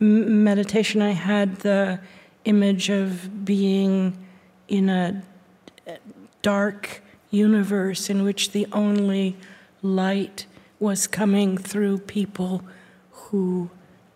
meditation 0.00 1.00
I 1.00 1.12
had 1.12 1.58
the 1.58 2.00
image 2.44 2.90
of 2.90 3.44
being 3.44 4.16
in 4.68 4.88
a 4.88 5.22
dark 6.42 7.02
universe 7.30 8.08
in 8.08 8.22
which 8.22 8.52
the 8.52 8.66
only 8.72 9.36
light 9.82 10.46
was 10.78 11.06
coming 11.06 11.56
through 11.56 11.98
people 11.98 12.62
who 13.10 13.70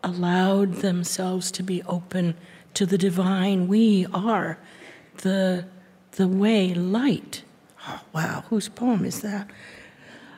allowed 0.04 0.74
themselves 0.76 1.50
to 1.50 1.62
be 1.62 1.82
open 1.84 2.34
to 2.74 2.86
the 2.86 2.98
divine. 2.98 3.66
We 3.66 4.06
are 4.12 4.58
the, 5.18 5.66
the 6.12 6.28
way 6.28 6.74
light. 6.74 7.42
Oh, 7.88 8.00
wow, 8.12 8.44
whose 8.48 8.68
poem 8.68 9.04
is 9.04 9.22
that? 9.22 9.50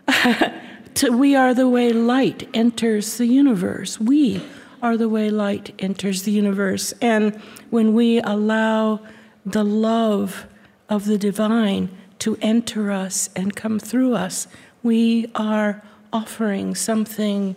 to, 0.95 1.11
we 1.11 1.35
are 1.35 1.53
the 1.53 1.69
way 1.69 1.93
light 1.93 2.49
enters 2.55 3.19
the 3.19 3.27
universe. 3.27 4.01
We 4.01 4.43
are 4.83 4.97
the 4.97 5.09
way 5.09 5.31
light 5.31 5.75
enters 5.79 6.23
the 6.23 6.33
universe. 6.33 6.93
And 7.01 7.35
when 7.71 7.95
we 7.95 8.21
allow 8.21 9.01
the 9.45 9.65
love 9.65 10.47
of 10.89 11.05
the 11.05 11.19
divine 11.19 11.89
to 12.21 12.37
enter 12.43 12.91
us 12.91 13.31
and 13.35 13.57
come 13.57 13.79
through 13.79 14.15
us, 14.15 14.47
we 14.83 15.31
are 15.35 15.83
offering 16.13 16.75
something 16.75 17.55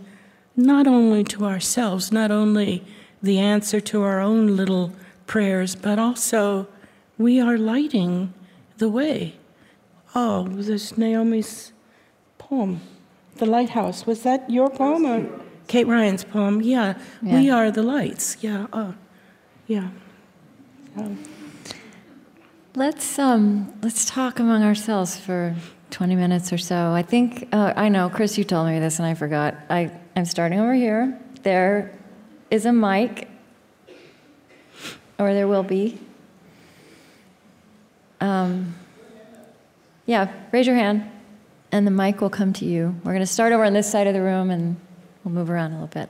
not 0.56 0.88
only 0.88 1.24
to 1.24 1.46
ourselves, 1.46 2.12
not 2.12 2.32
only 2.32 2.84
the 3.22 3.40
answer 3.40 3.80
to 3.80 4.02
our 4.04 4.20
own 4.20 4.56
little 4.56 4.94
prayers, 5.26 5.76
but 5.76 5.98
also 5.98 6.68
we 7.18 7.40
are 7.40 7.58
lighting 7.58 8.34
the 8.78 8.90
way. 8.90 9.36
Oh, 10.14 10.48
this 10.48 10.98
Naomi's 10.98 11.72
poem, 12.38 12.82
The 13.38 13.46
Lighthouse. 13.46 14.06
Was 14.06 14.24
that 14.24 14.50
your 14.50 14.70
poem 14.70 15.06
or 15.06 15.28
Kate 15.74 15.88
Ryan's 15.88 16.24
poem? 16.24 16.62
Yeah, 16.62 17.00
yeah. 17.24 17.34
we 17.34 17.50
are 17.50 17.72
the 17.72 17.82
lights. 17.82 18.38
Yeah, 18.42 18.68
oh, 18.72 18.94
yeah. 19.66 19.90
Oh. 20.96 21.18
Let's 22.76 23.18
um, 23.18 23.74
let's 23.82 24.06
talk 24.06 24.38
among 24.38 24.62
ourselves 24.62 25.18
for 25.18 25.56
20 25.90 26.16
minutes 26.16 26.54
or 26.54 26.60
so. 26.60 26.92
I 26.92 27.02
think 27.02 27.48
uh, 27.52 27.74
I 27.76 27.90
know, 27.90 28.08
Chris. 28.08 28.38
You 28.38 28.44
told 28.44 28.68
me 28.68 28.78
this, 28.78 29.00
and 29.00 29.08
I 29.08 29.16
forgot. 29.16 29.56
I 29.68 29.90
I'm 30.16 30.26
starting 30.26 30.60
over 30.60 30.76
here. 30.76 31.20
There 31.42 31.98
is 32.52 32.68
a 32.68 32.72
mic, 32.72 33.28
or 35.18 35.34
there 35.34 35.48
will 35.48 35.64
be. 35.64 35.98
Um, 38.22 38.76
yeah, 40.06 40.32
raise 40.52 40.68
your 40.68 40.76
hand, 40.76 41.10
and 41.72 41.88
the 41.88 41.92
mic 41.92 42.22
will 42.22 42.30
come 42.30 42.54
to 42.54 42.66
you. 42.66 42.96
We're 43.04 43.14
going 43.14 43.22
to 43.22 43.26
start 43.26 43.54
over 43.54 43.64
on 43.64 43.74
this 43.74 43.92
side 43.92 44.06
of 44.06 44.14
the 44.14 44.22
room, 44.22 44.52
and 44.52 44.78
we'll 45.24 45.34
move 45.34 45.50
around 45.50 45.72
a 45.72 45.76
little 45.76 45.88
bit. 45.88 46.10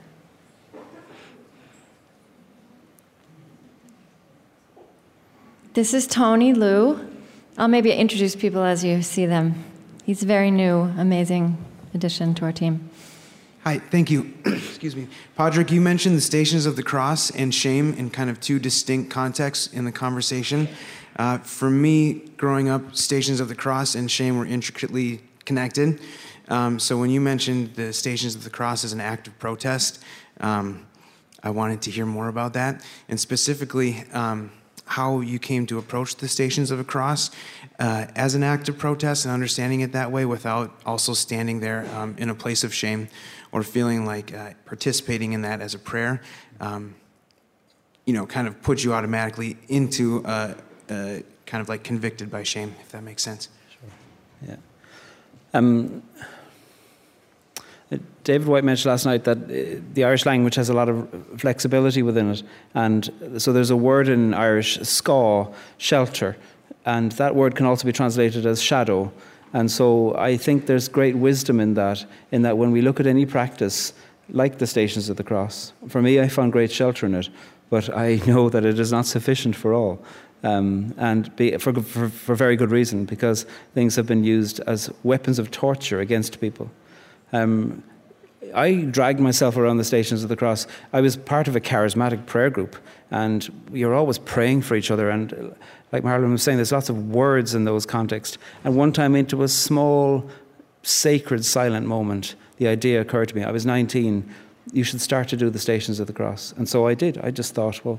This 5.74 5.92
is 5.92 6.06
Tony 6.06 6.52
Liu. 6.52 7.10
I'll 7.58 7.68
maybe 7.68 7.92
introduce 7.92 8.36
people 8.36 8.62
as 8.62 8.84
you 8.84 9.02
see 9.02 9.26
them. 9.26 9.64
He's 10.04 10.22
a 10.22 10.26
very 10.26 10.50
new, 10.50 10.82
amazing 10.98 11.56
addition 11.92 12.34
to 12.36 12.44
our 12.44 12.52
team. 12.52 12.90
Hi, 13.64 13.78
thank 13.78 14.10
you. 14.10 14.34
Excuse 14.44 14.94
me. 14.94 15.08
Pádraig, 15.38 15.70
you 15.70 15.80
mentioned 15.80 16.16
the 16.16 16.20
Stations 16.20 16.66
of 16.66 16.76
the 16.76 16.82
Cross 16.82 17.30
and 17.30 17.54
shame 17.54 17.94
in 17.94 18.10
kind 18.10 18.28
of 18.28 18.40
two 18.40 18.58
distinct 18.58 19.10
contexts 19.10 19.72
in 19.72 19.84
the 19.84 19.92
conversation. 19.92 20.68
Uh, 21.16 21.38
for 21.38 21.70
me, 21.70 22.20
growing 22.36 22.68
up, 22.68 22.94
Stations 22.94 23.40
of 23.40 23.48
the 23.48 23.54
Cross 23.54 23.94
and 23.94 24.10
shame 24.10 24.36
were 24.36 24.46
intricately 24.46 25.22
connected. 25.44 26.00
Um, 26.48 26.78
so 26.78 26.98
when 26.98 27.10
you 27.10 27.20
mentioned 27.20 27.74
the 27.74 27.92
Stations 27.92 28.34
of 28.34 28.44
the 28.44 28.50
Cross 28.50 28.84
as 28.84 28.92
an 28.92 29.00
act 29.00 29.26
of 29.26 29.38
protest, 29.38 30.02
um, 30.40 30.86
I 31.42 31.50
wanted 31.50 31.82
to 31.82 31.90
hear 31.90 32.06
more 32.06 32.28
about 32.28 32.52
that, 32.54 32.84
and 33.08 33.18
specifically 33.18 34.04
um, 34.12 34.50
how 34.86 35.20
you 35.20 35.38
came 35.38 35.66
to 35.66 35.78
approach 35.78 36.16
the 36.16 36.28
Stations 36.28 36.70
of 36.70 36.78
the 36.78 36.84
Cross 36.84 37.30
uh, 37.78 38.06
as 38.14 38.34
an 38.34 38.42
act 38.42 38.68
of 38.68 38.78
protest 38.78 39.24
and 39.24 39.32
understanding 39.32 39.80
it 39.80 39.92
that 39.92 40.10
way 40.10 40.24
without 40.24 40.70
also 40.84 41.12
standing 41.12 41.60
there 41.60 41.86
um, 41.94 42.14
in 42.18 42.30
a 42.30 42.34
place 42.34 42.64
of 42.64 42.74
shame 42.74 43.08
or 43.52 43.62
feeling 43.62 44.04
like 44.04 44.34
uh, 44.34 44.50
participating 44.66 45.32
in 45.32 45.42
that 45.42 45.60
as 45.60 45.74
a 45.74 45.78
prayer, 45.78 46.20
um, 46.60 46.94
you 48.04 48.12
know, 48.12 48.26
kind 48.26 48.48
of 48.48 48.60
puts 48.62 48.84
you 48.84 48.92
automatically 48.92 49.56
into 49.68 50.22
kind 51.46 51.60
of 51.60 51.68
like 51.68 51.84
convicted 51.84 52.30
by 52.30 52.42
shame, 52.42 52.74
if 52.80 52.90
that 52.92 53.02
makes 53.02 53.22
sense. 53.22 53.48
Sure. 53.70 54.48
Yeah. 54.48 54.56
Um, 55.52 56.02
David 58.24 58.48
Whyte 58.48 58.64
mentioned 58.64 58.90
last 58.90 59.04
night 59.04 59.24
that 59.24 59.38
uh, 59.38 59.80
the 59.92 60.04
Irish 60.04 60.24
language 60.26 60.54
has 60.54 60.68
a 60.68 60.74
lot 60.74 60.88
of 60.88 61.08
flexibility 61.36 62.02
within 62.02 62.30
it. 62.30 62.42
And 62.74 63.10
so 63.38 63.52
there's 63.52 63.70
a 63.70 63.76
word 63.76 64.08
in 64.08 64.34
Irish, 64.34 64.78
scáth, 64.78 65.52
shelter, 65.78 66.36
and 66.86 67.12
that 67.12 67.34
word 67.34 67.54
can 67.54 67.66
also 67.66 67.86
be 67.86 67.92
translated 67.92 68.46
as 68.46 68.62
shadow. 68.62 69.12
And 69.52 69.70
so 69.70 70.16
I 70.16 70.36
think 70.36 70.66
there's 70.66 70.88
great 70.88 71.16
wisdom 71.16 71.60
in 71.60 71.74
that, 71.74 72.04
in 72.32 72.42
that 72.42 72.58
when 72.58 72.72
we 72.72 72.82
look 72.82 72.98
at 73.00 73.06
any 73.06 73.26
practice, 73.26 73.92
like 74.30 74.58
the 74.58 74.66
Stations 74.66 75.08
of 75.08 75.16
the 75.16 75.24
Cross, 75.24 75.72
for 75.88 76.02
me, 76.02 76.20
I 76.20 76.28
found 76.28 76.52
great 76.52 76.72
shelter 76.72 77.06
in 77.06 77.14
it, 77.14 77.28
but 77.70 77.94
I 77.96 78.20
know 78.26 78.48
that 78.48 78.64
it 78.64 78.78
is 78.78 78.90
not 78.90 79.06
sufficient 79.06 79.54
for 79.54 79.72
all. 79.72 80.02
Um, 80.42 80.94
and 80.98 81.34
be, 81.36 81.56
for, 81.56 81.72
for, 81.72 82.10
for, 82.10 82.34
very 82.34 82.54
good 82.54 82.70
reason, 82.70 83.06
because 83.06 83.46
things 83.72 83.96
have 83.96 84.06
been 84.06 84.24
used 84.24 84.60
as 84.66 84.90
weapons 85.02 85.38
of 85.38 85.50
torture 85.50 86.00
against 86.00 86.38
people. 86.38 86.70
Um, 87.34 87.82
I 88.54 88.74
dragged 88.82 89.18
myself 89.18 89.56
around 89.56 89.78
the 89.78 89.84
Stations 89.84 90.22
of 90.22 90.28
the 90.28 90.36
Cross. 90.36 90.68
I 90.92 91.00
was 91.00 91.16
part 91.16 91.48
of 91.48 91.56
a 91.56 91.60
charismatic 91.60 92.26
prayer 92.26 92.50
group, 92.50 92.76
and 93.10 93.66
you're 93.72 93.94
always 93.94 94.18
praying 94.18 94.62
for 94.62 94.76
each 94.76 94.90
other. 94.90 95.10
And 95.10 95.54
like 95.90 96.04
Marilyn 96.04 96.30
was 96.30 96.42
saying, 96.42 96.58
there's 96.58 96.70
lots 96.70 96.88
of 96.88 97.10
words 97.10 97.54
in 97.54 97.64
those 97.64 97.84
contexts. 97.86 98.38
And 98.62 98.76
one 98.76 98.92
time 98.92 99.16
into 99.16 99.42
a 99.42 99.48
small, 99.48 100.30
sacred, 100.82 101.44
silent 101.44 101.86
moment, 101.86 102.36
the 102.58 102.68
idea 102.68 103.00
occurred 103.00 103.30
to 103.30 103.36
me. 103.36 103.42
I 103.42 103.50
was 103.50 103.66
19. 103.66 104.28
You 104.72 104.84
should 104.84 105.00
start 105.00 105.28
to 105.28 105.36
do 105.36 105.50
the 105.50 105.58
Stations 105.58 105.98
of 105.98 106.06
the 106.06 106.12
Cross. 106.12 106.54
And 106.56 106.68
so 106.68 106.86
I 106.86 106.94
did. 106.94 107.18
I 107.18 107.32
just 107.32 107.54
thought, 107.54 107.84
well, 107.84 107.98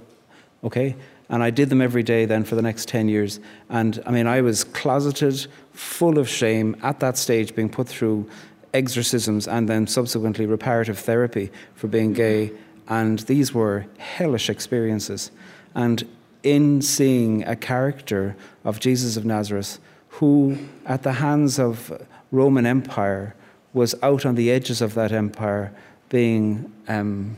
okay. 0.63 0.95
And 1.27 1.43
I 1.43 1.49
did 1.49 1.69
them 1.69 1.81
every 1.81 2.03
day 2.03 2.25
then 2.25 2.43
for 2.45 2.55
the 2.55 2.61
next 2.61 2.88
10 2.88 3.09
years. 3.09 3.39
And 3.69 4.01
I 4.05 4.11
mean, 4.11 4.27
I 4.27 4.41
was 4.41 4.63
closeted, 4.63 5.47
full 5.73 6.19
of 6.19 6.29
shame 6.29 6.77
at 6.83 6.99
that 7.01 7.17
stage, 7.17 7.55
being 7.55 7.69
put 7.69 7.89
through 7.89 8.29
exorcisms 8.76 9.47
and 9.47 9.67
then 9.67 9.88
subsequently 9.88 10.45
reparative 10.45 10.99
therapy 10.99 11.51
for 11.76 11.88
being 11.88 12.13
gay. 12.13 12.51
And 12.88 13.19
these 13.19 13.53
were 13.53 13.86
hellish 13.97 14.49
experiences. 14.49 15.32
And 15.73 16.07
in 16.43 16.82
seeing 16.82 17.43
a 17.47 17.55
character 17.55 18.36
of 18.63 18.80
Jesus 18.80 19.17
of 19.17 19.26
Nazareth 19.26 19.80
who, 20.09 20.57
at 20.86 21.03
the 21.03 21.13
hands 21.13 21.59
of 21.59 22.05
Roman 22.32 22.65
Empire, 22.65 23.36
was 23.73 23.95
out 24.03 24.26
on 24.26 24.36
the 24.36 24.51
edges 24.51 24.82
of 24.82 24.93
that 24.93 25.11
empire 25.11 25.73
being 26.09 26.71
um, 26.88 27.38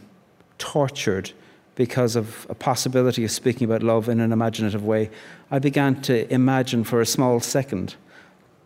tortured 0.58 1.32
because 1.78 2.16
of 2.16 2.48
a 2.50 2.56
possibility 2.56 3.24
of 3.24 3.32
speaking 3.32 3.66
about 3.66 3.84
love 3.84 4.10
in 4.10 4.20
an 4.20 4.32
imaginative 4.32 4.84
way, 4.84 5.10
I 5.52 5.60
began 5.60 6.02
to 6.02 6.32
imagine 6.34 6.84
for 6.84 7.02
a 7.02 7.06
small 7.06 7.40
second 7.40 7.96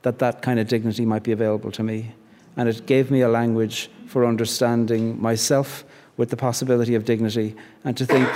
that 0.03 0.19
that 0.19 0.41
kind 0.41 0.59
of 0.59 0.67
dignity 0.67 1.05
might 1.05 1.23
be 1.23 1.33
available 1.33 1.71
to 1.73 1.83
me. 1.83 2.13
And 2.57 2.67
it 2.67 2.85
gave 2.85 3.11
me 3.11 3.21
a 3.21 3.29
language 3.29 3.89
for 4.07 4.25
understanding 4.25 5.21
myself 5.21 5.83
with 6.17 6.29
the 6.29 6.37
possibility 6.37 6.95
of 6.95 7.05
dignity 7.05 7.55
and 7.83 7.95
to 7.97 8.05
think, 8.05 8.29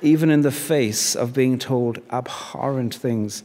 even 0.00 0.30
in 0.30 0.42
the 0.42 0.52
face 0.52 1.16
of 1.16 1.34
being 1.34 1.58
told 1.58 1.98
abhorrent 2.10 2.94
things 2.94 3.42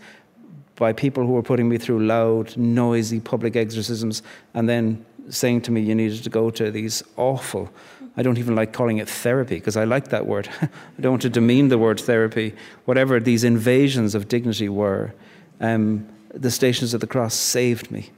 by 0.75 0.93
people 0.93 1.25
who 1.25 1.33
were 1.33 1.43
putting 1.43 1.67
me 1.69 1.77
through 1.77 2.05
loud, 2.05 2.55
noisy 2.57 3.19
public 3.19 3.55
exorcisms 3.55 4.21
and 4.53 4.69
then 4.69 5.05
saying 5.29 5.61
to 5.61 5.71
me 5.71 5.81
you 5.81 5.95
needed 5.95 6.23
to 6.23 6.29
go 6.29 6.49
to 6.49 6.71
these 6.71 7.03
awful, 7.17 7.71
I 8.15 8.21
don't 8.21 8.37
even 8.37 8.55
like 8.55 8.73
calling 8.73 8.97
it 8.97 9.09
therapy 9.09 9.55
because 9.55 9.77
I 9.77 9.85
like 9.85 10.09
that 10.09 10.25
word. 10.25 10.47
I 10.61 10.69
don't 11.01 11.13
want 11.13 11.21
to 11.23 11.29
demean 11.29 11.69
the 11.69 11.77
word 11.77 11.99
therapy. 11.99 12.55
Whatever 12.85 13.19
these 13.19 13.43
invasions 13.43 14.13
of 14.13 14.27
dignity 14.27 14.69
were, 14.69 15.13
um, 15.59 16.07
the 16.33 16.51
Stations 16.51 16.93
of 16.93 17.01
the 17.01 17.07
Cross 17.07 17.35
saved 17.35 17.89
me. 17.89 18.11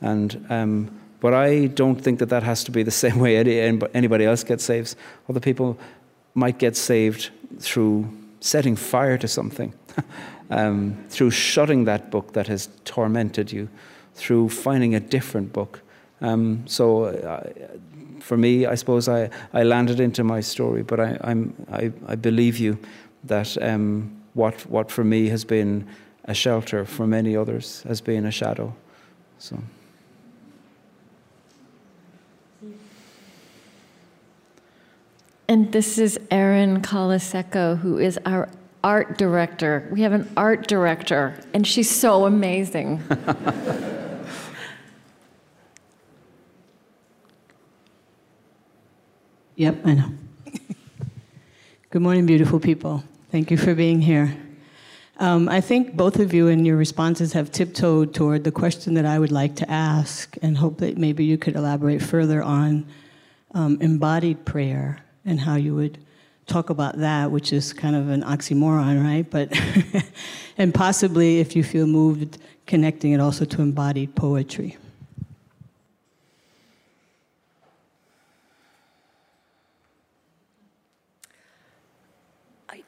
And 0.00 0.44
um, 0.48 1.00
but 1.20 1.34
I 1.34 1.66
don't 1.66 1.96
think 1.96 2.18
that 2.20 2.28
that 2.28 2.42
has 2.42 2.64
to 2.64 2.70
be 2.70 2.82
the 2.82 2.90
same 3.04 3.18
way 3.18 3.36
anybody 3.94 4.24
else 4.24 4.44
gets 4.44 4.64
saved. 4.64 4.94
Other 5.28 5.40
people 5.40 5.78
might 6.34 6.58
get 6.58 6.76
saved 6.76 7.30
through 7.58 8.08
setting 8.40 8.76
fire 8.76 9.18
to 9.18 9.26
something, 9.26 9.72
um, 10.50 10.96
through 11.08 11.30
shutting 11.30 11.84
that 11.84 12.10
book 12.10 12.32
that 12.34 12.46
has 12.46 12.68
tormented 12.84 13.50
you, 13.50 13.68
through 14.14 14.48
finding 14.48 14.94
a 14.94 15.00
different 15.00 15.52
book. 15.52 15.80
Um, 16.20 16.64
so, 16.66 17.04
uh, 17.04 17.50
for 18.20 18.36
me, 18.36 18.66
I 18.66 18.74
suppose 18.74 19.08
I, 19.08 19.30
I 19.52 19.62
landed 19.62 20.00
into 20.00 20.24
my 20.24 20.40
story, 20.40 20.82
but 20.82 21.00
I, 21.00 21.18
I'm, 21.22 21.54
I, 21.72 21.92
I 22.06 22.14
believe 22.16 22.58
you 22.58 22.78
that 23.24 23.60
um, 23.62 24.20
what, 24.34 24.66
what 24.66 24.90
for 24.90 25.04
me 25.04 25.28
has 25.28 25.44
been 25.44 25.86
a 26.24 26.34
shelter 26.34 26.84
for 26.84 27.06
many 27.06 27.36
others 27.36 27.82
has 27.82 28.00
been 28.00 28.26
a 28.26 28.30
shadow. 28.30 28.74
So. 29.38 29.58
And 35.50 35.72
this 35.72 35.96
is 35.96 36.20
Erin 36.30 36.82
Colasacco, 36.82 37.78
who 37.78 37.96
is 37.96 38.18
our 38.26 38.50
art 38.84 39.16
director. 39.16 39.88
We 39.90 40.02
have 40.02 40.12
an 40.12 40.30
art 40.36 40.68
director, 40.68 41.40
and 41.54 41.66
she's 41.66 41.88
so 41.90 42.26
amazing. 42.26 43.02
yep, 49.56 49.78
I 49.86 49.94
know. 49.94 50.10
Good 51.88 52.02
morning, 52.02 52.26
beautiful 52.26 52.60
people. 52.60 53.02
Thank 53.32 53.50
you 53.50 53.56
for 53.56 53.74
being 53.74 54.02
here. 54.02 54.36
Um, 55.18 55.48
I 55.48 55.62
think 55.62 55.96
both 55.96 56.18
of 56.18 56.34
you 56.34 56.48
in 56.48 56.66
your 56.66 56.76
responses 56.76 57.32
have 57.32 57.50
tiptoed 57.50 58.12
toward 58.12 58.44
the 58.44 58.52
question 58.52 58.92
that 58.94 59.06
I 59.06 59.18
would 59.18 59.32
like 59.32 59.56
to 59.56 59.70
ask, 59.70 60.36
and 60.42 60.58
hope 60.58 60.76
that 60.80 60.98
maybe 60.98 61.24
you 61.24 61.38
could 61.38 61.56
elaborate 61.56 62.02
further 62.02 62.42
on 62.42 62.86
um, 63.54 63.78
embodied 63.80 64.44
prayer 64.44 64.98
and 65.28 65.40
how 65.40 65.56
you 65.56 65.74
would 65.74 65.98
talk 66.46 66.70
about 66.70 66.96
that, 66.98 67.30
which 67.30 67.52
is 67.52 67.72
kind 67.72 67.94
of 67.94 68.08
an 68.08 68.22
oxymoron, 68.22 69.04
right? 69.04 69.30
But 69.30 69.52
and 70.58 70.74
possibly, 70.74 71.38
if 71.40 71.54
you 71.54 71.62
feel 71.62 71.86
moved, 71.86 72.38
connecting 72.66 73.12
it 73.12 73.20
also 73.20 73.44
to 73.44 73.62
embodied 73.62 74.14
poetry. 74.14 74.76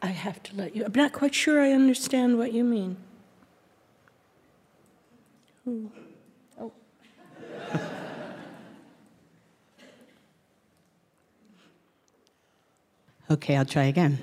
I, 0.02 0.06
have 0.06 0.42
to 0.44 0.56
let 0.56 0.74
you. 0.74 0.84
I'm 0.84 0.92
not 0.94 1.12
quite 1.12 1.34
sure 1.34 1.60
I 1.60 1.72
understand 1.72 2.38
what 2.38 2.52
you 2.52 2.64
mean. 2.64 2.96
Ooh. 5.68 5.90
Okay, 13.30 13.56
I'll 13.56 13.64
try 13.64 13.84
again. 13.84 14.18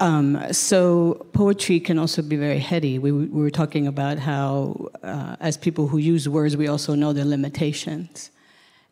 Um, 0.00 0.50
so 0.50 1.26
poetry 1.34 1.78
can 1.78 1.98
also 1.98 2.22
be 2.22 2.36
very 2.36 2.58
heady. 2.58 2.98
We, 2.98 3.12
we 3.12 3.26
were 3.26 3.50
talking 3.50 3.86
about 3.86 4.18
how, 4.18 4.88
uh, 5.02 5.36
as 5.40 5.58
people 5.58 5.88
who 5.88 5.98
use 5.98 6.26
words, 6.26 6.56
we 6.56 6.68
also 6.68 6.94
know 6.94 7.12
their 7.12 7.26
limitations. 7.26 8.30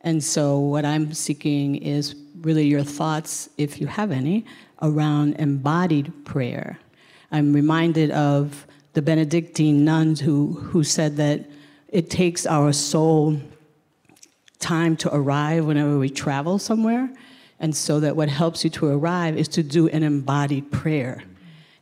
And 0.02 0.22
so, 0.22 0.58
what 0.58 0.84
I'm 0.84 1.14
seeking 1.14 1.76
is 1.76 2.14
really 2.42 2.66
your 2.66 2.82
thoughts, 2.82 3.48
if 3.56 3.80
you 3.80 3.86
have 3.86 4.10
any, 4.12 4.44
around 4.82 5.36
embodied 5.38 6.12
prayer. 6.26 6.78
I'm 7.32 7.54
reminded 7.54 8.10
of 8.10 8.66
the 8.92 9.00
Benedictine 9.00 9.82
nuns 9.82 10.20
who, 10.20 10.52
who 10.52 10.84
said 10.84 11.16
that 11.16 11.48
it 11.88 12.10
takes 12.10 12.44
our 12.44 12.72
soul 12.74 13.40
time 14.58 14.94
to 14.98 15.14
arrive 15.14 15.64
whenever 15.64 15.98
we 15.98 16.10
travel 16.10 16.58
somewhere. 16.58 17.08
And 17.60 17.74
so 17.74 18.00
that 18.00 18.16
what 18.16 18.28
helps 18.28 18.64
you 18.64 18.70
to 18.70 18.86
arrive 18.86 19.36
is 19.36 19.48
to 19.48 19.62
do 19.62 19.88
an 19.88 20.02
embodied 20.02 20.70
prayer. 20.70 21.22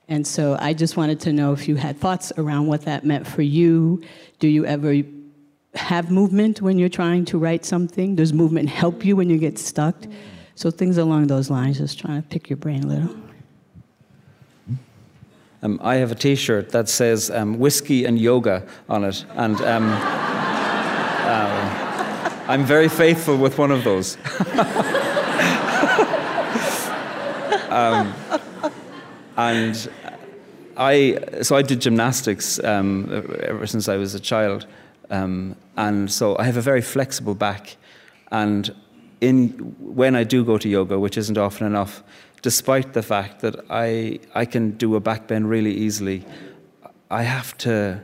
And 0.08 0.26
so 0.26 0.56
I 0.60 0.74
just 0.74 0.96
wanted 0.96 1.20
to 1.20 1.32
know 1.32 1.52
if 1.52 1.66
you 1.66 1.76
had 1.76 1.98
thoughts 1.98 2.32
around 2.36 2.66
what 2.66 2.82
that 2.82 3.04
meant 3.04 3.26
for 3.26 3.42
you. 3.42 4.02
Do 4.38 4.48
you 4.48 4.66
ever 4.66 5.02
have 5.74 6.10
movement 6.10 6.60
when 6.62 6.78
you're 6.78 6.88
trying 6.88 7.24
to 7.26 7.38
write 7.38 7.64
something? 7.64 8.14
Does 8.14 8.32
movement 8.32 8.68
help 8.68 9.04
you 9.04 9.16
when 9.16 9.30
you 9.30 9.38
get 9.38 9.58
stuck? 9.58 9.96
So 10.54 10.70
things 10.70 10.98
along 10.98 11.26
those 11.26 11.50
lines, 11.50 11.78
just 11.78 11.98
trying 11.98 12.22
to 12.22 12.28
pick 12.28 12.48
your 12.48 12.58
brain 12.58 12.84
a 12.84 12.86
little. 12.86 13.16
Um, 15.62 15.80
I 15.82 15.96
have 15.96 16.12
a 16.12 16.14
T-shirt 16.14 16.70
that 16.70 16.90
says 16.90 17.30
um, 17.30 17.58
"whiskey 17.58 18.04
and 18.04 18.18
yoga" 18.18 18.66
on 18.86 19.02
it, 19.02 19.24
and 19.30 19.58
um, 19.62 19.84
uh, 21.24 21.74
I'm 22.46 22.66
very 22.66 22.90
faithful 22.90 23.38
with 23.38 23.56
one 23.56 23.70
of 23.70 23.82
those. 23.82 24.18
Um, 27.74 28.14
and 29.36 29.90
I, 30.76 31.18
so 31.42 31.56
I 31.56 31.62
did 31.62 31.80
gymnastics 31.80 32.62
um, 32.62 33.10
ever 33.40 33.66
since 33.66 33.88
I 33.88 33.96
was 33.96 34.14
a 34.14 34.20
child. 34.20 34.66
Um, 35.10 35.56
and 35.76 36.10
so 36.10 36.38
I 36.38 36.44
have 36.44 36.56
a 36.56 36.62
very 36.62 36.82
flexible 36.82 37.34
back. 37.34 37.76
And 38.30 38.72
in, 39.20 39.48
when 39.80 40.14
I 40.14 40.22
do 40.22 40.44
go 40.44 40.56
to 40.56 40.68
yoga, 40.68 41.00
which 41.00 41.18
isn't 41.18 41.36
often 41.36 41.66
enough, 41.66 42.04
despite 42.42 42.92
the 42.92 43.02
fact 43.02 43.40
that 43.40 43.56
I, 43.68 44.20
I 44.36 44.44
can 44.44 44.72
do 44.72 44.94
a 44.94 45.00
back 45.00 45.26
bend 45.26 45.50
really 45.50 45.74
easily, 45.74 46.24
I 47.10 47.22
have 47.22 47.58
to 47.58 48.00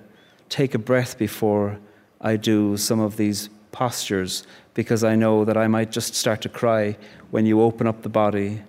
take 0.49 0.75
a 0.75 0.79
breath 0.79 1.17
before 1.17 1.79
I 2.21 2.37
do 2.37 2.77
some 2.77 2.99
of 2.99 3.17
these 3.17 3.51
postures 3.71 4.45
because 4.75 5.05
I 5.05 5.15
know 5.15 5.45
that 5.45 5.57
I 5.57 5.69
might 5.69 5.93
just 5.93 6.17
start 6.17 6.41
to 6.43 6.49
cry 6.49 6.97
when 7.31 7.47
you 7.47 7.61
open 7.61 7.87
up 7.87 8.03
the 8.03 8.09
body 8.09 8.63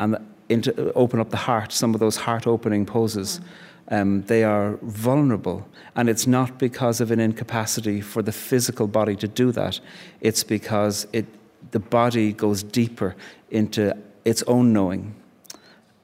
and 0.00 0.16
into, 0.50 0.92
open 0.92 1.20
up 1.20 1.30
the 1.30 1.36
heart, 1.36 1.72
some 1.72 1.94
of 1.94 2.00
those 2.00 2.16
heart 2.16 2.46
opening 2.46 2.84
poses. 2.84 3.40
Um, 3.88 4.22
they 4.22 4.44
are 4.44 4.78
vulnerable. 4.82 5.66
And 5.96 6.08
it's 6.08 6.26
not 6.26 6.58
because 6.58 7.00
of 7.00 7.10
an 7.10 7.20
incapacity 7.20 8.00
for 8.00 8.22
the 8.22 8.32
physical 8.32 8.86
body 8.86 9.16
to 9.16 9.28
do 9.28 9.52
that, 9.52 9.80
it's 10.20 10.44
because 10.44 11.06
it, 11.12 11.26
the 11.70 11.80
body 11.80 12.32
goes 12.32 12.62
deeper 12.62 13.16
into 13.50 13.96
its 14.24 14.42
own 14.44 14.72
knowing. 14.72 15.14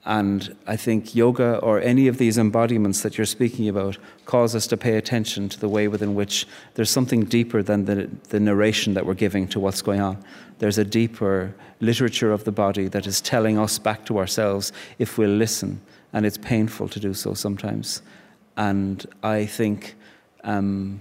And 0.06 0.56
I 0.68 0.76
think 0.76 1.16
yoga 1.16 1.58
or 1.58 1.80
any 1.80 2.06
of 2.06 2.16
these 2.16 2.38
embodiments 2.38 3.02
that 3.02 3.18
you're 3.18 3.26
speaking 3.26 3.68
about 3.68 3.98
cause 4.24 4.54
us 4.54 4.68
to 4.68 4.76
pay 4.76 4.96
attention 4.96 5.48
to 5.48 5.58
the 5.58 5.68
way 5.68 5.88
within 5.88 6.14
which 6.14 6.46
there's 6.74 6.90
something 6.90 7.24
deeper 7.24 7.60
than 7.60 7.86
the, 7.86 8.08
the 8.28 8.38
narration 8.38 8.94
that 8.94 9.04
we're 9.04 9.14
giving 9.14 9.48
to 9.48 9.58
what's 9.58 9.82
going 9.82 10.00
on. 10.00 10.22
There's 10.60 10.78
a 10.78 10.84
deeper 10.84 11.52
literature 11.80 12.32
of 12.32 12.44
the 12.44 12.52
body 12.52 12.86
that 12.86 13.04
is 13.04 13.20
telling 13.20 13.58
us 13.58 13.80
back 13.80 14.06
to 14.06 14.18
ourselves 14.18 14.72
if 15.00 15.18
we'll 15.18 15.28
listen. 15.28 15.80
And 16.12 16.24
it's 16.24 16.38
painful 16.38 16.88
to 16.90 17.00
do 17.00 17.12
so 17.12 17.34
sometimes. 17.34 18.00
And 18.56 19.04
I 19.24 19.44
think 19.44 19.96
um, 20.44 21.00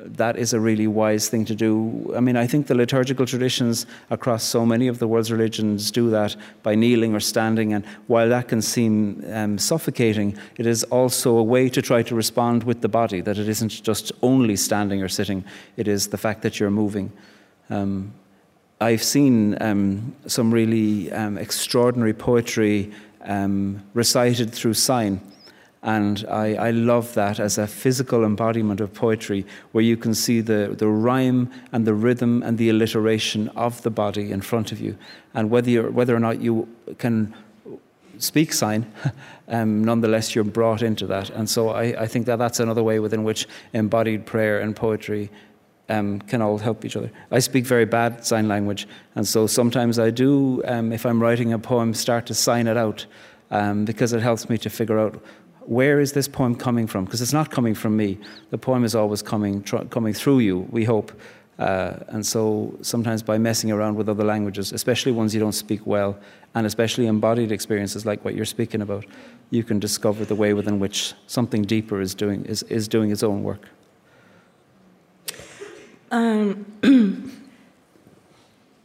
that 0.00 0.36
is 0.36 0.52
a 0.52 0.60
really 0.60 0.86
wise 0.86 1.28
thing 1.28 1.44
to 1.44 1.54
do. 1.54 2.12
I 2.16 2.20
mean, 2.20 2.36
I 2.36 2.46
think 2.46 2.68
the 2.68 2.74
liturgical 2.74 3.26
traditions 3.26 3.86
across 4.10 4.44
so 4.44 4.64
many 4.64 4.86
of 4.86 4.98
the 4.98 5.08
world's 5.08 5.32
religions 5.32 5.90
do 5.90 6.08
that 6.10 6.36
by 6.62 6.74
kneeling 6.74 7.14
or 7.14 7.20
standing, 7.20 7.72
and 7.72 7.84
while 8.06 8.28
that 8.28 8.48
can 8.48 8.62
seem 8.62 9.24
um, 9.32 9.58
suffocating, 9.58 10.38
it 10.56 10.66
is 10.66 10.84
also 10.84 11.36
a 11.36 11.42
way 11.42 11.68
to 11.68 11.82
try 11.82 12.02
to 12.02 12.14
respond 12.14 12.62
with 12.64 12.80
the 12.80 12.88
body, 12.88 13.20
that 13.20 13.38
it 13.38 13.48
isn't 13.48 13.82
just 13.82 14.12
only 14.22 14.56
standing 14.56 15.02
or 15.02 15.08
sitting, 15.08 15.44
it 15.76 15.88
is 15.88 16.08
the 16.08 16.18
fact 16.18 16.42
that 16.42 16.60
you're 16.60 16.70
moving. 16.70 17.12
Um, 17.68 18.12
I've 18.80 19.02
seen 19.02 19.60
um, 19.60 20.14
some 20.26 20.54
really 20.54 21.10
um, 21.10 21.36
extraordinary 21.36 22.14
poetry 22.14 22.92
um, 23.22 23.82
recited 23.94 24.52
through 24.52 24.74
sign. 24.74 25.20
And 25.82 26.26
I, 26.28 26.54
I, 26.54 26.70
love 26.72 27.14
that 27.14 27.38
as 27.38 27.56
a 27.56 27.66
physical 27.66 28.24
embodiment 28.24 28.80
of 28.80 28.92
poetry, 28.92 29.46
where 29.70 29.84
you 29.84 29.96
can 29.96 30.12
see 30.12 30.40
the, 30.40 30.74
the 30.76 30.88
rhyme 30.88 31.52
and 31.70 31.86
the 31.86 31.94
rhythm 31.94 32.42
and 32.42 32.58
the 32.58 32.68
alliteration 32.68 33.48
of 33.50 33.80
the 33.82 33.90
body 33.90 34.32
in 34.32 34.40
front 34.40 34.72
of 34.72 34.80
you. 34.80 34.98
And 35.34 35.50
whether, 35.50 35.88
whether 35.90 36.16
or 36.16 36.20
not 36.20 36.40
you 36.40 36.68
can 36.98 37.32
speak 38.18 38.52
sign, 38.52 38.92
um, 39.48 39.84
nonetheless, 39.84 40.34
you're 40.34 40.42
brought 40.42 40.82
into 40.82 41.06
that. 41.06 41.30
And 41.30 41.48
so 41.48 41.68
I, 41.68 42.02
I, 42.02 42.06
think 42.08 42.26
that 42.26 42.40
that's 42.40 42.58
another 42.58 42.82
way 42.82 42.98
within 42.98 43.22
which 43.22 43.46
embodied 43.72 44.26
prayer 44.26 44.60
and 44.60 44.74
poetry 44.74 45.30
um, 45.88 46.20
can 46.22 46.42
all 46.42 46.58
help 46.58 46.84
each 46.84 46.96
other. 46.96 47.10
I 47.30 47.38
speak 47.38 47.64
very 47.64 47.84
bad 47.84 48.26
sign 48.26 48.48
language, 48.48 48.86
and 49.14 49.26
so 49.26 49.46
sometimes 49.46 49.98
I 49.98 50.10
do, 50.10 50.62
um, 50.66 50.92
if 50.92 51.06
I'm 51.06 51.22
writing 51.22 51.52
a 51.52 51.58
poem, 51.58 51.94
start 51.94 52.26
to 52.26 52.34
sign 52.34 52.66
it 52.66 52.76
out 52.76 53.06
um, 53.50 53.84
because 53.84 54.12
it 54.12 54.20
helps 54.20 54.50
me 54.50 54.58
to 54.58 54.70
figure 54.70 54.98
out 54.98 55.22
where 55.68 56.00
is 56.00 56.14
this 56.14 56.26
poem 56.26 56.54
coming 56.54 56.86
from? 56.86 57.04
Because 57.04 57.20
it's 57.20 57.34
not 57.34 57.50
coming 57.50 57.74
from 57.74 57.94
me. 57.94 58.18
The 58.48 58.56
poem 58.56 58.84
is 58.84 58.94
always 58.94 59.20
coming, 59.20 59.62
tr- 59.62 59.84
coming 59.90 60.14
through 60.14 60.38
you, 60.38 60.66
we 60.70 60.84
hope. 60.84 61.12
Uh, 61.58 61.98
and 62.08 62.24
so 62.24 62.74
sometimes 62.80 63.22
by 63.22 63.36
messing 63.36 63.70
around 63.70 63.94
with 63.94 64.08
other 64.08 64.24
languages, 64.24 64.72
especially 64.72 65.12
ones 65.12 65.34
you 65.34 65.40
don't 65.40 65.52
speak 65.52 65.86
well, 65.86 66.18
and 66.54 66.66
especially 66.66 67.06
embodied 67.06 67.52
experiences 67.52 68.06
like 68.06 68.24
what 68.24 68.34
you're 68.34 68.46
speaking 68.46 68.80
about, 68.80 69.04
you 69.50 69.62
can 69.62 69.78
discover 69.78 70.24
the 70.24 70.34
way 70.34 70.54
within 70.54 70.78
which 70.78 71.12
something 71.26 71.62
deeper 71.62 72.00
is 72.00 72.14
doing, 72.14 72.46
is, 72.46 72.62
is 72.64 72.88
doing 72.88 73.10
its 73.10 73.22
own 73.22 73.42
work. 73.42 73.68
Um, 76.10 76.64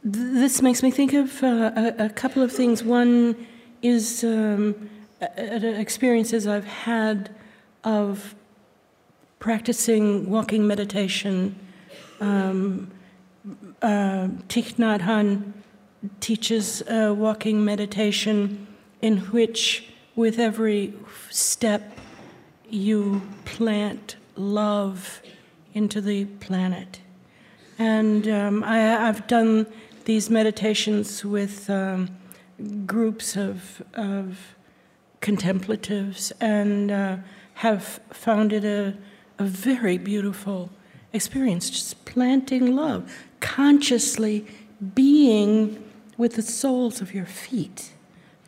this 0.04 0.60
makes 0.60 0.82
me 0.82 0.90
think 0.90 1.14
of 1.14 1.42
uh, 1.42 1.72
a, 1.74 2.04
a, 2.04 2.08
couple 2.10 2.42
of 2.42 2.52
things. 2.52 2.84
One 2.84 3.46
is 3.80 4.22
um, 4.22 4.90
experiences 5.36 6.46
I've 6.46 6.64
had 6.64 7.34
of 7.82 8.34
practicing 9.38 10.28
walking 10.30 10.66
meditation. 10.66 11.54
Um, 12.20 12.90
uh, 13.82 14.28
Thich 14.48 14.76
Nhat 14.76 15.00
Hanh 15.00 15.52
teaches 16.20 16.82
uh, 16.82 17.14
walking 17.16 17.64
meditation 17.64 18.66
in 19.02 19.18
which, 19.32 19.92
with 20.16 20.38
every 20.38 20.94
step, 21.30 21.98
you 22.70 23.20
plant 23.44 24.16
love 24.36 25.20
into 25.74 26.00
the 26.00 26.24
planet. 26.24 27.00
And 27.78 28.26
um, 28.28 28.64
I, 28.64 28.78
have 28.78 29.26
done 29.26 29.66
these 30.04 30.30
meditations 30.30 31.24
with 31.24 31.68
um, 31.68 32.08
groups 32.86 33.36
of, 33.36 33.82
of 33.94 34.53
contemplatives 35.24 36.32
and 36.38 36.90
uh, 36.90 37.16
have 37.54 37.98
found 38.10 38.52
it 38.52 38.62
a, 38.62 38.94
a 39.38 39.44
very 39.44 39.96
beautiful 39.96 40.68
experience, 41.14 41.70
just 41.70 42.04
planting 42.04 42.76
love, 42.76 43.10
consciously 43.40 44.46
being 44.94 45.82
with 46.18 46.34
the 46.34 46.42
soles 46.42 47.00
of 47.00 47.14
your 47.14 47.24
feet, 47.24 47.92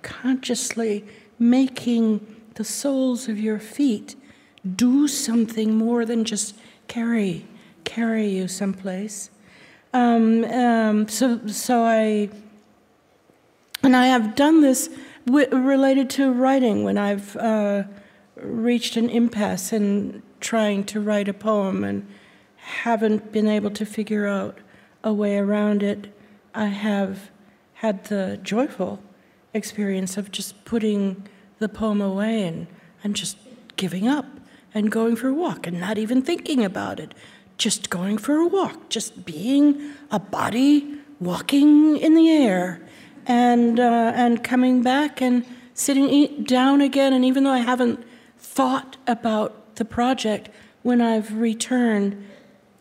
consciously 0.02 1.02
making 1.38 2.20
the 2.56 2.64
soles 2.64 3.26
of 3.26 3.40
your 3.40 3.58
feet 3.58 4.14
do 4.76 5.08
something 5.08 5.74
more 5.74 6.04
than 6.04 6.26
just 6.26 6.54
carry 6.88 7.46
carry 7.84 8.28
you 8.28 8.48
someplace. 8.48 9.30
Um, 9.94 10.44
um, 10.44 11.08
so, 11.08 11.40
so 11.46 11.84
I, 11.84 12.28
and 13.82 13.96
I 13.96 14.08
have 14.08 14.34
done 14.34 14.60
this 14.60 14.90
related 15.26 16.10
to 16.10 16.32
writing 16.32 16.84
when 16.84 16.98
I've 16.98 17.36
uh, 17.36 17.84
reached 18.36 18.96
an 18.96 19.10
impasse 19.10 19.72
in 19.72 20.22
trying 20.40 20.84
to 20.84 21.00
write 21.00 21.28
a 21.28 21.34
poem 21.34 21.84
and 21.84 22.06
haven't 22.56 23.32
been 23.32 23.48
able 23.48 23.70
to 23.70 23.84
figure 23.84 24.26
out 24.26 24.58
a 25.02 25.12
way 25.12 25.36
around 25.36 25.82
it. 25.82 26.14
I 26.54 26.66
have 26.66 27.30
had 27.74 28.04
the 28.04 28.38
joyful 28.42 29.00
experience 29.52 30.16
of 30.16 30.30
just 30.30 30.64
putting 30.64 31.28
the 31.58 31.68
poem 31.68 32.00
away 32.00 32.44
and, 32.44 32.66
and 33.02 33.16
just 33.16 33.38
giving 33.76 34.08
up 34.08 34.26
and 34.74 34.90
going 34.90 35.16
for 35.16 35.28
a 35.28 35.34
walk 35.34 35.66
and 35.66 35.80
not 35.80 35.98
even 35.98 36.22
thinking 36.22 36.64
about 36.64 37.00
it 37.00 37.14
just 37.58 37.90
going 37.90 38.18
for 38.18 38.36
a 38.36 38.46
walk, 38.46 38.88
just 38.88 39.24
being 39.24 39.92
a 40.10 40.18
body 40.18 40.98
walking 41.20 41.96
in 41.96 42.14
the 42.14 42.28
air, 42.30 42.80
and 43.26 43.78
uh, 43.80 44.12
and 44.14 44.42
coming 44.42 44.82
back 44.82 45.20
and 45.20 45.44
sitting 45.74 46.44
down 46.44 46.80
again. 46.80 47.12
And 47.12 47.24
even 47.24 47.44
though 47.44 47.50
I 47.50 47.58
haven't 47.58 48.02
thought 48.38 48.96
about 49.06 49.76
the 49.76 49.84
project, 49.84 50.48
when 50.82 51.00
I've 51.00 51.32
returned, 51.34 52.24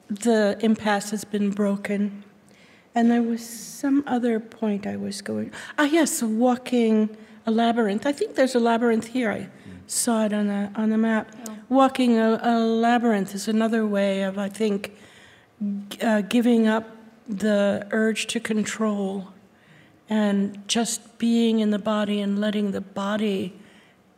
the 0.08 0.58
impasse 0.62 1.10
has 1.10 1.26
been 1.26 1.50
broken. 1.52 2.24
And 2.94 3.12
there 3.12 3.24
was 3.24 3.46
some 3.46 4.04
other 4.08 4.40
point 4.40 4.88
I 4.88 4.96
was 4.96 5.22
going. 5.22 5.52
Ah, 5.78 5.84
yes, 5.84 6.24
walking 6.24 7.16
a 7.46 7.52
labyrinth. 7.52 8.06
I 8.06 8.14
think 8.14 8.36
there's 8.36 8.56
a 8.56 8.60
labyrinth 8.60 9.08
here. 9.08 9.32
I 9.32 9.50
saw 9.88 10.26
it 10.26 10.34
on 10.34 10.48
the 10.48 10.72
on 10.76 10.90
the 10.92 10.98
map. 10.98 11.32
Oh. 11.50 11.58
Walking 11.68 12.18
a, 12.18 12.40
a, 12.42 12.60
labyrinth 12.60 13.36
is 13.36 13.48
another 13.48 13.86
way 13.86 14.22
of, 14.22 14.38
I 14.38 14.50
think, 14.50 14.96
uh, 16.02 16.22
giving 16.22 16.68
up 16.68 16.90
the 17.28 17.88
urge 17.92 18.28
to 18.28 18.40
control 18.40 19.34
and 20.10 20.68
just 20.68 21.18
being 21.18 21.60
in 21.60 21.72
the 21.72 21.80
body 21.80 22.20
and 22.22 22.40
letting 22.40 22.72
the 22.72 22.82
body 22.82 23.54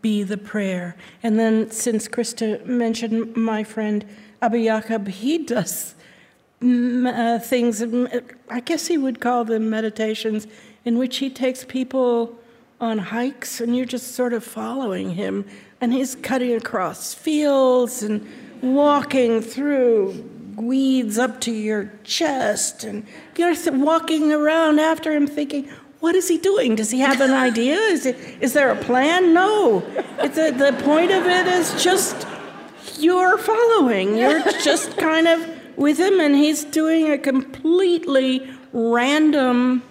be 0.02 0.24
the 0.24 0.38
prayer. 0.38 0.96
And 1.24 1.40
then, 1.40 1.72
since 1.72 2.08
Krista 2.08 2.66
mentioned 2.66 3.36
my 3.36 3.64
friend 3.64 4.06
Abba 4.42 4.64
Jacob, 4.64 5.08
he 5.08 5.38
does 5.40 5.96
uh, 6.62 7.40
things, 7.40 7.84
I 8.50 8.60
guess 8.62 8.88
he 8.88 8.98
would 8.98 9.20
call 9.20 9.46
them 9.46 9.70
meditations, 9.70 10.48
in 10.86 10.98
which 10.98 11.18
he 11.18 11.30
takes 11.30 11.64
people 11.64 12.38
on 12.80 12.98
hikes 13.00 13.60
and 13.60 13.76
you're 13.76 13.86
just 13.86 14.14
sort 14.14 14.34
of 14.34 14.44
following 14.44 15.12
him. 15.12 15.46
And 15.82 15.94
he's 15.94 16.16
cutting 16.16 16.54
across 16.54 17.14
fields 17.14 18.02
and 18.02 18.28
walking 18.62 19.42
through 19.42 20.30
weeds 20.58 21.18
up 21.18 21.39
to 21.41 21.51
your 21.51 21.91
chest. 22.03 22.84
And 22.84 23.05
you're 23.38 23.55
walking 23.72 24.34
around 24.34 24.80
after 24.80 25.14
him 25.14 25.28
thinking, 25.28 25.70
what 25.99 26.16
is 26.16 26.28
he 26.28 26.38
doing? 26.38 26.76
Does 26.76 26.91
he 26.91 26.99
have 26.99 27.22
an 27.22 27.32
idea? 27.47 27.76
Is, 27.76 28.05
it, 28.05 28.18
is 28.41 28.53
there 28.53 28.70
a 28.72 28.76
plan? 28.76 29.34
No. 29.34 29.84
It's 30.20 30.38
a, 30.38 30.51
the 30.51 30.74
point 30.84 31.12
of 31.12 31.26
it 31.26 31.47
is 31.47 31.82
just 31.84 32.28
you're 32.99 33.38
following. 33.38 34.18
You're 34.18 34.43
just 34.64 34.97
kind 34.97 35.28
of 35.28 35.47
with 35.78 35.99
him, 35.99 36.20
and 36.20 36.36
he's 36.36 36.64
doing 36.64 37.12
a 37.12 37.18
completely 37.18 38.49
random 38.74 39.84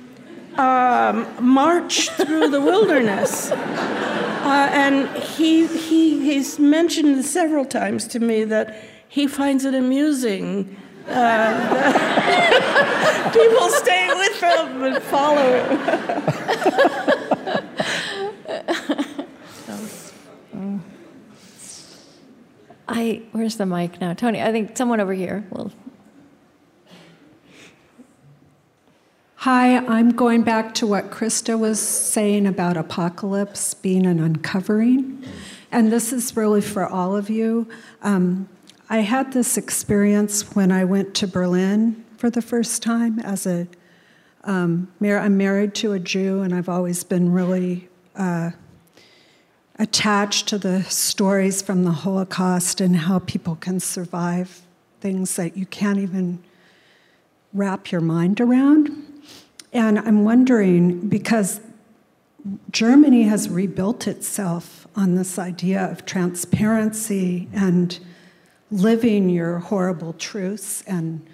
um, 0.56 1.26
march 1.40 2.10
through 2.10 2.48
the 2.48 2.60
wilderness. 2.60 3.52
Uh, 4.46 4.70
and 4.72 5.08
he, 5.24 5.66
he, 5.66 6.20
he's 6.20 6.60
mentioned 6.60 7.24
several 7.24 7.64
times 7.64 8.06
to 8.06 8.20
me 8.20 8.44
that 8.44 8.80
he 9.09 9.26
finds 9.26 9.64
it 9.64 9.74
amusing. 9.74 10.76
Uh, 11.09 11.90
people 13.32 13.68
stay 13.70 14.09
with 14.09 14.40
him 14.40 14.82
and 14.82 15.02
follow 15.02 15.64
him. 15.64 15.80
I 22.88 23.22
where's 23.32 23.57
the 23.57 23.66
mic 23.66 24.00
now, 24.00 24.14
Tony? 24.14 24.40
I 24.40 24.52
think 24.52 24.76
someone 24.76 25.00
over 25.00 25.12
here 25.12 25.44
will 25.50 25.72
Hi, 29.46 29.76
I'm 29.76 30.11
going 30.11 30.42
back 30.42 30.74
to 30.74 30.88
what 30.88 31.11
Krista 31.11 31.57
was 31.57 31.78
saying 31.78 32.48
about 32.48 32.76
apocalypse 32.76 33.74
being 33.74 34.04
an 34.04 34.18
uncovering. 34.18 35.22
And 35.70 35.92
this 35.92 36.12
is 36.12 36.36
really 36.36 36.61
for 36.61 36.84
all 36.84 37.14
of 37.14 37.30
you. 37.30 37.68
Um, 38.02 38.48
I 38.89 38.99
had 38.99 39.32
this 39.32 39.57
experience 39.57 40.55
when 40.55 40.70
I 40.70 40.84
went 40.84 41.12
to 41.16 41.26
Berlin 41.26 42.05
for 42.18 42.30
the 42.30 42.43
first 42.43 42.82
time 42.82 43.18
as 43.18 43.47
a. 43.47 43.66
Um, 44.45 44.93
I'm 45.03 45.37
married 45.37 45.74
to 45.76 45.93
a 45.93 45.99
Jew, 45.99 46.43
and 46.43 46.55
I've 46.55 46.68
always 46.68 47.03
been 47.03 47.32
really 47.32 47.89
uh, 48.14 48.53
attached 49.76 50.47
to 50.49 50.59
the 50.59 50.84
stories 50.84 51.62
from 51.62 51.82
the 51.82 51.91
Holocaust 51.91 52.80
and 52.80 52.95
how 52.95 53.18
people 53.18 53.57
can 53.57 53.80
survive 53.80 54.62
things 55.01 55.34
that 55.34 55.57
you 55.57 55.66
can't 55.66 55.99
even 55.99 56.39
wrap 57.53 57.91
your 57.91 58.01
mind 58.01 58.41
around. 58.41 58.91
And 59.72 59.99
I'm 59.99 60.22
wondering 60.24 61.09
because 61.09 61.61
Germany 62.70 63.24
has 63.24 63.49
rebuilt 63.49 64.07
itself 64.07 64.87
on 64.95 65.16
this 65.16 65.41
idea 65.41 65.91
of 65.91 66.07
transparency 66.07 67.49
and 67.53 67.99
living 68.70 69.28
your 69.28 69.58
horrible 69.58 70.12
truths 70.14 70.82
and 70.82 71.26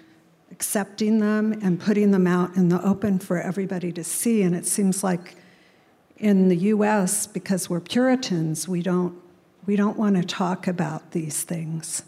accepting 0.51 1.19
them 1.19 1.51
and 1.63 1.79
putting 1.79 2.11
them 2.11 2.27
out 2.27 2.55
in 2.55 2.69
the 2.69 2.81
open 2.85 3.17
for 3.17 3.41
everybody 3.41 3.91
to 3.91 4.03
see. 4.03 4.43
And 4.43 4.55
it 4.55 4.65
seems 4.65 5.03
like 5.03 5.35
in 6.17 6.47
the 6.47 6.55
US, 6.55 7.25
because 7.25 7.69
we're 7.69 7.79
Puritans, 7.79 8.67
we 8.67 8.81
don't, 8.81 9.19
we 9.65 9.75
don't 9.75 9.97
want 9.97 10.15
to 10.15 10.23
talk 10.23 10.67
about 10.67 11.11
these 11.11 11.43
things. 11.43 12.03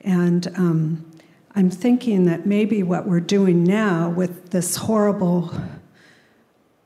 And 0.00 0.48
um, 0.56 1.10
I'm 1.54 1.70
thinking 1.70 2.24
that 2.24 2.46
maybe 2.46 2.82
what 2.82 3.06
we're 3.06 3.20
doing 3.20 3.62
now 3.62 4.10
with 4.10 4.50
this 4.50 4.76
horrible 4.76 5.52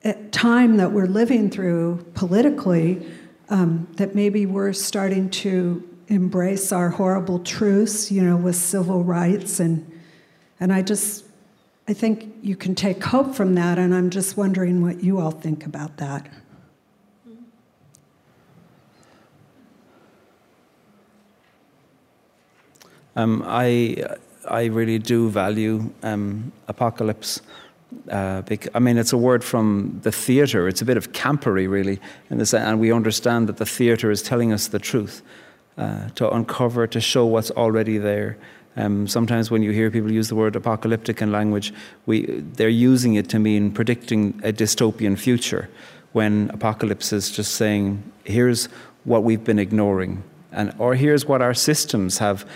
eh, 0.05 0.14
time 0.30 0.76
that 0.76 0.93
we're 0.93 1.07
living 1.07 1.51
through 1.51 2.05
politically, 2.14 3.11
um, 3.49 3.89
that 3.97 4.14
maybe 4.14 4.45
we're 4.45 4.74
starting 4.74 5.30
to 5.30 5.82
embrace 6.09 6.73
our 6.73 6.89
horrible 6.91 7.39
truths, 7.39 8.11
you 8.11 8.23
know, 8.23 8.37
with 8.37 8.57
civil 8.57 9.05
rights 9.05 9.61
and 9.61 9.91
and 10.61 10.73
I 10.73 10.83
just 10.83 11.25
I 11.87 11.93
think 11.95 12.35
you 12.43 12.57
can 12.57 12.75
take 12.75 13.03
hope 13.03 13.35
from 13.35 13.55
that 13.55 13.79
and 13.79 13.95
I'm 13.95 14.11
just 14.11 14.37
wondering 14.37 14.83
what 14.83 15.03
you 15.03 15.21
all 15.21 15.31
think 15.31 15.65
about 15.65 15.97
that. 15.99 16.29
Um, 23.17 23.43
I 23.47 24.05
I 24.49 24.67
really 24.67 24.99
do 24.99 25.29
value 25.29 25.91
um, 26.03 26.53
apocalypse. 26.69 27.43
Uh, 28.11 28.43
I 28.75 28.79
mean, 28.79 28.99
it's 28.99 29.13
a 29.13 29.17
word 29.17 29.43
from 29.43 30.01
the 30.03 30.13
theatre. 30.13 30.69
It's 30.69 30.83
a 30.83 30.85
bit 30.85 30.97
of 30.97 31.13
campery, 31.13 31.69
really, 31.69 32.01
and 32.31 32.81
we 32.81 32.93
understand 32.93 33.49
that 33.49 33.57
the 33.57 33.67
theatre 33.67 34.11
is 34.11 34.23
telling 34.23 34.53
us 34.53 34.69
the 34.69 34.79
truth, 34.79 35.23
uh, 35.79 36.09
to 36.16 36.31
uncover, 36.31 36.87
to 36.87 37.01
show 37.01 37.24
what's 37.24 37.51
already 37.53 37.99
there. 37.99 38.37
Um, 38.76 39.09
sometimes 39.09 39.51
when 39.51 39.62
you 39.62 39.70
hear 39.70 39.91
people 39.91 40.12
use 40.12 40.29
the 40.29 40.35
word 40.35 40.55
apocalyptic 40.55 41.22
in 41.22 41.33
language, 41.33 41.72
we, 42.07 42.26
they're 42.26 42.68
using 42.68 43.14
it 43.14 43.29
to 43.31 43.39
mean 43.39 43.72
predicting 43.72 44.41
a 44.45 44.53
dystopian 44.53 45.18
future, 45.18 45.68
when 46.12 46.51
apocalypse 46.53 47.12
is 47.12 47.31
just 47.31 47.55
saying, 47.55 48.03
here's 48.24 48.66
what 49.05 49.24
we've 49.24 49.45
been 49.45 49.59
ignoring, 49.59 50.22
and, 50.53 50.74
or 50.79 50.95
here's 50.95 51.26
what 51.26 51.43
our 51.43 51.55
systems 51.55 52.18
have 52.18 52.49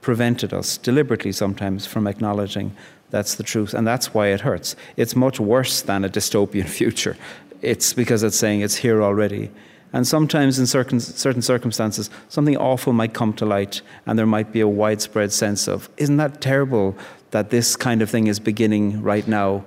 prevented 0.00 0.52
us 0.54 0.78
deliberately 0.78 1.32
sometimes 1.32 1.84
from 1.84 2.06
acknowledging 2.06 2.74
that's 3.10 3.36
the 3.36 3.42
truth. 3.42 3.74
And 3.74 3.86
that's 3.86 4.12
why 4.14 4.28
it 4.28 4.40
hurts. 4.40 4.76
It's 4.96 5.14
much 5.16 5.38
worse 5.40 5.82
than 5.82 6.04
a 6.04 6.08
dystopian 6.08 6.68
future. 6.80 7.16
It's 7.62 7.92
because 7.92 8.22
it's 8.22 8.36
saying 8.36 8.60
it's 8.60 8.76
here 8.76 9.02
already. 9.02 9.50
And 9.96 10.06
sometimes, 10.06 10.58
in 10.58 10.66
certain, 10.66 11.00
certain 11.00 11.40
circumstances, 11.40 12.10
something 12.28 12.54
awful 12.58 12.92
might 12.92 13.14
come 13.14 13.32
to 13.32 13.46
light, 13.46 13.80
and 14.04 14.18
there 14.18 14.26
might 14.26 14.52
be 14.52 14.60
a 14.60 14.68
widespread 14.68 15.32
sense 15.32 15.66
of, 15.66 15.88
isn't 15.96 16.18
that 16.18 16.42
terrible 16.42 16.94
that 17.30 17.48
this 17.48 17.76
kind 17.76 18.02
of 18.02 18.10
thing 18.10 18.26
is 18.26 18.38
beginning 18.38 19.00
right 19.00 19.26
now? 19.26 19.64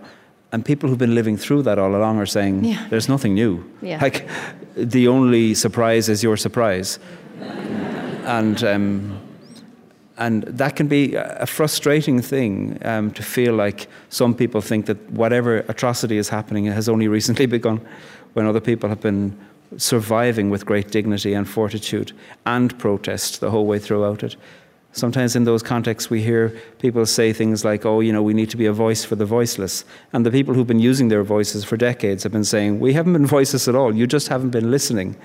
And 0.51 0.63
people 0.63 0.87
who've 0.87 0.99
been 0.99 1.15
living 1.15 1.35
through 1.35 1.63
that 1.63 1.79
all 1.79 1.95
along 1.95 2.19
are 2.19 2.27
saying, 2.27 2.63
yeah. 2.63 2.85
there's 2.91 3.09
nothing 3.09 3.33
new. 3.33 3.67
Yeah. 3.81 3.99
Like, 3.99 4.29
the 4.75 5.07
only 5.07 5.55
surprise 5.55 6.09
is 6.09 6.21
your 6.21 6.37
surprise. 6.37 6.99
and 7.41 8.63
um, 8.63 9.19
and 10.19 10.43
that 10.43 10.75
can 10.75 10.87
be 10.87 11.15
a 11.15 11.47
frustrating 11.47 12.21
thing 12.21 12.77
um, 12.83 13.09
to 13.11 13.23
feel 13.23 13.55
like 13.55 13.87
some 14.09 14.35
people 14.35 14.61
think 14.61 14.85
that 14.85 14.97
whatever 15.09 15.59
atrocity 15.69 16.17
is 16.17 16.29
happening 16.29 16.65
has 16.65 16.87
only 16.87 17.07
recently 17.17 17.47
begun, 17.47 17.81
when 18.33 18.45
other 18.45 18.59
people 18.59 18.89
have 18.89 19.01
been 19.01 19.35
surviving 19.77 20.49
with 20.49 20.65
great 20.65 20.91
dignity 20.91 21.33
and 21.33 21.47
fortitude 21.47 22.11
and 22.45 22.77
protest 22.79 23.39
the 23.39 23.51
whole 23.51 23.65
way 23.65 23.79
throughout 23.79 24.23
it. 24.23 24.35
Sometimes 24.91 25.35
in 25.35 25.43
those 25.43 25.61
contexts, 25.61 26.09
we 26.09 26.23
hear 26.23 26.49
people 26.79 27.05
say 27.05 27.31
things 27.31 27.63
like, 27.63 27.85
oh, 27.85 27.99
you 27.99 28.11
know, 28.11 28.23
we 28.23 28.33
need 28.33 28.49
to 28.49 28.57
be 28.57 28.65
a 28.65 28.73
voice 28.73 29.05
for 29.05 29.15
the 29.15 29.25
voiceless. 29.25 29.85
And 30.13 30.25
the 30.25 30.31
people 30.31 30.55
who've 30.55 30.65
been 30.65 30.79
using 30.79 31.09
their 31.09 31.21
voices 31.21 31.63
for 31.63 31.77
decades 31.77 32.23
have 32.23 32.31
been 32.31 32.43
saying, 32.43 32.79
we 32.79 32.93
haven't 32.93 33.13
been 33.13 33.27
voiceless 33.37 33.67
at 33.67 33.75
all, 33.75 33.95
you 33.95 34.07
just 34.07 34.29
haven't 34.29 34.49
been 34.49 34.71
listening. 34.71 35.15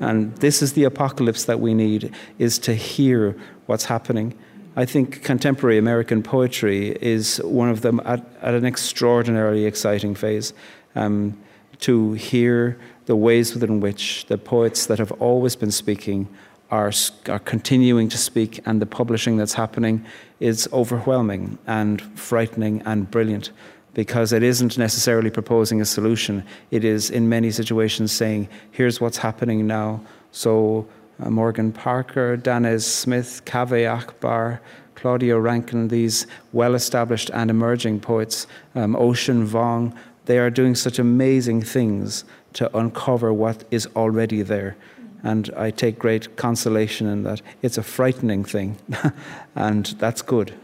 And 0.00 0.34
this 0.38 0.62
is 0.62 0.72
the 0.72 0.82
apocalypse 0.82 1.44
that 1.44 1.60
we 1.60 1.74
need, 1.74 2.12
is 2.40 2.58
to 2.60 2.74
hear 2.74 3.36
what's 3.66 3.84
happening. 3.84 4.36
I 4.74 4.84
think 4.84 5.22
contemporary 5.22 5.78
American 5.78 6.20
poetry 6.24 6.98
is 7.00 7.40
one 7.44 7.68
of 7.68 7.82
them 7.82 8.00
at, 8.04 8.24
at 8.42 8.54
an 8.54 8.64
extraordinarily 8.64 9.64
exciting 9.66 10.16
phase. 10.16 10.52
Um, 10.96 11.38
to 11.80 12.12
hear 12.12 12.78
the 13.06 13.16
ways 13.16 13.54
within 13.54 13.80
which 13.80 14.26
the 14.26 14.38
poets 14.38 14.86
that 14.86 14.98
have 14.98 15.12
always 15.12 15.56
been 15.56 15.70
speaking 15.70 16.28
are, 16.70 16.92
are 17.28 17.38
continuing 17.40 18.08
to 18.08 18.18
speak, 18.18 18.60
and 18.66 18.80
the 18.80 18.86
publishing 18.86 19.36
that's 19.36 19.54
happening 19.54 20.04
is 20.40 20.68
overwhelming 20.72 21.58
and 21.66 22.02
frightening 22.18 22.82
and 22.84 23.10
brilliant 23.10 23.50
because 23.92 24.32
it 24.32 24.42
isn't 24.42 24.76
necessarily 24.76 25.30
proposing 25.30 25.80
a 25.80 25.84
solution. 25.84 26.44
It 26.70 26.84
is, 26.84 27.10
in 27.10 27.28
many 27.28 27.50
situations, 27.50 28.10
saying, 28.10 28.48
here's 28.72 29.00
what's 29.00 29.18
happening 29.18 29.66
now. 29.66 30.00
So 30.32 30.88
uh, 31.20 31.30
Morgan 31.30 31.70
Parker, 31.72 32.36
Danez 32.36 32.82
Smith, 32.82 33.42
Kaveh 33.44 33.88
Akbar, 33.88 34.60
Claudia 34.96 35.38
Rankine, 35.38 35.88
these 35.88 36.26
well 36.52 36.74
established 36.74 37.30
and 37.32 37.50
emerging 37.50 38.00
poets, 38.00 38.48
um, 38.74 38.96
Ocean 38.96 39.46
Vuong, 39.46 39.96
they 40.26 40.38
are 40.38 40.50
doing 40.50 40.74
such 40.74 40.98
amazing 40.98 41.62
things 41.62 42.24
to 42.54 42.76
uncover 42.76 43.32
what 43.32 43.64
is 43.70 43.86
already 43.94 44.42
there. 44.42 44.76
And 45.22 45.50
I 45.56 45.70
take 45.70 45.98
great 45.98 46.36
consolation 46.36 47.06
in 47.06 47.22
that. 47.22 47.40
It's 47.62 47.78
a 47.78 47.82
frightening 47.82 48.44
thing, 48.44 48.76
and 49.54 49.86
that's 49.98 50.22
good, 50.22 50.54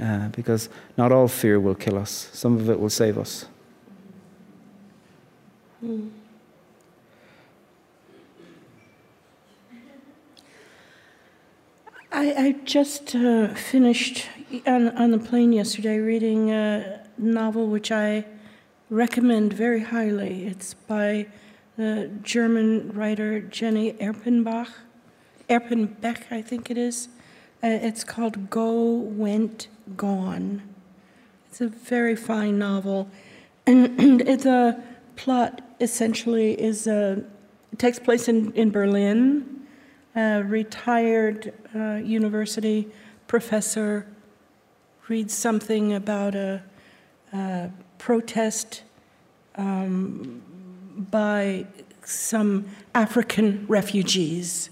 uh, 0.00 0.28
because 0.28 0.68
not 0.96 1.10
all 1.10 1.28
fear 1.28 1.58
will 1.58 1.74
kill 1.74 1.98
us, 1.98 2.30
some 2.32 2.56
of 2.56 2.70
it 2.70 2.78
will 2.78 2.90
save 2.90 3.18
us. 3.18 3.46
Mm. 5.84 6.10
I, 12.10 12.32
I 12.32 12.52
just 12.64 13.14
uh, 13.14 13.54
finished 13.54 14.26
on, 14.66 14.88
on 14.96 15.10
the 15.10 15.18
plane 15.18 15.52
yesterday 15.52 15.98
reading 15.98 16.50
a 16.50 17.06
novel 17.18 17.66
which 17.66 17.92
I 17.92 18.24
recommend 18.90 19.52
very 19.52 19.80
highly. 19.80 20.46
It's 20.46 20.74
by 20.74 21.26
the 21.76 22.10
German 22.22 22.92
writer 22.92 23.40
Jenny 23.40 23.92
Erpenbach, 23.94 24.68
Erpenbeck, 25.48 26.30
I 26.30 26.42
think 26.42 26.70
it 26.70 26.78
is. 26.78 27.08
Uh, 27.62 27.68
it's 27.68 28.04
called 28.04 28.50
Go, 28.50 28.90
Went, 28.90 29.68
Gone. 29.96 30.62
It's 31.48 31.60
a 31.60 31.68
very 31.68 32.16
fine 32.16 32.58
novel. 32.58 33.08
And 33.66 34.20
the 34.20 34.82
plot 35.16 35.62
essentially 35.80 36.60
is 36.60 36.86
uh, 36.86 37.20
it 37.72 37.78
takes 37.78 37.98
place 37.98 38.28
in, 38.28 38.52
in 38.52 38.70
Berlin 38.70 39.58
a 40.18 40.42
retired 40.42 41.52
uh, 41.74 41.94
university 41.96 42.88
professor 43.26 44.06
reads 45.08 45.34
something 45.34 45.94
about 45.94 46.34
a, 46.34 46.62
a 47.32 47.70
protest 47.98 48.82
um, 49.56 50.42
by 51.10 51.66
some 52.04 52.66
African 52.94 53.66
refugees. 53.68 54.70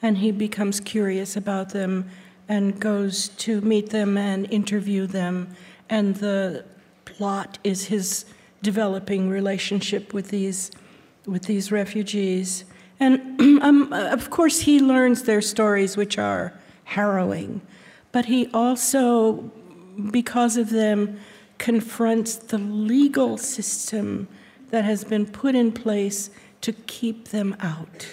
And 0.00 0.18
he 0.18 0.32
becomes 0.32 0.80
curious 0.80 1.36
about 1.36 1.70
them 1.70 2.08
and 2.48 2.80
goes 2.80 3.28
to 3.28 3.60
meet 3.60 3.90
them 3.90 4.16
and 4.16 4.50
interview 4.50 5.06
them. 5.06 5.54
And 5.88 6.16
the 6.16 6.64
plot 7.04 7.58
is 7.62 7.86
his 7.86 8.24
developing 8.62 9.28
relationship 9.28 10.12
with 10.14 10.30
these, 10.30 10.70
with 11.26 11.44
these 11.44 11.70
refugees. 11.70 12.64
And 12.98 13.40
um, 13.62 13.92
of 13.92 14.30
course, 14.30 14.60
he 14.60 14.80
learns 14.80 15.24
their 15.24 15.40
stories, 15.40 15.96
which 15.96 16.18
are 16.18 16.52
harrowing, 16.84 17.60
but 18.10 18.26
he 18.26 18.48
also, 18.52 19.50
because 20.10 20.56
of 20.56 20.70
them, 20.70 21.18
confronts 21.58 22.36
the 22.36 22.58
legal 22.58 23.38
system 23.38 24.28
that 24.70 24.84
has 24.84 25.04
been 25.04 25.26
put 25.26 25.54
in 25.54 25.72
place 25.72 26.30
to 26.60 26.72
keep 26.72 27.28
them 27.28 27.56
out. 27.60 28.08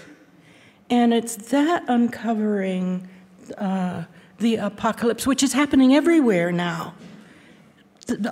And 0.90 1.14
it's 1.14 1.36
that 1.36 1.84
uncovering 1.88 3.08
uh, 3.58 4.04
the 4.40 4.56
apocalypse, 4.56 5.28
which 5.28 5.44
is 5.44 5.54
happening 5.54 5.96
everywhere 5.96 6.52
now. 6.52 6.94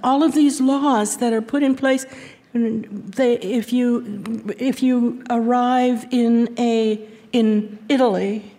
All 0.03 0.24
of 0.24 0.34
these 0.34 0.60
laws 0.60 1.18
that 1.18 1.34
are 1.34 1.41
put 1.41 1.62
in 1.62 1.76
place 1.76 2.05
they, 2.53 3.38
if 3.39 3.74
you 3.74 4.55
if 4.58 4.82
you 4.82 5.24
arrive 5.30 6.08
in 6.12 6.53
a 6.58 7.08
in 7.32 7.78
Italy, 7.89 8.53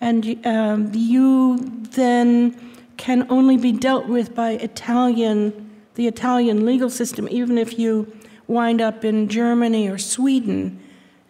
and 0.00 0.46
um, 0.46 0.90
you 0.94 1.58
then 1.90 2.58
can 2.96 3.26
only 3.30 3.56
be 3.56 3.72
dealt 3.72 4.06
with 4.06 4.34
by 4.34 4.52
Italian, 4.52 5.69
the 6.00 6.06
Italian 6.06 6.64
legal 6.64 6.88
system, 6.88 7.28
even 7.30 7.58
if 7.58 7.78
you 7.78 8.10
wind 8.46 8.80
up 8.80 9.04
in 9.04 9.28
Germany 9.28 9.86
or 9.86 9.98
Sweden. 9.98 10.82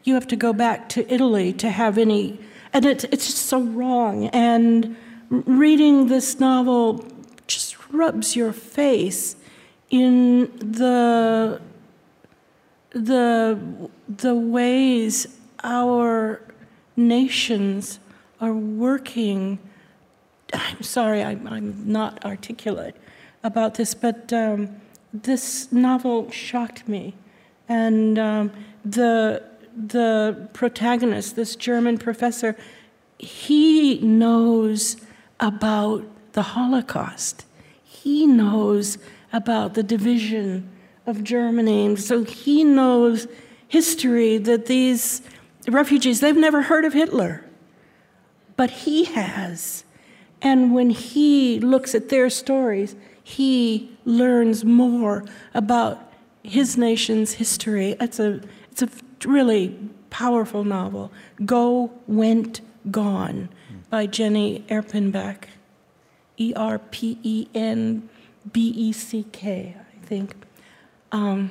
You 0.04 0.14
have 0.14 0.28
to 0.28 0.36
go 0.36 0.52
back 0.52 0.88
to 0.90 1.12
Italy 1.12 1.52
to 1.54 1.70
have 1.70 1.98
any, 1.98 2.38
and 2.72 2.86
it, 2.86 3.02
it's 3.12 3.26
just 3.26 3.46
so 3.46 3.60
wrong. 3.60 4.28
And 4.28 4.96
reading 5.28 6.06
this 6.06 6.38
novel 6.38 7.04
just 7.48 7.90
rubs 7.90 8.36
your 8.36 8.52
face 8.52 9.34
in 9.90 10.52
the 10.58 11.60
the 12.90 13.58
the 14.08 14.36
ways 14.36 15.26
our 15.64 16.40
nations 16.96 17.98
are 18.40 18.54
working. 18.54 19.58
I'm 20.54 20.84
sorry, 20.84 21.24
I'm, 21.24 21.48
I'm 21.48 21.90
not 21.90 22.24
articulate 22.24 22.94
about 23.42 23.74
this, 23.74 23.94
but 23.94 24.32
um, 24.32 24.68
this 25.12 25.70
novel 25.72 26.30
shocked 26.30 26.86
me, 26.88 27.14
and 27.68 28.18
um, 28.18 28.52
the 28.84 29.42
the 29.76 30.48
protagonist, 30.52 31.36
this 31.36 31.56
German 31.56 31.96
professor, 31.96 32.56
he 33.18 33.98
knows 34.00 34.96
about 35.38 36.04
the 36.32 36.42
Holocaust. 36.42 37.44
He 37.82 38.26
knows 38.26 38.98
about 39.32 39.74
the 39.74 39.82
division 39.82 40.68
of 41.06 41.22
Germany. 41.22 41.96
So 41.96 42.24
he 42.24 42.64
knows 42.64 43.26
history 43.68 44.38
that 44.38 44.66
these 44.66 45.22
refugees, 45.68 46.20
they've 46.20 46.36
never 46.36 46.62
heard 46.62 46.84
of 46.84 46.92
Hitler, 46.92 47.44
but 48.56 48.70
he 48.70 49.04
has. 49.04 49.84
And 50.42 50.74
when 50.74 50.90
he 50.90 51.60
looks 51.60 51.94
at 51.94 52.08
their 52.08 52.30
stories, 52.30 52.96
he 53.30 53.88
learns 54.04 54.64
more 54.64 55.24
about 55.54 56.12
his 56.42 56.76
nation's 56.76 57.34
history. 57.34 57.96
It's 58.00 58.18
a, 58.18 58.40
it's 58.72 58.82
a 58.82 58.88
really 59.24 59.78
powerful 60.10 60.64
novel. 60.64 61.12
Go, 61.44 61.92
Went, 62.06 62.60
Gone 62.90 63.48
by 63.90 64.06
Jenny 64.06 64.64
Erpenbeck. 64.68 65.44
E 66.38 66.54
R 66.56 66.78
P 66.78 67.18
E 67.22 67.46
N 67.54 68.08
B 68.50 68.70
E 68.70 68.92
C 68.92 69.26
K, 69.30 69.76
I 69.78 70.06
think. 70.06 70.34
Um, 71.12 71.50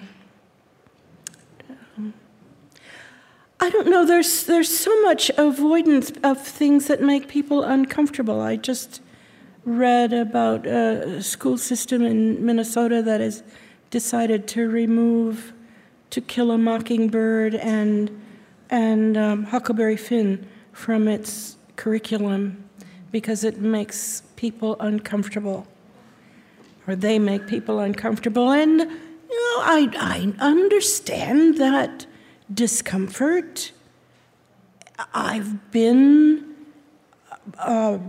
I 3.60 3.70
don't 3.70 3.88
know. 3.88 4.06
There's 4.06 4.46
there's 4.46 4.76
so 4.76 5.00
much 5.04 5.30
avoidance 5.38 6.12
of 6.24 6.42
things 6.42 6.88
that 6.88 7.02
make 7.02 7.28
people 7.28 7.62
uncomfortable. 7.62 8.42
I 8.42 8.56
just 8.56 9.02
read 9.70 10.14
about 10.14 10.66
a 10.66 11.22
school 11.22 11.58
system 11.58 12.04
in 12.04 12.44
Minnesota 12.46 13.02
that 13.04 13.22
has 13.22 13.44
decided 13.90 14.48
to 14.50 14.68
remove 14.68 15.54
"To 16.10 16.22
Kill 16.22 16.52
a 16.52 16.58
Mockingbird" 16.58 17.56
and 17.56 18.10
and 18.70 19.16
um, 19.18 19.44
Huckleberry 19.46 19.98
Finn 19.98 20.48
from 20.74 21.08
its 21.08 21.58
curriculum 21.76 22.64
because 23.12 23.44
it 23.44 23.60
makes 23.60 24.24
people 24.36 24.76
uncomfortable, 24.80 25.68
or 26.88 26.96
they 26.96 27.20
make 27.20 27.48
people 27.48 27.80
uncomfortable, 27.80 28.52
and 28.52 28.80
you 28.80 28.86
know, 28.86 29.64
I, 29.64 29.88
I 30.00 30.44
understand 30.44 31.58
that 31.58 32.06
discomfort. 32.52 33.72
I've 35.14 35.72
been 35.72 36.56
a 37.58 38.00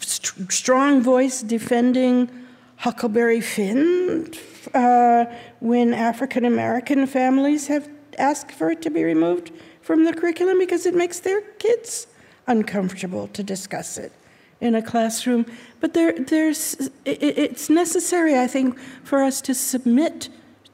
st- 0.00 0.52
strong 0.52 1.02
voice 1.02 1.42
defending 1.42 2.30
Huckleberry 2.76 3.40
Finn 3.40 4.32
uh, 4.74 5.24
when 5.60 5.94
African 5.94 6.44
American 6.44 7.06
families 7.06 7.68
have 7.68 7.88
asked 8.18 8.52
for 8.52 8.70
it 8.70 8.82
to 8.82 8.90
be 8.90 9.04
removed 9.04 9.52
from 9.80 10.04
the 10.04 10.12
curriculum 10.12 10.58
because 10.58 10.86
it 10.86 10.94
makes 10.94 11.20
their 11.20 11.40
kids 11.58 12.06
uncomfortable 12.46 13.28
to 13.28 13.42
discuss 13.42 13.98
it 13.98 14.12
in 14.60 14.74
a 14.74 14.82
classroom. 14.82 15.46
But 15.80 15.94
there, 15.94 16.12
there's, 16.12 16.74
it, 17.04 17.22
it's 17.22 17.68
necessary, 17.68 18.38
I 18.38 18.46
think, 18.46 18.78
for 19.04 19.22
us 19.22 19.40
to 19.42 19.54
submit 19.54 20.28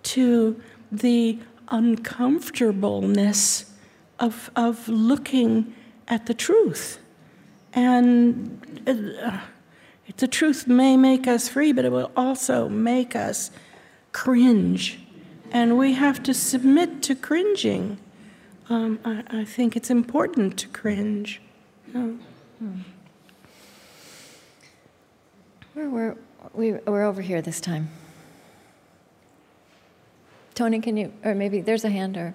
to 0.05 0.61
the 0.91 1.39
uncomfortableness 1.68 3.70
of, 4.18 4.51
of 4.55 4.89
looking 4.89 5.75
at 6.09 6.27
the 6.27 6.35
truth. 6.35 6.99
And 7.75 8.83
uh, 8.87 9.39
the 10.16 10.29
truth 10.29 10.66
may 10.66 10.97
make 10.97 11.27
us 11.27 11.49
free, 11.49 11.73
but 11.73 11.85
it 11.85 11.93
will 11.93 12.11
also 12.16 12.68
make 12.68 13.16
us 13.16 13.51
cringe. 14.12 14.99
And 15.51 15.79
we 15.79 15.95
have 15.95 16.23
to 16.25 16.35
submit 16.35 17.03
to 17.03 17.14
cringing. 17.14 17.99
Um, 18.68 18.99
I, 19.05 19.25
I, 19.29 19.45
think 19.45 19.77
it's 19.77 19.91
important 19.91 20.59
to 20.59 20.68
cringe. 20.68 21.41
Hmm. 21.93 22.16
We're, 25.75 25.91
we're, 25.91 26.16
we, 26.55 26.73
we 26.73 26.79
are 26.87 27.03
over 27.03 27.20
here 27.20 27.43
this 27.43 27.61
time. 27.61 27.91
Tony, 30.55 30.81
can 30.81 30.97
you, 30.97 31.12
or 31.25 31.35
maybe 31.35 31.61
there's 31.61 31.85
a 31.85 31.91
hand 31.91 32.16
or, 32.16 32.35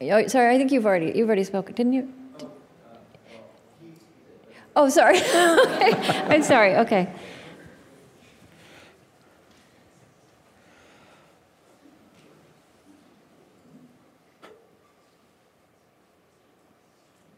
oh, 0.00 0.26
sorry, 0.26 0.54
I 0.54 0.58
think 0.58 0.72
you've 0.72 0.86
already, 0.86 1.12
you've 1.14 1.28
already 1.28 1.44
spoken, 1.44 1.74
didn't 1.74 1.92
you? 1.92 2.12
Oh, 4.74 4.88
sorry. 4.88 5.20
I'm 5.34 6.42
sorry, 6.42 6.76
okay. 6.76 7.12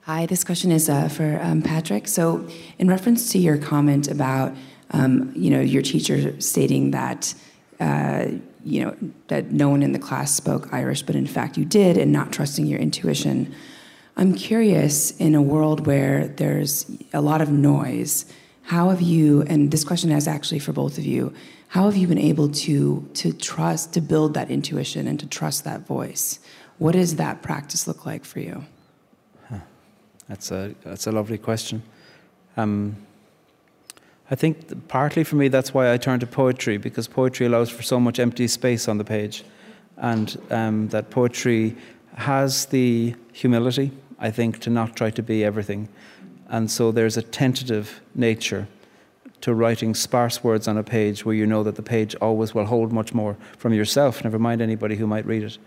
Hi, 0.02 0.26
this 0.26 0.44
question 0.44 0.70
is 0.70 0.88
uh, 0.88 1.08
for 1.08 1.40
um, 1.42 1.62
Patrick. 1.62 2.06
So, 2.08 2.46
in 2.78 2.88
reference 2.88 3.32
to 3.32 3.38
your 3.38 3.56
comment 3.56 4.06
about, 4.06 4.54
um, 4.90 5.32
you 5.34 5.50
know, 5.50 5.60
your 5.60 5.80
teacher 5.80 6.38
stating 6.40 6.90
that 6.90 7.34
uh, 7.80 8.26
you 8.64 8.82
know, 8.82 8.96
that 9.28 9.50
no 9.50 9.68
one 9.68 9.82
in 9.82 9.92
the 9.92 9.98
class 9.98 10.34
spoke 10.34 10.72
Irish, 10.72 11.02
but 11.02 11.14
in 11.14 11.26
fact 11.26 11.58
you 11.58 11.64
did, 11.64 11.98
and 11.98 12.12
not 12.12 12.32
trusting 12.32 12.66
your 12.66 12.78
intuition. 12.78 13.54
I'm 14.16 14.34
curious 14.34 15.10
in 15.18 15.34
a 15.34 15.42
world 15.42 15.86
where 15.86 16.28
there's 16.28 16.90
a 17.12 17.20
lot 17.20 17.40
of 17.40 17.50
noise, 17.50 18.26
how 18.62 18.90
have 18.90 19.02
you, 19.02 19.42
and 19.42 19.70
this 19.70 19.84
question 19.84 20.12
is 20.12 20.28
actually 20.28 20.60
for 20.60 20.72
both 20.72 20.98
of 20.98 21.04
you, 21.04 21.32
how 21.68 21.86
have 21.86 21.96
you 21.96 22.06
been 22.06 22.18
able 22.18 22.48
to, 22.48 23.08
to 23.14 23.32
trust, 23.32 23.92
to 23.94 24.00
build 24.00 24.34
that 24.34 24.50
intuition 24.50 25.08
and 25.08 25.18
to 25.18 25.26
trust 25.26 25.64
that 25.64 25.86
voice? 25.86 26.38
What 26.78 26.92
does 26.92 27.16
that 27.16 27.42
practice 27.42 27.88
look 27.88 28.06
like 28.06 28.24
for 28.24 28.40
you? 28.40 28.64
That's, 30.28 30.50
a, 30.52 30.74
that's 30.84 31.06
a 31.06 31.12
lovely 31.12 31.36
question. 31.36 31.82
Um, 32.56 32.96
I 34.30 34.36
think 34.36 34.88
partly 34.88 35.22
for 35.24 35.36
me 35.36 35.48
that's 35.48 35.74
why 35.74 35.92
I 35.92 35.98
turned 35.98 36.20
to 36.20 36.26
poetry 36.26 36.78
because 36.78 37.06
poetry 37.06 37.46
allows 37.46 37.68
for 37.68 37.82
so 37.82 38.00
much 38.00 38.18
empty 38.18 38.46
space 38.48 38.88
on 38.88 38.96
the 38.96 39.04
page, 39.04 39.44
and 39.98 40.40
um, 40.50 40.88
that 40.88 41.10
poetry 41.10 41.76
has 42.14 42.66
the 42.66 43.14
humility, 43.32 43.90
I 44.18 44.30
think, 44.30 44.60
to 44.60 44.70
not 44.70 44.96
try 44.96 45.10
to 45.10 45.22
be 45.22 45.44
everything, 45.44 45.88
and 46.48 46.70
so 46.70 46.92
there's 46.92 47.16
a 47.16 47.22
tentative 47.22 48.00
nature 48.14 48.68
to 49.40 49.54
writing 49.54 49.94
sparse 49.94 50.42
words 50.42 50.66
on 50.66 50.78
a 50.78 50.82
page 50.82 51.24
where 51.24 51.34
you 51.34 51.46
know 51.46 51.62
that 51.62 51.76
the 51.76 51.82
page 51.82 52.14
always 52.16 52.54
will 52.54 52.64
hold 52.64 52.92
much 52.92 53.12
more 53.12 53.36
from 53.58 53.74
yourself, 53.74 54.24
never 54.24 54.38
mind 54.38 54.62
anybody 54.62 54.96
who 54.96 55.06
might 55.06 55.26
read 55.26 55.42
it, 55.42 55.58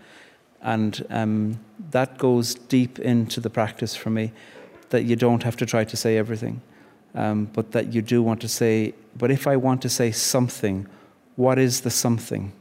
and 0.62 1.06
um, 1.10 1.58
that 1.90 2.18
goes 2.18 2.54
deep 2.54 2.98
into 2.98 3.40
the 3.40 3.50
practice 3.50 3.94
for 3.94 4.10
me, 4.10 4.32
that 4.90 5.04
you 5.04 5.16
don't 5.16 5.42
have 5.42 5.56
to 5.56 5.66
try 5.66 5.84
to 5.84 5.96
say 5.96 6.16
everything 6.16 6.60
um, 7.14 7.46
but 7.46 7.72
that 7.72 7.92
you 7.92 8.02
do 8.02 8.22
want 8.22 8.40
to 8.40 8.48
say, 8.48 8.94
but 9.16 9.30
if 9.30 9.46
I 9.46 9.56
want 9.56 9.82
to 9.82 9.88
say 9.88 10.10
something, 10.10 10.86
what 11.36 11.58
is 11.58 11.80
the 11.82 11.90
something? 11.90 12.52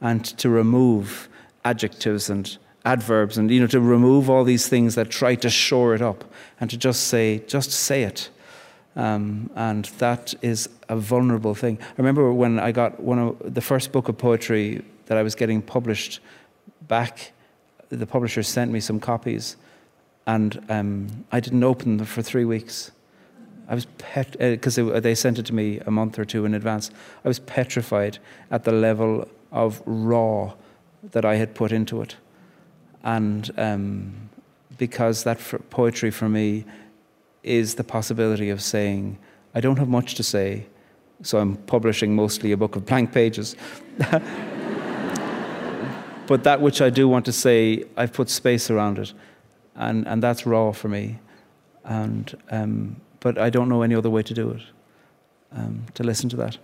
And 0.00 0.24
to 0.38 0.48
remove 0.48 1.28
adjectives 1.64 2.28
and 2.28 2.56
adverbs 2.86 3.36
and 3.36 3.50
you 3.50 3.60
know 3.60 3.66
to 3.66 3.80
remove 3.80 4.30
all 4.30 4.44
these 4.44 4.68
things 4.68 4.94
that 4.94 5.10
try 5.10 5.34
to 5.34 5.50
shore 5.50 5.94
it 5.94 6.00
up 6.00 6.24
and 6.60 6.70
to 6.70 6.76
just 6.76 7.08
say 7.08 7.40
just 7.46 7.70
say 7.70 8.04
it. 8.04 8.30
Um, 8.94 9.50
and 9.54 9.84
that 9.98 10.32
is 10.40 10.70
a 10.88 10.96
vulnerable 10.96 11.54
thing. 11.54 11.78
I 11.82 11.94
remember 11.98 12.32
when 12.32 12.58
i 12.58 12.72
got 12.72 12.98
one 13.00 13.18
of 13.18 13.54
the 13.54 13.60
first 13.60 13.92
book 13.92 14.08
of 14.08 14.16
poetry 14.16 14.82
that 15.06 15.18
i 15.18 15.22
was 15.22 15.34
getting 15.34 15.60
published 15.60 16.20
back 16.88 17.32
the 17.90 18.06
publisher 18.06 18.42
sent 18.42 18.70
me 18.70 18.80
some 18.80 18.98
copies 18.98 19.56
and 20.26 20.64
um, 20.68 21.24
i 21.30 21.40
didn't 21.40 21.64
open 21.64 21.98
them 21.98 22.06
for 22.06 22.22
three 22.22 22.44
weeks. 22.44 22.92
I 23.68 23.74
was 23.74 23.86
pet 23.98 24.36
because 24.38 24.78
uh, 24.78 25.00
they 25.00 25.14
sent 25.14 25.38
it 25.38 25.46
to 25.46 25.54
me 25.54 25.80
a 25.80 25.90
month 25.90 26.18
or 26.18 26.24
two 26.24 26.44
in 26.44 26.54
advance. 26.54 26.90
I 27.24 27.28
was 27.28 27.40
petrified 27.40 28.18
at 28.50 28.64
the 28.64 28.72
level 28.72 29.28
of 29.50 29.82
raw 29.86 30.52
that 31.12 31.24
I 31.24 31.36
had 31.36 31.54
put 31.54 31.72
into 31.72 32.00
it, 32.00 32.16
and 33.06 33.50
um, 33.56 34.12
because 34.76 35.24
that 35.24 35.40
for 35.40 35.58
poetry 35.58 36.10
for 36.10 36.28
me 36.28 36.64
is 37.44 37.76
the 37.76 37.84
possibility 37.84 38.50
of 38.50 38.60
saying, 38.60 39.16
I 39.54 39.60
don't 39.60 39.78
have 39.78 39.88
much 39.88 40.16
to 40.16 40.24
say, 40.24 40.66
so 41.22 41.38
I'm 41.38 41.56
publishing 41.56 42.16
mostly 42.16 42.50
a 42.50 42.56
book 42.56 42.74
of 42.74 42.84
blank 42.84 43.12
pages. 43.12 43.54
but 46.26 46.42
that 46.42 46.60
which 46.60 46.82
I 46.82 46.90
do 46.90 47.08
want 47.08 47.24
to 47.26 47.32
say, 47.32 47.84
I've 47.96 48.12
put 48.12 48.28
space 48.28 48.70
around 48.70 48.98
it, 48.98 49.12
and, 49.76 50.06
and 50.08 50.20
that's 50.20 50.44
raw 50.44 50.72
for 50.72 50.88
me. 50.88 51.20
And, 51.84 52.36
um, 52.50 52.96
but 53.20 53.38
I 53.38 53.50
don't 53.50 53.68
know 53.68 53.82
any 53.82 53.94
other 53.94 54.10
way 54.10 54.24
to 54.24 54.34
do 54.34 54.50
it, 54.50 54.62
um, 55.52 55.86
to 55.94 56.02
listen 56.02 56.28
to 56.30 56.36
that. 56.38 56.58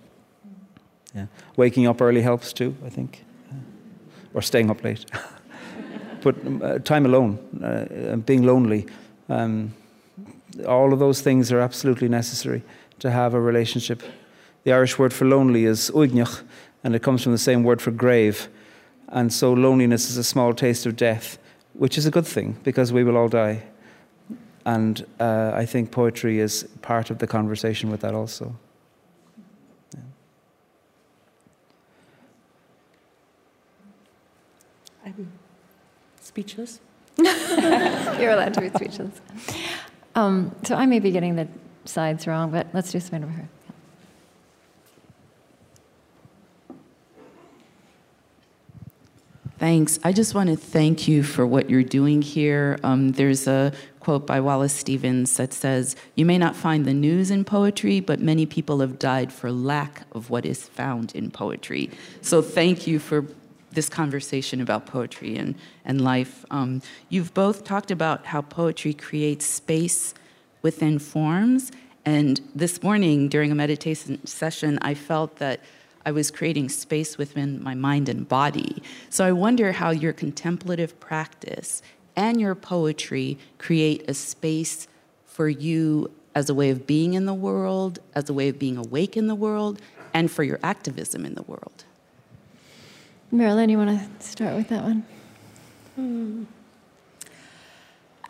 Yeah. 1.15 1.27
Waking 1.57 1.87
up 1.87 2.01
early 2.01 2.23
helps 2.23 2.53
too, 2.53 2.75
I 2.85 2.89
think, 2.89 3.25
or 4.35 4.43
staying 4.43 4.71
up 4.71 4.83
late. 4.83 5.05
but 6.23 6.37
uh, 6.63 6.79
time 6.79 7.07
alone, 7.07 7.39
uh, 7.63 8.17
being 8.17 8.45
lonely, 8.45 8.87
um, 9.29 9.75
all 10.67 10.93
of 10.93 10.99
those 10.99 11.21
things 11.21 11.51
are 11.53 11.61
absolutely 11.61 12.09
necessary 12.09 12.63
to 12.99 13.11
have 13.11 13.35
a 13.35 13.41
relationship. 13.41 14.03
The 14.65 14.73
Irish 14.73 14.99
word 14.99 15.13
for 15.13 15.25
lonely 15.25 15.65
is 15.65 15.91
uaigneach, 15.91 16.43
and 16.85 16.95
it 16.95 17.03
comes 17.03 17.23
from 17.23 17.33
the 17.33 17.39
same 17.39 17.65
word 17.65 17.83
for 17.83 17.91
grave. 17.91 18.49
And 19.09 19.33
so 19.33 19.53
loneliness 19.53 20.09
is 20.09 20.17
a 20.17 20.25
small 20.25 20.55
taste 20.55 20.87
of 20.87 20.97
death, 20.97 21.39
which 21.75 21.99
is 21.99 22.07
a 22.07 22.11
good 22.11 22.27
thing 22.27 22.59
because 22.63 22.93
we 22.93 23.05
will 23.05 23.17
all 23.17 23.29
die. 23.29 23.63
And 24.65 25.05
uh, 25.19 25.53
I 25.55 25.67
think 25.67 25.91
poetry 25.91 26.39
is 26.39 26.65
part 26.83 27.11
of 27.11 27.19
the 27.19 27.27
conversation 27.27 27.91
with 27.91 28.01
that 28.01 28.15
also. 28.15 28.57
I'm 35.05 35.42
speechless. 36.33 36.81
You're 37.19 38.31
allowed 38.31 38.55
to 38.55 38.63
be 38.63 38.71
speechless. 38.71 39.21
Um, 40.15 40.57
so 40.63 40.75
I 40.75 40.87
may 40.87 40.99
be 40.99 41.11
getting 41.11 41.37
the 41.37 41.47
sides 41.85 42.27
wrong, 42.27 42.51
but 42.51 42.69
let's 42.73 42.91
do 42.91 43.01
something 43.01 43.25
over 43.25 43.33
here. 43.33 43.49
Thanks. 49.59 49.99
I 50.03 50.13
just 50.13 50.35
want 50.35 50.49
to 50.49 50.57
thank 50.57 51.07
you 51.07 51.23
for 51.23 51.47
what 51.47 51.69
you're 51.69 51.85
doing 51.85 52.23
here. 52.23 52.81
Um, 52.83 53.13
there's 53.13 53.47
a 53.47 53.73
quote 54.01 54.27
by 54.27 54.41
Wallace 54.41 54.73
Stevens 54.73 55.37
that 55.37 55.53
says, 55.53 55.95
You 56.17 56.25
may 56.25 56.39
not 56.39 56.57
find 56.57 56.87
the 56.87 56.95
news 56.95 57.31
in 57.31 57.45
poetry, 57.45 58.01
but 58.01 58.21
many 58.21 58.47
people 58.47 58.81
have 58.81 58.99
died 58.99 59.33
for 59.33 59.53
lack 59.53 60.03
of 60.13 60.31
what 60.31 60.47
is 60.47 60.67
found 60.67 61.15
in 61.15 61.31
poetry. 61.31 61.91
So 62.23 62.41
thank 62.41 62.87
you 62.87 62.99
for 62.99 63.27
this 63.73 63.89
conversation 63.89 64.61
about 64.61 64.87
poetry 64.87 65.37
and, 65.37 65.55
and 65.85 66.01
life. 66.01 66.45
Um, 66.51 66.83
you've 67.09 67.35
both 67.35 67.65
talked 67.65 67.91
about 67.91 68.27
how 68.27 68.43
poetry 68.43 68.95
creates 68.95 69.47
space 69.47 70.15
within 70.63 70.99
forms. 70.99 71.73
And 72.05 72.41
this 72.55 72.83
morning, 72.83 73.29
during 73.29 73.53
a 73.53 73.55
meditation 73.55 74.25
session, 74.27 74.79
I 74.83 74.95
felt 74.95 75.37
that 75.37 75.61
I 76.05 76.11
was 76.11 76.31
creating 76.31 76.69
space 76.69 77.17
within 77.17 77.63
my 77.63 77.75
mind 77.75 78.09
and 78.09 78.29
body. 78.29 78.83
So 79.09 79.25
I 79.25 79.33
wonder 79.33 79.73
how 79.73 79.91
your 79.91 80.13
contemplative 80.13 80.99
practice 80.99 81.81
and 82.17 82.41
your 82.41 82.55
poetry 82.55 83.39
create 83.59 84.05
a 84.09 84.15
space 84.15 84.89
for 85.25 85.49
you 85.49 86.11
as 86.35 86.51
a 86.51 86.55
way 86.55 86.71
of 86.71 86.87
being 86.87 87.15
in 87.15 87.27
the 87.27 87.35
world, 87.35 87.99
as 88.15 88.29
a 88.29 88.33
way 88.33 88.49
of 88.49 88.59
being 88.59 88.77
awake 88.77 89.17
in 89.17 89.27
the 89.29 89.35
world, 89.35 89.81
and 90.13 90.31
for 90.31 90.43
your 90.43 90.59
activism 90.63 91.25
in 91.25 91.35
the 91.35 91.43
world. 91.43 91.85
Marilyn, 93.35 93.71
you 93.71 93.79
want 93.79 93.99
to 93.99 94.27
start 94.27 94.55
with 94.55 94.69
that 94.69 94.83
one? 94.83 95.05
Hmm. 95.97 96.45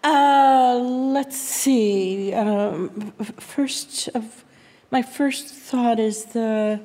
Uh, 0.05 0.79
let's 0.79 1.37
see. 1.37 2.33
Um, 2.33 3.13
first 3.41 4.09
of 4.15 4.45
my 4.93 5.03
first 5.03 5.49
thought 5.49 5.99
is 5.99 6.27
the 6.27 6.81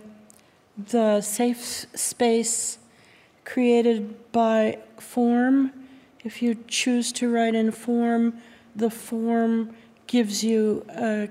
the 0.78 1.22
safe 1.22 1.86
space 1.94 2.80
created 3.46 4.32
by 4.32 4.80
form. 4.98 5.72
If 6.24 6.42
you 6.42 6.58
choose 6.68 7.12
to 7.14 7.32
write 7.32 7.54
in 7.54 7.70
form, 7.72 8.40
the 8.76 8.90
form 8.90 9.76
gives 10.08 10.44
you 10.44 10.84
a 10.90 11.30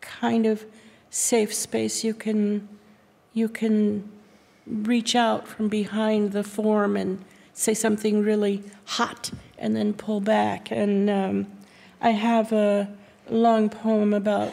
kind 0.00 0.46
of 0.46 0.64
safe 1.10 1.52
space 1.52 2.02
you 2.02 2.14
can 2.14 2.66
you 3.34 3.46
can 3.46 4.10
reach 4.66 5.14
out 5.14 5.48
from 5.48 5.68
behind 5.68 6.32
the 6.32 6.44
form 6.44 6.96
and 6.96 7.24
say 7.54 7.74
something 7.74 8.22
really 8.22 8.62
hot 8.84 9.30
and 9.58 9.76
then 9.76 9.92
pull 9.92 10.20
back. 10.20 10.70
And 10.70 11.10
um, 11.10 11.46
I 12.00 12.10
have 12.10 12.52
a 12.52 12.92
long 13.28 13.68
poem 13.68 14.12
about 14.12 14.52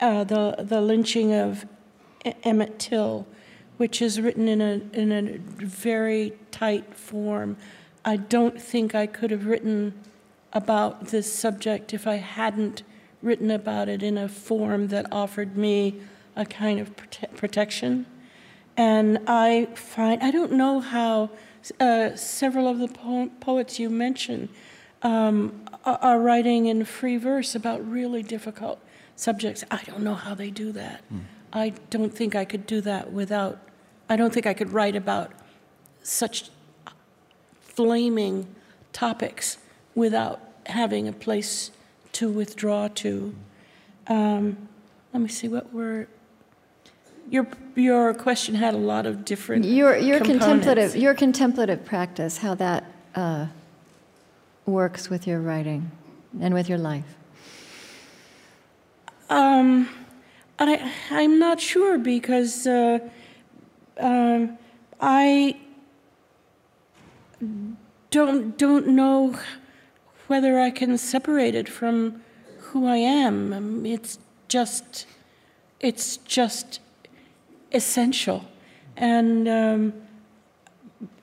uh, 0.00 0.24
the, 0.24 0.56
the 0.58 0.80
lynching 0.80 1.32
of 1.32 1.64
Emmett 2.42 2.78
Till, 2.78 3.26
which 3.76 4.02
is 4.02 4.20
written 4.20 4.48
in 4.48 4.60
a, 4.60 4.80
in 4.92 5.12
a 5.12 5.38
very 5.64 6.32
tight 6.50 6.94
form. 6.94 7.56
I 8.04 8.16
don't 8.16 8.60
think 8.60 8.94
I 8.94 9.06
could 9.06 9.30
have 9.30 9.46
written 9.46 9.94
about 10.52 11.08
this 11.08 11.32
subject 11.32 11.94
if 11.94 12.06
I 12.06 12.16
hadn't 12.16 12.82
written 13.22 13.50
about 13.50 13.88
it 13.88 14.02
in 14.02 14.18
a 14.18 14.28
form 14.28 14.88
that 14.88 15.06
offered 15.12 15.56
me 15.56 16.00
a 16.34 16.44
kind 16.44 16.80
of 16.80 16.94
prote- 16.96 17.36
protection. 17.36 18.06
And 18.76 19.18
I 19.26 19.66
find, 19.74 20.22
I 20.22 20.30
don't 20.30 20.52
know 20.52 20.80
how 20.80 21.30
uh, 21.78 22.16
several 22.16 22.66
of 22.66 22.78
the 22.78 22.88
po- 22.88 23.30
poets 23.40 23.78
you 23.78 23.90
mentioned 23.90 24.48
um, 25.02 25.64
are, 25.84 26.20
writing 26.20 26.66
in 26.66 26.84
free 26.84 27.16
verse 27.16 27.54
about 27.54 27.86
really 27.88 28.22
difficult 28.22 28.80
subjects. 29.16 29.64
I 29.70 29.82
don't 29.84 30.00
know 30.00 30.14
how 30.14 30.34
they 30.34 30.50
do 30.50 30.72
that. 30.72 31.02
Mm. 31.12 31.20
I 31.52 31.68
don't 31.90 32.14
think 32.14 32.34
I 32.34 32.44
could 32.44 32.66
do 32.66 32.80
that 32.82 33.12
without, 33.12 33.60
I 34.08 34.16
don't 34.16 34.32
think 34.32 34.46
I 34.46 34.54
could 34.54 34.72
write 34.72 34.96
about 34.96 35.32
such 36.02 36.50
flaming 37.60 38.54
topics 38.92 39.58
without 39.94 40.40
having 40.66 41.08
a 41.08 41.12
place 41.12 41.70
to 42.12 42.30
withdraw 42.30 42.88
to. 42.88 43.34
Um, 44.06 44.68
let 45.12 45.22
me 45.22 45.28
see 45.28 45.48
what 45.48 45.72
were 45.72 46.08
your 47.30 47.46
your 47.74 48.14
question 48.14 48.54
had 48.54 48.74
a 48.74 48.78
lot 48.78 49.06
of 49.06 49.24
different 49.24 49.64
your 49.64 49.96
your 49.96 50.18
components. 50.18 50.44
contemplative 50.44 50.96
your 50.96 51.14
contemplative 51.14 51.84
practice 51.84 52.38
how 52.38 52.54
that 52.54 52.84
uh, 53.14 53.46
works 54.66 55.08
with 55.08 55.26
your 55.26 55.40
writing 55.40 55.90
and 56.40 56.54
with 56.54 56.68
your 56.68 56.78
life 56.78 57.16
um, 59.30 59.88
I 60.58 60.92
I'm 61.10 61.38
not 61.38 61.60
sure 61.60 61.98
because 61.98 62.66
uh, 62.66 62.98
um, 63.98 64.58
I 65.00 65.56
don't 68.10 68.58
don't 68.58 68.88
know 68.88 69.38
whether 70.26 70.60
I 70.60 70.70
can 70.70 70.98
separate 70.98 71.54
it 71.54 71.68
from 71.68 72.22
who 72.58 72.86
I 72.86 72.96
am. 72.96 73.52
Um, 73.52 73.86
it's 73.86 74.18
just 74.48 75.06
it's 75.80 76.18
just 76.18 76.80
essential. 77.72 78.44
And 78.96 79.48
um, 79.48 79.92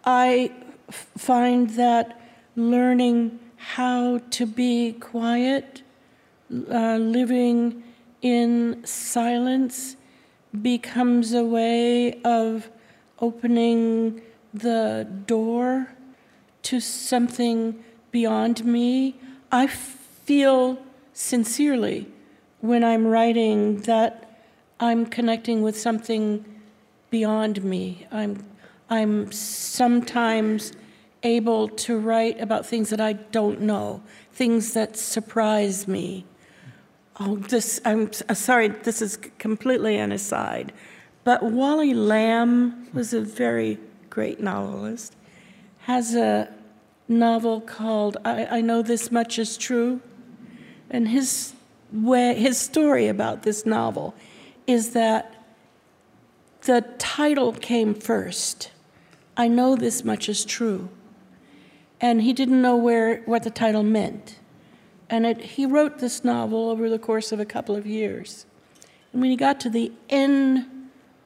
I 0.04 0.52
find 1.18 1.70
that 1.72 2.20
learning 2.56 3.40
how 3.58 4.20
to 4.32 4.46
be 4.46 4.94
quiet, 4.94 5.82
uh, 6.72 6.98
living 6.98 7.84
in 8.22 8.86
silence, 8.86 9.96
becomes 10.62 11.34
a 11.34 11.44
way 11.44 12.20
of 12.24 12.70
opening 13.20 14.22
the 14.54 15.08
door 15.28 15.94
to 16.64 16.80
something 16.80 17.84
beyond 18.12 18.66
me. 18.66 19.16
I 19.52 19.68
feel 19.68 20.80
sincerely 21.14 22.08
when 22.62 22.84
I'm 22.84 23.06
writing 23.06 23.82
that 23.82 24.29
I'm 24.80 25.06
connecting 25.06 25.62
with 25.62 25.78
something 25.78 26.46
beyond 27.10 27.64
me. 27.64 28.08
I'm, 28.12 28.46
I'm 28.90 29.32
sometimes 29.32 30.72
able 31.24 31.68
to 31.68 31.98
write 31.98 32.40
about 32.40 32.66
things 32.66 32.90
that 32.90 33.02
I 33.02 33.14
don't 33.14 33.62
know, 33.62 34.02
things 34.32 34.74
that 34.74 34.96
surprise 34.96 35.88
me. 35.88 36.26
Oh, 37.20 37.36
this, 37.36 37.82
I'm 37.84 38.10
uh, 38.30 38.34
sorry, 38.34 38.70
this 38.70 39.02
is 39.02 39.18
completely 39.38 39.98
an 39.98 40.14
aside, 40.14 40.72
but 41.26 41.44
Wally 41.44 41.94
Lamb 41.94 42.88
was 42.94 43.14
a 43.14 43.20
very 43.20 43.78
great 44.10 44.40
novelist, 44.40 45.18
has 45.80 46.16
a 46.16 46.50
novel 47.10 47.60
called 47.60 48.16
I, 48.24 48.46
I 48.46 48.62
Know 48.62 48.82
This 48.82 49.12
Much 49.12 49.38
Is 49.38 49.58
True. 49.58 50.00
And 50.90 51.10
his, 51.10 51.54
way, 51.92 52.34
his 52.34 52.58
story 52.58 53.08
about 53.08 53.44
this 53.44 53.66
novel 53.66 54.16
is 54.70 54.92
that 54.92 55.34
the 56.62 56.82
title 57.00 57.54
came 57.54 57.96
first. 57.96 58.72
I 59.36 59.48
know 59.48 59.76
this 59.76 60.04
much 60.04 60.30
is 60.30 60.46
true. 60.46 60.90
And 62.00 62.22
he 62.22 62.34
didn't 62.34 62.62
know 62.62 62.78
where, 62.78 63.24
what 63.24 63.42
the 63.42 63.50
title 63.50 63.82
meant. 63.82 64.38
And 65.10 65.26
it, 65.26 65.42
he 65.42 65.66
wrote 65.66 65.98
this 65.98 66.24
novel 66.24 66.70
over 66.70 66.88
the 66.88 67.00
course 67.00 67.32
of 67.32 67.40
a 67.40 67.46
couple 67.46 67.76
of 67.76 67.88
years. 67.88 68.46
And 69.12 69.22
when 69.22 69.32
he 69.32 69.36
got 69.36 69.60
to 69.62 69.72
the 69.72 69.92
end 70.08 70.68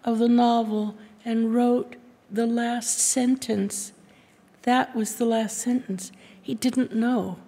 of 0.06 0.20
the 0.20 0.30
novel 0.30 0.95
and 1.26 1.53
wrote 1.53 1.98
the 2.32 2.48
last 2.48 2.98
sentence, 2.98 3.91
that 4.61 4.95
was 4.95 5.15
the 5.15 5.26
last 5.26 5.57
sentence. 5.57 6.14
He 6.41 6.56
didn't 6.56 6.95
know 6.95 7.40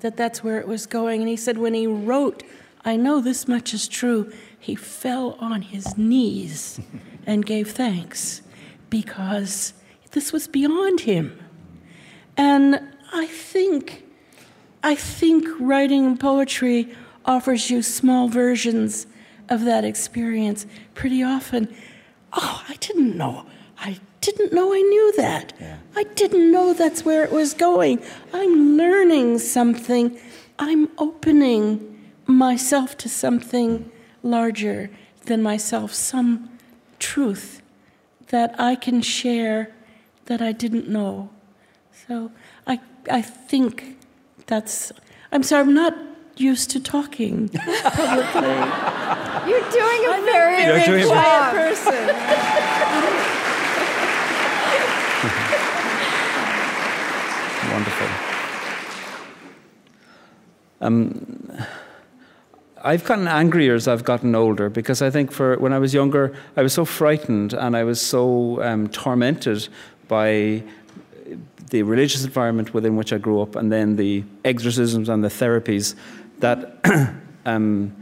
that 0.00 0.16
that's 0.16 0.42
where 0.42 0.58
it 0.58 0.66
was 0.66 0.86
going. 0.86 1.20
And 1.20 1.28
he 1.28 1.36
said, 1.36 1.58
when 1.58 1.74
he 1.74 1.86
wrote, 1.86 2.44
I 2.82 2.96
know 2.96 3.20
this 3.20 3.46
much 3.46 3.74
is 3.74 3.88
true, 3.88 4.32
he 4.68 4.74
fell 4.74 5.34
on 5.40 5.62
his 5.62 5.96
knees 5.96 6.78
and 7.26 7.46
gave 7.46 7.70
thanks 7.70 8.42
because 8.90 9.72
this 10.10 10.30
was 10.30 10.46
beyond 10.46 11.00
him. 11.00 11.42
And 12.36 12.78
I 13.10 13.24
think, 13.28 14.04
I 14.82 14.94
think 14.94 15.48
writing 15.58 16.18
poetry 16.18 16.94
offers 17.24 17.70
you 17.70 17.80
small 17.80 18.28
versions 18.28 19.06
of 19.48 19.64
that 19.64 19.86
experience 19.86 20.66
pretty 20.94 21.22
often. 21.22 21.74
Oh, 22.34 22.62
I 22.68 22.74
didn't 22.74 23.16
know. 23.16 23.46
I 23.78 23.98
didn't 24.20 24.52
know 24.52 24.74
I 24.74 24.82
knew 24.82 25.14
that. 25.16 25.54
Yeah. 25.58 25.78
I 25.96 26.04
didn't 26.04 26.52
know 26.52 26.74
that's 26.74 27.06
where 27.06 27.24
it 27.24 27.32
was 27.32 27.54
going. 27.54 28.02
I'm 28.34 28.76
learning 28.76 29.38
something. 29.38 30.18
I'm 30.58 30.90
opening 30.98 32.10
myself 32.26 32.98
to 32.98 33.08
something 33.08 33.90
larger 34.22 34.90
than 35.26 35.42
myself, 35.42 35.92
some 35.92 36.48
truth 36.98 37.60
that 38.28 38.54
I 38.58 38.74
can 38.74 39.00
share 39.02 39.72
that 40.26 40.40
I 40.42 40.52
didn't 40.52 40.88
know. 40.88 41.30
So 42.06 42.30
I, 42.66 42.80
I 43.10 43.22
think 43.22 43.96
that's, 44.46 44.92
I'm 45.32 45.42
sorry, 45.42 45.62
I'm 45.62 45.74
not 45.74 45.94
used 46.36 46.70
to 46.70 46.80
talking 46.80 47.48
publicly. 47.48 48.42
You're 49.48 49.70
doing 49.70 50.04
a 50.04 50.10
I'm 50.10 50.24
very, 50.24 50.62
a 50.62 50.66
very 50.66 51.00
good 51.00 51.08
quiet 51.08 51.24
job. 51.24 51.54
person. 51.54 51.94
Wonderful. 57.72 58.06
Um, 60.80 61.37
I've 62.82 63.04
gotten 63.04 63.28
angrier 63.28 63.74
as 63.74 63.88
I've 63.88 64.04
gotten 64.04 64.34
older 64.34 64.68
because 64.68 65.02
I 65.02 65.10
think 65.10 65.32
for 65.32 65.56
when 65.58 65.72
I 65.72 65.78
was 65.78 65.92
younger, 65.94 66.34
I 66.56 66.62
was 66.62 66.72
so 66.72 66.84
frightened 66.84 67.52
and 67.52 67.76
I 67.76 67.84
was 67.84 68.00
so 68.00 68.62
um, 68.62 68.88
tormented 68.88 69.68
by 70.06 70.62
the 71.70 71.82
religious 71.82 72.24
environment 72.24 72.72
within 72.72 72.96
which 72.96 73.12
I 73.12 73.18
grew 73.18 73.42
up 73.42 73.56
and 73.56 73.70
then 73.70 73.96
the 73.96 74.24
exorcisms 74.44 75.08
and 75.08 75.22
the 75.22 75.28
therapies 75.28 75.94
that 76.38 77.14
um, 77.46 77.94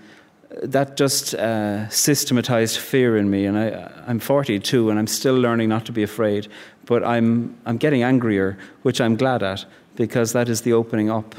that 0.63 0.97
just 0.97 1.35
uh, 1.35 1.89
systematized 1.89 2.79
fear 2.79 3.17
in 3.17 3.31
me. 3.31 3.45
And 3.45 3.59
I, 3.59 3.91
I'm 4.07 4.19
42 4.19 4.91
and 4.91 4.99
I'm 4.99 5.07
still 5.07 5.35
learning 5.35 5.69
not 5.69 5.85
to 5.87 5.93
be 5.93 6.03
afraid, 6.03 6.49
but 6.87 7.05
I'm, 7.05 7.57
I'm 7.67 7.77
getting 7.77 8.03
angrier, 8.03 8.57
which 8.83 9.01
I'm 9.01 9.17
glad 9.17 9.43
at 9.43 9.65
because 9.97 10.33
that 10.33 10.49
is 10.49 10.63
the 10.63 10.73
opening 10.73 11.11
up. 11.11 11.35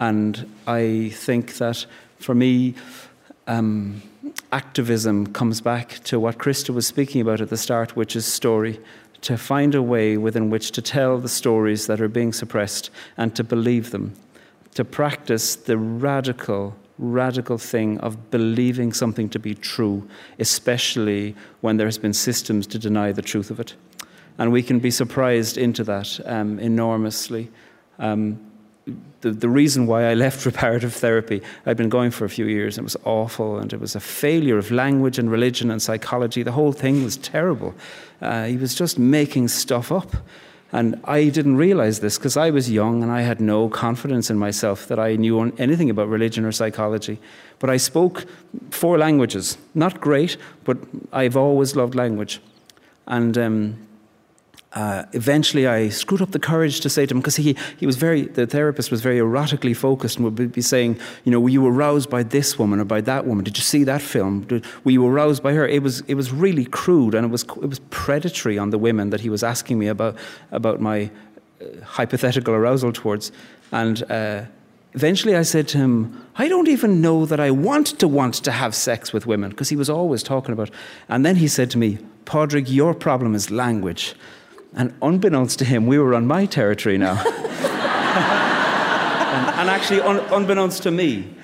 And 0.00 0.50
I 0.66 1.10
think 1.14 1.54
that 1.58 1.86
for 2.18 2.34
me, 2.34 2.74
um, 3.46 4.02
activism 4.52 5.26
comes 5.28 5.60
back 5.60 6.00
to 6.04 6.20
what 6.20 6.38
Krista 6.38 6.70
was 6.70 6.86
speaking 6.86 7.20
about 7.20 7.40
at 7.40 7.50
the 7.50 7.56
start, 7.56 7.96
which 7.96 8.16
is 8.16 8.26
story. 8.26 8.80
To 9.22 9.36
find 9.36 9.74
a 9.74 9.82
way 9.82 10.16
within 10.16 10.48
which 10.48 10.70
to 10.72 10.82
tell 10.82 11.18
the 11.18 11.28
stories 11.28 11.88
that 11.88 12.00
are 12.00 12.08
being 12.08 12.32
suppressed 12.32 12.90
and 13.16 13.34
to 13.34 13.42
believe 13.42 13.90
them. 13.90 14.14
To 14.74 14.84
practice 14.84 15.56
the 15.56 15.76
radical 15.76 16.76
radical 16.98 17.58
thing 17.58 17.98
of 17.98 18.30
believing 18.30 18.92
something 18.92 19.28
to 19.28 19.38
be 19.38 19.54
true, 19.54 20.08
especially 20.38 21.34
when 21.60 21.76
there 21.76 21.86
has 21.86 21.98
been 21.98 22.12
systems 22.12 22.66
to 22.66 22.78
deny 22.78 23.12
the 23.12 23.22
truth 23.22 23.50
of 23.50 23.60
it. 23.60 23.74
And 24.36 24.52
we 24.52 24.62
can 24.62 24.78
be 24.78 24.90
surprised 24.90 25.56
into 25.56 25.84
that 25.84 26.20
um, 26.24 26.58
enormously. 26.58 27.50
Um, 27.98 28.47
the, 29.20 29.30
the 29.30 29.48
reason 29.48 29.86
why 29.86 30.04
I 30.04 30.14
left 30.14 30.44
reparative 30.52 30.94
therapy, 30.94 31.42
I'd 31.66 31.76
been 31.76 31.88
going 31.88 32.10
for 32.10 32.24
a 32.24 32.28
few 32.28 32.46
years, 32.46 32.76
and 32.76 32.84
it 32.84 32.86
was 32.86 32.96
awful, 33.04 33.58
and 33.58 33.72
it 33.72 33.80
was 33.80 33.94
a 33.94 34.00
failure 34.00 34.58
of 34.58 34.70
language 34.70 35.18
and 35.18 35.30
religion 35.30 35.70
and 35.70 35.80
psychology. 35.80 36.42
The 36.42 36.52
whole 36.52 36.72
thing 36.72 37.04
was 37.04 37.16
terrible. 37.16 37.74
Uh, 38.20 38.44
he 38.46 38.56
was 38.56 38.74
just 38.74 38.98
making 38.98 39.48
stuff 39.48 39.92
up. 39.92 40.14
And 40.70 41.00
I 41.04 41.30
didn't 41.30 41.56
realize 41.56 42.00
this 42.00 42.18
because 42.18 42.36
I 42.36 42.50
was 42.50 42.70
young 42.70 43.02
and 43.02 43.10
I 43.10 43.22
had 43.22 43.40
no 43.40 43.70
confidence 43.70 44.28
in 44.28 44.36
myself 44.36 44.86
that 44.88 44.98
I 44.98 45.16
knew 45.16 45.50
anything 45.56 45.88
about 45.88 46.08
religion 46.08 46.44
or 46.44 46.52
psychology. 46.52 47.18
But 47.58 47.70
I 47.70 47.78
spoke 47.78 48.26
four 48.70 48.98
languages. 48.98 49.56
Not 49.74 49.98
great, 49.98 50.36
but 50.64 50.76
I've 51.10 51.38
always 51.38 51.74
loved 51.74 51.94
language. 51.94 52.40
And 53.06 53.38
um, 53.38 53.87
uh, 54.78 55.04
eventually 55.12 55.66
I 55.66 55.88
screwed 55.88 56.22
up 56.22 56.30
the 56.30 56.38
courage 56.38 56.78
to 56.80 56.88
say 56.88 57.04
to 57.04 57.12
him, 57.12 57.18
because 57.18 57.34
he, 57.34 57.56
he 57.80 57.84
was 57.84 57.96
very, 57.96 58.22
the 58.22 58.46
therapist 58.46 58.92
was 58.92 59.00
very 59.00 59.18
erotically 59.18 59.74
focused 59.74 60.18
and 60.18 60.24
would 60.24 60.52
be 60.52 60.60
saying, 60.60 61.00
you 61.24 61.32
know, 61.32 61.40
were 61.40 61.48
you 61.48 61.66
aroused 61.66 62.08
by 62.08 62.22
this 62.22 62.60
woman 62.60 62.78
or 62.78 62.84
by 62.84 63.00
that 63.00 63.26
woman? 63.26 63.42
Did 63.44 63.56
you 63.58 63.64
see 63.64 63.82
that 63.84 64.00
film? 64.00 64.42
Did, 64.42 64.64
were 64.84 64.92
you 64.92 65.04
aroused 65.04 65.42
by 65.42 65.52
her? 65.52 65.66
It 65.66 65.82
was, 65.82 66.02
it 66.02 66.14
was 66.14 66.30
really 66.30 66.64
crude 66.64 67.16
and 67.16 67.24
it 67.26 67.30
was, 67.30 67.42
it 67.42 67.68
was 67.68 67.80
predatory 67.90 68.56
on 68.56 68.70
the 68.70 68.78
women 68.78 69.10
that 69.10 69.20
he 69.20 69.30
was 69.30 69.42
asking 69.42 69.80
me 69.80 69.88
about, 69.88 70.14
about 70.52 70.80
my 70.80 71.10
uh, 71.60 71.84
hypothetical 71.84 72.54
arousal 72.54 72.92
towards. 72.92 73.32
And 73.72 74.08
uh, 74.08 74.44
eventually 74.92 75.34
I 75.34 75.42
said 75.42 75.66
to 75.68 75.78
him, 75.78 76.24
I 76.36 76.46
don't 76.46 76.68
even 76.68 77.00
know 77.00 77.26
that 77.26 77.40
I 77.40 77.50
want 77.50 77.98
to 77.98 78.06
want 78.06 78.34
to 78.44 78.52
have 78.52 78.76
sex 78.76 79.12
with 79.12 79.26
women, 79.26 79.50
because 79.50 79.70
he 79.70 79.76
was 79.76 79.90
always 79.90 80.22
talking 80.22 80.52
about. 80.52 80.70
And 81.08 81.26
then 81.26 81.34
he 81.34 81.48
said 81.48 81.68
to 81.72 81.78
me, 81.78 81.98
Pádraig, 82.26 82.66
your 82.68 82.94
problem 82.94 83.34
is 83.34 83.50
language. 83.50 84.14
And 84.74 84.94
unbeknownst 85.02 85.58
to 85.60 85.64
him, 85.64 85.86
we 85.86 85.98
were 85.98 86.14
on 86.14 86.26
my 86.26 86.46
territory 86.46 86.98
now. 86.98 87.22
and, 89.28 89.60
and, 89.60 89.70
actually, 89.70 90.00
un, 90.00 90.20
unbeknownst 90.32 90.82
to 90.84 90.90
me. 90.90 91.34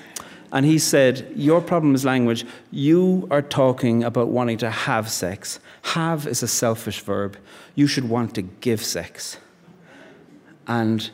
And 0.51 0.65
he 0.65 0.79
said, 0.79 1.31
Your 1.35 1.59
problem 1.59 1.95
is 1.95 2.05
language. 2.05 2.45
You 2.71 3.27
are 3.31 3.41
talking 3.41 4.03
about 4.03 4.29
wanting 4.29 4.57
to 4.59 4.69
have 4.69 5.09
sex. 5.09 5.59
Have 5.81 6.27
is 6.27 6.43
a 6.43 6.47
selfish 6.47 7.01
verb. 7.01 7.37
You 7.73 7.87
should 7.87 8.07
want 8.07 8.35
to 8.35 8.41
give 8.41 8.83
sex. 8.83 9.37
And 10.67 11.09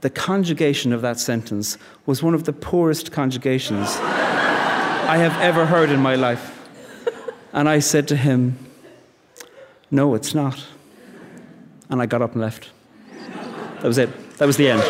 the 0.00 0.10
conjugation 0.10 0.92
of 0.92 1.02
that 1.02 1.18
sentence 1.18 1.76
was 2.06 2.22
one 2.22 2.34
of 2.34 2.44
the 2.44 2.52
poorest 2.52 3.12
conjugations 3.12 3.96
I 3.96 5.16
have 5.16 5.38
ever 5.40 5.66
heard 5.66 5.90
in 5.90 6.00
my 6.00 6.14
life. 6.14 6.56
And 7.52 7.68
I 7.68 7.80
said 7.80 8.06
to 8.08 8.16
him, 8.16 8.58
No, 9.90 10.14
it's 10.14 10.34
not. 10.34 10.64
And 11.90 12.00
I 12.00 12.06
got 12.06 12.22
up 12.22 12.32
and 12.32 12.40
left. 12.40 12.70
That 13.80 13.84
was 13.84 13.98
it. 13.98 14.38
That 14.38 14.46
was 14.46 14.56
the 14.56 14.68
end. 14.68 14.82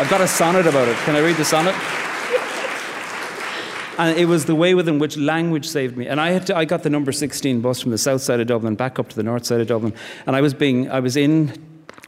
I've 0.00 0.08
got 0.08 0.20
a 0.20 0.28
sonnet 0.28 0.66
about 0.66 0.88
it. 0.88 0.96
Can 0.98 1.14
I 1.14 1.20
read 1.20 1.36
the 1.36 1.44
sonnet? 1.44 1.74
And 3.98 4.18
it 4.18 4.24
was 4.24 4.46
the 4.46 4.54
way 4.54 4.74
within 4.74 4.98
which 4.98 5.18
language 5.18 5.68
saved 5.68 5.96
me. 5.96 6.06
And 6.06 6.18
I, 6.18 6.30
had 6.30 6.46
to, 6.46 6.56
I 6.56 6.64
got 6.64 6.84
the 6.84 6.88
number 6.88 7.12
16 7.12 7.60
bus 7.60 7.82
from 7.82 7.90
the 7.90 7.98
south 7.98 8.22
side 8.22 8.40
of 8.40 8.46
Dublin 8.46 8.74
back 8.74 8.98
up 8.98 9.10
to 9.10 9.16
the 9.16 9.22
north 9.22 9.44
side 9.44 9.60
of 9.60 9.66
Dublin. 9.66 9.92
And 10.26 10.34
I 10.34 10.40
was, 10.40 10.54
being, 10.54 10.90
I 10.90 11.00
was 11.00 11.18
in 11.18 11.52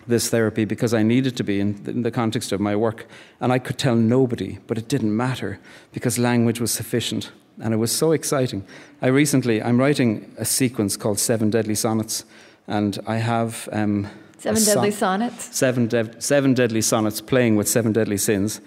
this 0.06 0.30
therapy 0.30 0.64
because 0.64 0.94
I 0.94 1.02
needed 1.02 1.36
to 1.36 1.44
be 1.44 1.60
in 1.60 1.82
in 1.86 2.02
the 2.02 2.10
context 2.10 2.50
of 2.50 2.60
my 2.60 2.74
work. 2.74 3.06
And 3.40 3.52
I 3.52 3.58
could 3.58 3.76
tell 3.76 3.94
nobody, 3.94 4.58
but 4.66 4.78
it 4.78 4.88
didn't 4.88 5.14
matter 5.14 5.60
because 5.92 6.18
language 6.18 6.60
was 6.60 6.72
sufficient. 6.72 7.30
And 7.60 7.74
it 7.74 7.76
was 7.76 7.92
so 7.92 8.12
exciting. 8.12 8.64
I 9.02 9.08
recently, 9.08 9.62
I'm 9.62 9.78
writing 9.78 10.34
a 10.38 10.46
sequence 10.46 10.96
called 10.96 11.18
Seven 11.18 11.50
Deadly 11.50 11.74
Sonnets 11.74 12.24
and 12.66 12.98
I 13.06 13.16
have 13.16 13.68
um, 13.72 14.08
seven 14.38 14.64
deadly 14.64 14.90
son- 14.90 15.20
sonnets. 15.20 15.56
Seven, 15.56 15.86
de- 15.88 16.20
seven 16.20 16.54
deadly 16.54 16.82
sonnets 16.82 17.20
playing 17.20 17.56
with 17.56 17.68
seven 17.68 17.92
deadly 17.92 18.16
sins. 18.16 18.60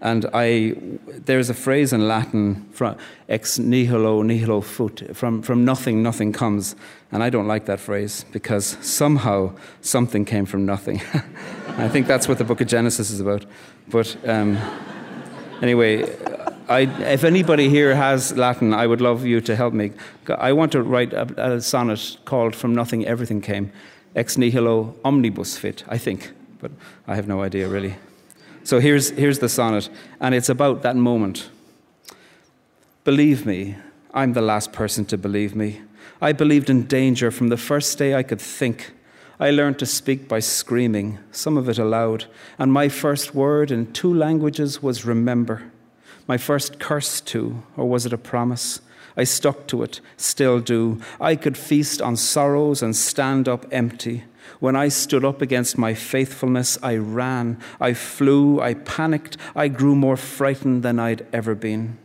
And 0.00 0.26
I, 0.32 0.74
there's 1.08 1.50
a 1.50 1.54
phrase 1.54 1.92
in 1.92 2.06
Latin 2.06 2.68
from 2.72 2.96
ex 3.28 3.58
nihilo 3.58 4.22
nihil 4.22 4.62
fit, 4.62 5.16
from, 5.16 5.42
from 5.42 5.64
nothing, 5.64 6.02
nothing 6.04 6.32
comes. 6.32 6.76
And 7.10 7.22
I 7.22 7.30
don't 7.30 7.48
like 7.48 7.66
that 7.66 7.80
phrase 7.80 8.24
because 8.30 8.76
somehow 8.80 9.56
something 9.80 10.24
came 10.24 10.46
from 10.46 10.64
nothing. 10.64 11.00
I 11.78 11.88
think 11.88 12.06
that's 12.06 12.28
what 12.28 12.38
the 12.38 12.44
book 12.44 12.60
of 12.60 12.68
Genesis 12.68 13.10
is 13.10 13.18
about. 13.20 13.44
But 13.88 14.16
um, 14.28 14.56
anyway, 15.62 16.04
I, 16.68 16.80
if 16.80 17.24
anybody 17.24 17.70
here 17.70 17.94
has 17.94 18.36
Latin, 18.36 18.74
I 18.74 18.86
would 18.86 19.00
love 19.00 19.24
you 19.24 19.40
to 19.40 19.56
help 19.56 19.72
me. 19.72 19.92
I 20.36 20.52
want 20.52 20.72
to 20.72 20.82
write 20.82 21.14
a, 21.14 21.54
a 21.54 21.60
sonnet 21.62 22.18
called 22.26 22.54
From 22.54 22.74
Nothing 22.74 23.06
Everything 23.06 23.40
Came, 23.40 23.72
Ex 24.14 24.36
Nihilo 24.36 24.94
Omnibus 25.02 25.56
Fit, 25.56 25.82
I 25.88 25.96
think, 25.96 26.32
but 26.60 26.70
I 27.06 27.14
have 27.14 27.26
no 27.26 27.40
idea 27.42 27.68
really. 27.68 27.96
So 28.64 28.80
here's, 28.80 29.08
here's 29.10 29.38
the 29.38 29.48
sonnet, 29.48 29.88
and 30.20 30.34
it's 30.34 30.50
about 30.50 30.82
that 30.82 30.94
moment. 30.94 31.48
Believe 33.04 33.46
me, 33.46 33.76
I'm 34.12 34.34
the 34.34 34.42
last 34.42 34.70
person 34.70 35.06
to 35.06 35.16
believe 35.16 35.56
me. 35.56 35.80
I 36.20 36.32
believed 36.32 36.68
in 36.68 36.82
danger 36.86 37.30
from 37.30 37.48
the 37.48 37.56
first 37.56 37.96
day 37.96 38.14
I 38.14 38.22
could 38.22 38.42
think. 38.42 38.92
I 39.40 39.52
learned 39.52 39.78
to 39.78 39.86
speak 39.86 40.28
by 40.28 40.40
screaming, 40.40 41.18
some 41.32 41.56
of 41.56 41.66
it 41.70 41.78
aloud, 41.78 42.26
and 42.58 42.70
my 42.70 42.90
first 42.90 43.34
word 43.34 43.70
in 43.70 43.90
two 43.94 44.12
languages 44.12 44.82
was 44.82 45.06
remember. 45.06 45.72
My 46.28 46.36
first 46.36 46.78
curse, 46.78 47.20
too, 47.20 47.62
or 47.76 47.88
was 47.88 48.06
it 48.06 48.12
a 48.12 48.18
promise? 48.18 48.80
I 49.16 49.24
stuck 49.24 49.66
to 49.68 49.82
it, 49.82 50.00
still 50.16 50.60
do. 50.60 51.00
I 51.20 51.34
could 51.34 51.56
feast 51.56 52.00
on 52.00 52.14
sorrows 52.16 52.82
and 52.82 52.94
stand 52.94 53.48
up 53.48 53.66
empty. 53.72 54.24
When 54.60 54.76
I 54.76 54.88
stood 54.88 55.24
up 55.24 55.42
against 55.42 55.76
my 55.76 55.94
faithfulness, 55.94 56.78
I 56.82 56.96
ran, 56.96 57.58
I 57.80 57.94
flew, 57.94 58.60
I 58.60 58.74
panicked, 58.74 59.36
I 59.56 59.68
grew 59.68 59.96
more 59.96 60.16
frightened 60.16 60.84
than 60.84 61.00
I'd 61.00 61.26
ever 61.32 61.54
been. 61.54 61.98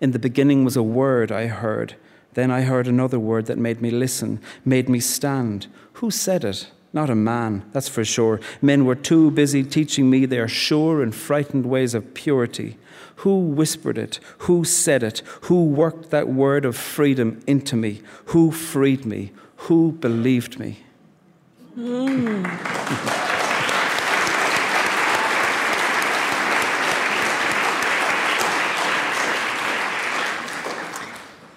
In 0.00 0.12
the 0.12 0.18
beginning 0.18 0.64
was 0.64 0.76
a 0.76 0.82
word 0.82 1.32
I 1.32 1.46
heard. 1.46 1.96
Then 2.34 2.50
I 2.50 2.62
heard 2.62 2.86
another 2.86 3.18
word 3.18 3.46
that 3.46 3.58
made 3.58 3.80
me 3.80 3.90
listen, 3.90 4.40
made 4.64 4.88
me 4.88 5.00
stand. 5.00 5.66
Who 5.94 6.10
said 6.10 6.44
it? 6.44 6.70
Not 6.92 7.10
a 7.10 7.16
man, 7.16 7.64
that's 7.72 7.88
for 7.88 8.04
sure. 8.04 8.40
Men 8.62 8.84
were 8.84 8.94
too 8.94 9.30
busy 9.32 9.64
teaching 9.64 10.08
me 10.08 10.26
their 10.26 10.46
sure 10.46 11.02
and 11.02 11.14
frightened 11.14 11.66
ways 11.66 11.94
of 11.94 12.14
purity. 12.14 12.76
Who 13.16 13.38
whispered 13.38 13.98
it? 13.98 14.20
Who 14.38 14.64
said 14.64 15.02
it? 15.02 15.22
Who 15.42 15.64
worked 15.64 16.10
that 16.10 16.28
word 16.28 16.64
of 16.64 16.76
freedom 16.76 17.40
into 17.46 17.76
me? 17.76 18.02
Who 18.26 18.50
freed 18.50 19.04
me? 19.04 19.32
Who 19.56 19.92
believed 19.92 20.58
me? 20.58 20.78
Mm. 21.76 23.20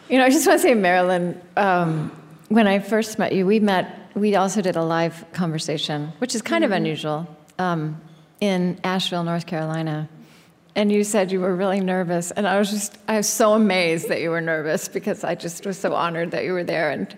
You 0.10 0.18
know, 0.18 0.24
I 0.24 0.30
just 0.30 0.48
want 0.48 0.62
to 0.62 0.64
say, 0.66 0.74
Marilyn, 0.74 1.40
um, 1.58 2.14
when 2.48 2.66
I 2.66 2.80
first 2.80 3.20
met 3.20 3.34
you, 3.34 3.46
we 3.46 3.60
met, 3.60 4.10
we 4.16 4.38
also 4.38 4.62
did 4.62 4.78
a 4.78 4.82
live 4.82 5.26
conversation, 5.34 6.14
which 6.20 6.34
is 6.34 6.42
kind 6.42 6.64
mm-hmm. 6.64 6.72
of 6.72 6.78
unusual, 6.78 7.38
um, 7.60 8.00
in 8.40 8.80
Asheville, 8.86 9.26
North 9.26 9.46
Carolina. 9.46 10.08
And 10.78 10.92
you 10.92 11.04
said 11.04 11.32
you 11.32 11.42
were 11.42 11.56
really 11.56 11.80
nervous. 11.80 12.30
And 12.30 12.48
I 12.48 12.60
was 12.60 12.70
just, 12.70 13.00
I 13.08 13.18
was 13.18 13.28
so 13.28 13.54
amazed 13.54 14.10
that 14.10 14.22
you 14.22 14.30
were 14.30 14.42
nervous 14.42 14.88
because 14.88 15.24
I 15.24 15.34
just 15.34 15.66
was 15.66 15.76
so 15.80 15.96
honored 15.96 16.30
that 16.32 16.44
you 16.44 16.54
were 16.54 16.64
there. 16.64 16.92
And, 16.92 17.18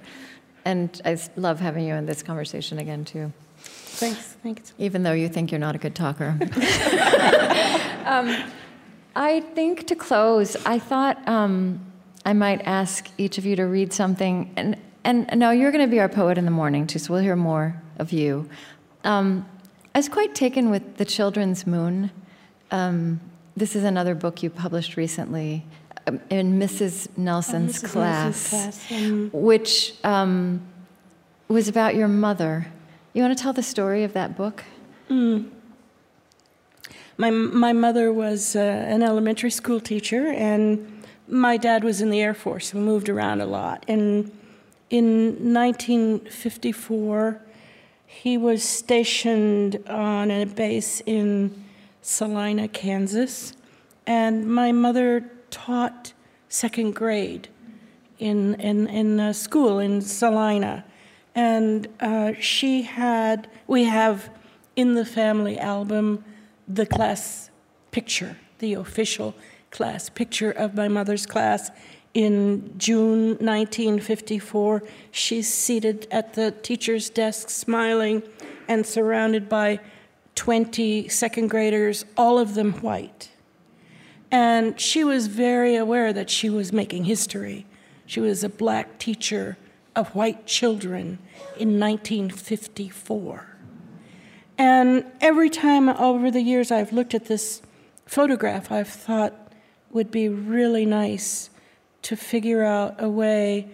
and 0.64 1.02
I 1.04 1.20
love 1.36 1.60
having 1.60 1.86
you 1.86 1.94
in 1.94 2.06
this 2.06 2.24
conversation 2.24 2.80
again, 2.80 3.04
too. 3.04 3.34
Thanks. 3.58 4.38
Thanks. 4.42 4.74
Even 4.78 5.04
though 5.04 5.12
you 5.12 5.28
think 5.28 5.52
you're 5.52 5.60
not 5.60 5.76
a 5.76 5.78
good 5.78 5.94
talker. 5.94 6.38
um, 8.06 8.34
I 9.14 9.44
think 9.54 9.88
to 9.88 9.96
close, 9.96 10.56
I 10.66 10.80
thought, 10.80 11.28
um, 11.28 11.86
I 12.26 12.32
might 12.32 12.62
ask 12.62 13.10
each 13.18 13.38
of 13.38 13.46
you 13.46 13.58
to 13.58 13.66
read 13.66 13.92
something. 13.92 14.54
And, 14.56 14.78
and 15.04 15.30
no, 15.38 15.52
you're 15.52 15.74
going 15.74 15.86
to 15.86 15.92
be 15.92 16.00
our 16.00 16.08
poet 16.08 16.38
in 16.38 16.46
the 16.46 16.52
morning, 16.52 16.88
too, 16.88 17.00
so 17.00 17.12
we'll 17.12 17.24
hear 17.24 17.36
more 17.36 17.76
of 17.98 18.14
you. 18.14 18.50
Um, 19.04 19.46
I 19.94 20.00
was 20.00 20.08
quite 20.08 20.34
taken 20.34 20.70
with 20.70 20.96
The 20.96 21.04
Children's 21.04 21.68
Moon. 21.68 22.10
Um, 22.72 23.20
this 23.60 23.76
is 23.76 23.84
another 23.84 24.16
book 24.16 24.42
you 24.42 24.50
published 24.50 24.96
recently 24.96 25.66
um, 26.08 26.22
in 26.30 26.58
Mrs. 26.58 27.10
Nelson's, 27.18 27.84
Mrs. 27.84 27.90
class, 27.92 28.54
Nelson's 28.54 28.88
class 28.88 28.92
um, 28.92 29.30
which 29.34 29.94
um, 30.06 30.62
was 31.50 31.68
about 31.68 31.94
your 31.94 32.08
mother. 32.08 32.68
You 33.14 33.22
want 33.22 33.38
to 33.38 33.44
tell 33.44 33.52
the 33.52 33.62
story 33.62 34.06
of 34.06 34.14
that 34.14 34.38
book? 34.38 34.64
Mm. 35.10 35.50
My, 37.18 37.32
my 37.32 37.74
mother 37.74 38.14
was 38.14 38.56
uh, 38.56 38.60
an 38.60 39.04
elementary 39.04 39.52
school 39.52 39.82
teacher, 39.82 40.28
and 40.28 41.04
my 41.28 41.58
dad 41.58 41.84
was 41.84 42.00
in 42.00 42.12
the 42.12 42.22
Air 42.22 42.34
Force. 42.34 42.74
We 42.74 42.80
moved 42.80 43.10
around 43.10 43.42
a 43.42 43.46
lot. 43.46 43.84
And 43.90 44.32
in 44.90 45.54
1954, 45.54 47.42
he 48.06 48.38
was 48.38 48.64
stationed 48.64 49.84
on 49.90 50.32
a 50.32 50.46
base 50.46 51.02
in 51.06 51.66
Salina, 52.02 52.68
Kansas. 52.68 53.54
And 54.06 54.48
my 54.48 54.72
mother 54.72 55.30
taught 55.52 56.14
second 56.48 56.96
grade 56.96 57.48
in, 58.18 58.56
in, 58.56 58.88
in 58.88 59.20
a 59.20 59.34
school 59.34 59.80
in 59.80 60.02
Salina. 60.02 60.86
And 61.36 61.88
uh, 62.00 62.34
she 62.40 62.84
had, 62.84 63.48
we 63.68 63.86
have 63.86 64.30
in 64.76 64.96
the 64.96 65.06
family 65.06 65.58
album 65.60 66.24
the 66.68 66.86
class 66.86 67.50
picture, 67.92 68.38
the 68.60 68.74
official 68.74 69.36
class, 69.72 70.10
picture 70.10 70.52
of 70.52 70.76
my 70.76 70.88
mother's 70.88 71.26
class 71.26 71.72
in 72.14 72.74
June 72.78 73.30
1954. 73.38 74.84
She's 75.12 75.54
seated 75.54 76.08
at 76.12 76.34
the 76.34 76.52
teacher's 76.52 77.10
desk, 77.10 77.50
smiling 77.50 78.24
and 78.68 78.86
surrounded 78.86 79.50
by 79.50 79.80
20 80.40 81.10
second 81.10 81.50
graders, 81.50 82.06
all 82.16 82.40
of 82.40 82.56
them 82.56 82.72
white. 82.76 83.30
And 84.32 84.80
she 84.80 85.04
was 85.04 85.28
very 85.28 85.76
aware 85.76 86.14
that 86.14 86.30
she 86.30 86.50
was 86.50 86.72
making 86.72 87.04
history. 87.04 87.66
She 88.06 88.22
was 88.22 88.42
a 88.42 88.48
black 88.48 89.00
teacher 89.00 89.58
of 89.98 90.16
white 90.16 90.48
children 90.48 91.20
in 91.58 91.78
1954. 91.78 93.48
And 94.58 95.04
every 95.20 95.50
time 95.50 95.90
over 95.90 96.32
the 96.32 96.42
years 96.42 96.72
I've 96.72 96.94
looked 96.94 97.14
at 97.14 97.26
this 97.26 97.62
photograph, 98.06 98.72
I've 98.72 98.88
thought, 98.88 99.52
would 99.92 100.10
be 100.10 100.30
really 100.30 100.86
nice 100.86 101.50
to 102.04 102.16
figure 102.16 102.64
out 102.64 102.96
a 102.98 103.10
way 103.10 103.68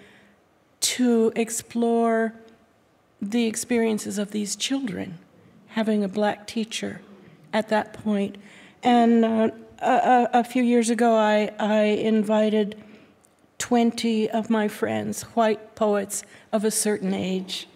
to 0.80 1.32
explore 1.36 2.34
the 3.22 3.46
experiences 3.46 4.18
of 4.18 4.32
these 4.32 4.56
children, 4.56 5.20
having 5.76 6.04
a 6.04 6.08
black 6.08 6.48
teacher 6.48 7.02
at 7.52 7.68
that 7.68 7.94
point. 7.94 8.38
And 8.82 9.26
uh, 9.26 9.50
a, 9.80 10.30
a, 10.34 10.44
few 10.44 10.64
years 10.64 10.90
ago, 10.90 11.16
I, 11.16 11.52
I 11.60 11.82
invited 11.84 12.82
20 13.58 14.30
of 14.30 14.50
my 14.50 14.70
friends, 14.70 15.24
white 15.24 15.76
poets 15.76 16.24
of 16.54 16.64
a 16.64 16.72
certain 16.72 17.14
age, 17.14 17.68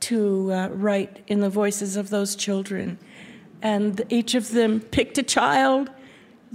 to 0.00 0.52
uh, 0.52 0.68
write 0.68 1.24
in 1.26 1.40
the 1.40 1.50
voices 1.50 1.96
of 1.96 2.10
those 2.10 2.36
children. 2.36 2.98
And 3.62 4.00
each 4.10 4.34
of 4.34 4.52
them 4.52 4.80
picked 4.80 5.18
a 5.18 5.22
child 5.22 5.90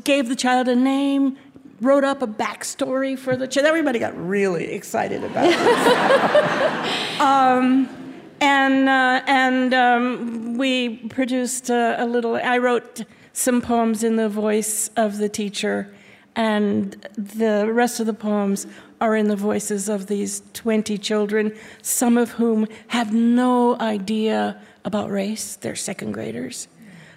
gave 0.04 0.30
the 0.30 0.36
child 0.36 0.68
a 0.68 0.76
name, 0.76 1.38
wrote 1.82 2.04
up 2.04 2.22
a 2.22 2.28
backstory 2.28 3.18
for 3.18 3.36
the 3.36 3.48
child. 3.48 3.68
Everybody 3.68 4.00
got 4.00 4.16
really 4.18 4.72
excited 4.72 5.24
about 5.24 5.50
this. 5.50 7.20
um, 7.20 7.99
and 8.42 8.90
uh, 8.90 9.22
and 9.28 9.74
um, 9.74 10.58
we 10.58 10.98
produced 11.08 11.70
a, 11.70 12.04
a, 12.04 12.06
little. 12.06 12.36
I 12.36 12.58
wrote 12.58 13.04
some 13.34 13.62
poems 13.62 14.04
in 14.04 14.16
the 14.16 14.30
voice 14.30 14.90
of 14.96 15.18
the 15.18 15.30
teacher, 15.30 15.94
and 16.36 16.94
the 17.18 17.70
rest 17.72 18.00
of 18.00 18.06
the 18.06 18.14
poems 18.14 18.68
are 19.02 19.16
in 19.16 19.28
the 19.28 19.36
voices 19.36 19.88
of 19.88 20.08
these 20.08 20.42
20 20.54 20.98
children, 20.98 21.56
some 21.82 22.18
of 22.18 22.32
whom 22.32 22.68
have 22.88 23.14
no 23.14 23.80
idea 23.80 24.62
about 24.84 25.10
race. 25.10 25.56
They're 25.56 25.76
second 25.76 26.12
graders. 26.12 26.68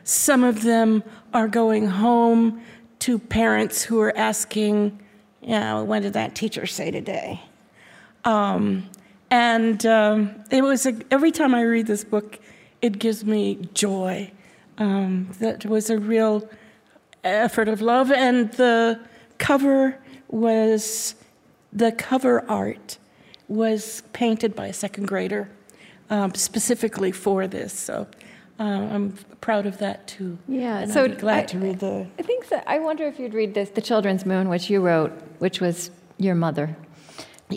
Some 0.05 0.45
of 0.45 0.63
them 0.63 1.03
are 1.33 1.49
going 1.49 1.87
home 1.87 2.63
to 3.01 3.19
parents 3.19 3.83
who 3.83 4.01
are 4.01 4.17
asking, 4.17 5.01
you 5.41 5.59
know, 5.59 5.85
what 5.85 6.03
did 6.03 6.13
that 6.13 6.35
teacher 6.35 6.67
say 6.67 6.91
today? 6.91 7.41
Um, 8.25 8.89
and 9.33 9.87
um, 9.87 10.45
it 10.51 10.63
was 10.63 10.85
a, 10.85 10.95
every 11.11 11.33
time 11.33 11.55
I 11.55 11.63
read 11.63 11.87
this 11.87 12.05
book, 12.05 12.39
it 12.83 12.99
gives 12.99 13.25
me 13.25 13.67
joy. 13.73 14.31
Um, 14.77 15.31
that 15.41 15.65
was 15.65 15.89
a 15.89 15.99
real 15.99 16.47
effort 17.25 17.67
of 17.69 17.81
love, 17.81 18.13
and 18.13 18.53
the 18.53 19.01
cover 19.39 19.99
was 20.29 21.15
the 21.73 21.93
cover 21.93 22.45
art 22.47 22.99
was 23.49 24.03
painted 24.13 24.55
by 24.55 24.67
a 24.67 24.73
second 24.75 25.09
grader 25.09 25.49
um, 26.11 26.35
specifically 26.35 27.11
for 27.11 27.47
this. 27.47 27.73
So 27.73 28.07
uh, 28.61 28.63
I'm 28.63 29.13
proud 29.41 29.65
of 29.65 29.79
that 29.79 30.09
too. 30.09 30.37
Yeah, 30.47 30.81
and 30.81 30.93
so 30.93 31.05
I'd 31.05 31.13
be 31.13 31.17
glad 31.17 31.45
I, 31.45 31.47
to 31.47 31.59
read 31.59 31.79
the. 31.81 32.07
I 32.19 32.23
think 32.23 32.51
that 32.51 32.65
I 32.67 32.81
wonder 32.81 33.07
if 33.07 33.19
you'd 33.19 33.33
read 33.33 33.55
this, 33.55 33.71
"The 33.71 33.81
Children's 33.81 34.27
Moon," 34.27 34.51
which 34.51 34.69
you 34.69 34.83
wrote, 34.83 35.13
which 35.39 35.63
was 35.63 35.91
your 36.19 36.35
mother, 36.35 36.77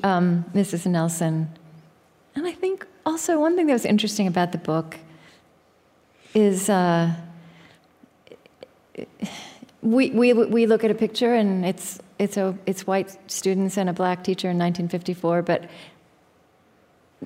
um, 0.03 0.45
Mrs. 0.53 0.85
Nelson. 0.85 1.49
And 2.35 2.45
I 2.45 2.51
think 2.51 2.85
also 3.05 3.39
one 3.39 3.55
thing 3.55 3.67
that 3.67 3.73
was 3.73 3.85
interesting 3.85 4.27
about 4.27 4.51
the 4.51 4.57
book 4.57 4.97
is 6.33 6.69
uh, 6.69 7.13
we, 9.81 10.09
we 10.09 10.33
we 10.33 10.65
look 10.65 10.83
at 10.83 10.91
a 10.91 10.95
picture 10.95 11.33
and 11.33 11.65
it's 11.65 11.99
it's 12.19 12.37
a 12.37 12.57
it's 12.65 12.85
white 12.85 13.17
students 13.31 13.77
and 13.77 13.89
a 13.89 13.93
black 13.93 14.23
teacher 14.23 14.49
in 14.49 14.57
1954, 14.57 15.41
but 15.43 15.69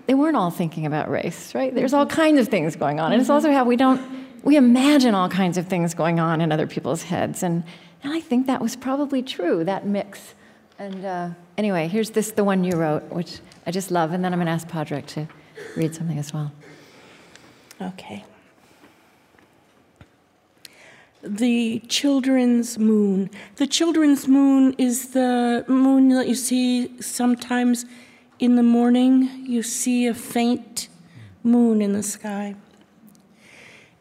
they 0.07 0.13
weren't 0.13 0.35
all 0.35 0.51
thinking 0.51 0.85
about 0.85 1.09
race, 1.09 1.53
right? 1.53 1.73
There's 1.73 1.93
all 1.93 2.05
kinds 2.05 2.39
of 2.39 2.47
things 2.47 2.75
going 2.75 2.99
on. 2.99 3.11
And 3.11 3.21
it's 3.21 3.29
also 3.29 3.51
how 3.51 3.63
we 3.65 3.75
don't, 3.75 4.01
we 4.43 4.55
imagine 4.55 5.15
all 5.15 5.29
kinds 5.29 5.57
of 5.57 5.67
things 5.67 5.93
going 5.93 6.19
on 6.19 6.41
in 6.41 6.51
other 6.51 6.67
people's 6.67 7.03
heads. 7.03 7.43
And, 7.43 7.63
and 8.03 8.13
I 8.13 8.19
think 8.19 8.47
that 8.47 8.61
was 8.61 8.75
probably 8.75 9.21
true, 9.21 9.63
that 9.65 9.85
mix. 9.85 10.35
And 10.77 11.05
uh, 11.05 11.29
anyway, 11.57 11.87
here's 11.87 12.11
this, 12.11 12.31
the 12.31 12.43
one 12.43 12.63
you 12.63 12.75
wrote, 12.75 13.03
which 13.09 13.39
I 13.69 13.71
just 13.71 13.91
love. 13.91 14.13
And 14.13 14.25
then 14.25 14.33
I'm 14.33 14.39
going 14.39 14.47
to 14.47 14.51
ask 14.51 14.67
Pádraig 14.67 15.05
to 15.09 15.27
read 15.77 15.93
something 15.93 16.17
as 16.17 16.33
well. 16.33 16.51
Okay. 17.79 18.25
the 21.21 21.79
children's 21.87 22.79
moon. 22.79 23.29
The 23.57 23.67
children's 23.67 24.27
moon 24.27 24.73
is 24.79 25.09
the 25.09 25.65
moon 25.67 26.09
that 26.09 26.27
you 26.27 26.33
see 26.33 26.99
sometimes 26.99 27.85
in 28.39 28.55
the 28.55 28.63
morning. 28.63 29.45
You 29.45 29.61
see 29.61 30.07
a 30.07 30.15
faint 30.15 30.87
moon 31.43 31.79
in 31.79 31.93
the 31.93 32.01
sky. 32.01 32.55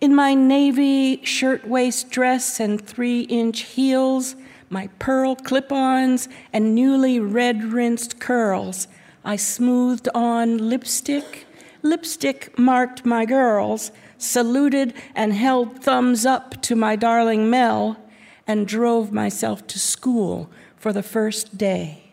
In 0.00 0.14
my 0.14 0.32
navy 0.32 1.22
shirtwaist 1.24 2.08
dress 2.10 2.58
and 2.58 2.80
three 2.80 3.22
inch 3.22 3.60
heels, 3.62 4.34
my 4.70 4.86
pearl 4.98 5.36
clip 5.36 5.70
ons, 5.70 6.26
and 6.54 6.74
newly 6.74 7.20
red 7.20 7.64
rinsed 7.64 8.18
curls, 8.18 8.88
I 9.28 9.36
smoothed 9.36 10.08
on 10.14 10.56
lipstick. 10.70 11.46
Lipstick 11.82 12.58
marked 12.58 13.04
my 13.04 13.26
girls 13.26 13.92
saluted 14.16 14.94
and 15.14 15.34
held 15.34 15.82
thumbs 15.82 16.26
up 16.26 16.60
to 16.62 16.74
my 16.74 16.96
darling 16.96 17.48
Mel, 17.48 17.98
and 18.46 18.66
drove 18.66 19.12
myself 19.12 19.66
to 19.66 19.78
school 19.78 20.50
for 20.76 20.92
the 20.92 21.02
first 21.02 21.58
day. 21.58 22.04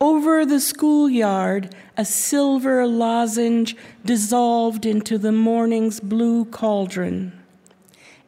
Over 0.00 0.44
the 0.44 0.58
schoolyard, 0.58 1.72
a 1.96 2.04
silver 2.04 2.84
lozenge 2.88 3.76
dissolved 4.04 4.84
into 4.84 5.16
the 5.16 5.30
morning's 5.30 6.00
blue 6.00 6.46
cauldron. 6.46 7.40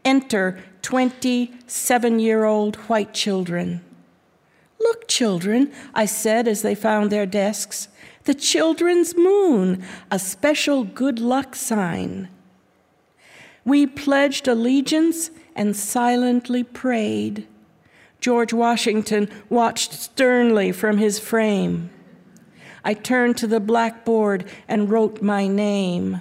Enter 0.05 0.62
27 0.82 2.20
year 2.20 2.44
old 2.44 2.76
white 2.76 3.12
children. 3.12 3.82
Look, 4.81 5.09
children, 5.09 5.73
I 5.95 6.07
said 6.07 6.47
as 6.47 6.63
they 6.63 6.75
found 6.75 7.11
their 7.11 7.27
desks, 7.27 7.89
the 8.25 8.35
children's 8.35 9.17
moon, 9.17 9.83
a 10.11 10.19
special 10.19 10.85
good 10.85 11.19
luck 11.19 11.57
sign. 11.57 12.29
We 13.65 13.87
pledged 13.87 14.49
allegiance 14.49 15.31
and 15.57 15.77
silently 15.77 16.63
prayed. 16.63 17.47
George 18.21 18.53
Washington 18.53 19.29
watched 19.49 19.93
sternly 19.93 20.73
from 20.73 20.99
his 20.99 21.19
frame. 21.19 21.91
I 22.85 22.95
turned 22.95 23.37
to 23.39 23.47
the 23.47 23.61
blackboard 23.61 24.45
and 24.67 24.91
wrote 24.91 25.21
my 25.21 25.47
name. 25.47 26.21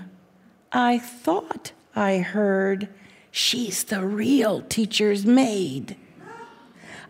I 0.72 0.98
thought 1.00 1.72
I 1.96 2.18
heard, 2.18 2.90
She's 3.32 3.84
the 3.84 4.04
real 4.04 4.62
teacher's 4.62 5.24
maid. 5.24 5.96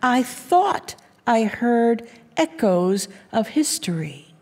I 0.01 0.23
thought 0.23 0.95
I 1.27 1.43
heard 1.43 2.09
echoes 2.37 3.09
of 3.33 3.49
history. 3.49 4.33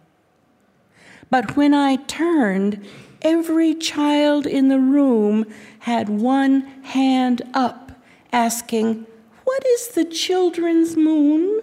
But 1.31 1.57
when 1.57 1.73
I 1.73 1.95
turned, 1.95 2.85
every 3.23 3.73
child 3.73 4.45
in 4.45 4.67
the 4.67 4.79
room 4.79 5.51
had 5.79 6.07
one 6.07 6.61
hand 6.83 7.41
up, 7.55 7.91
asking, 8.31 9.07
What 9.43 9.65
is 9.65 9.89
the 9.89 10.05
children's 10.05 10.95
moon? 10.95 11.61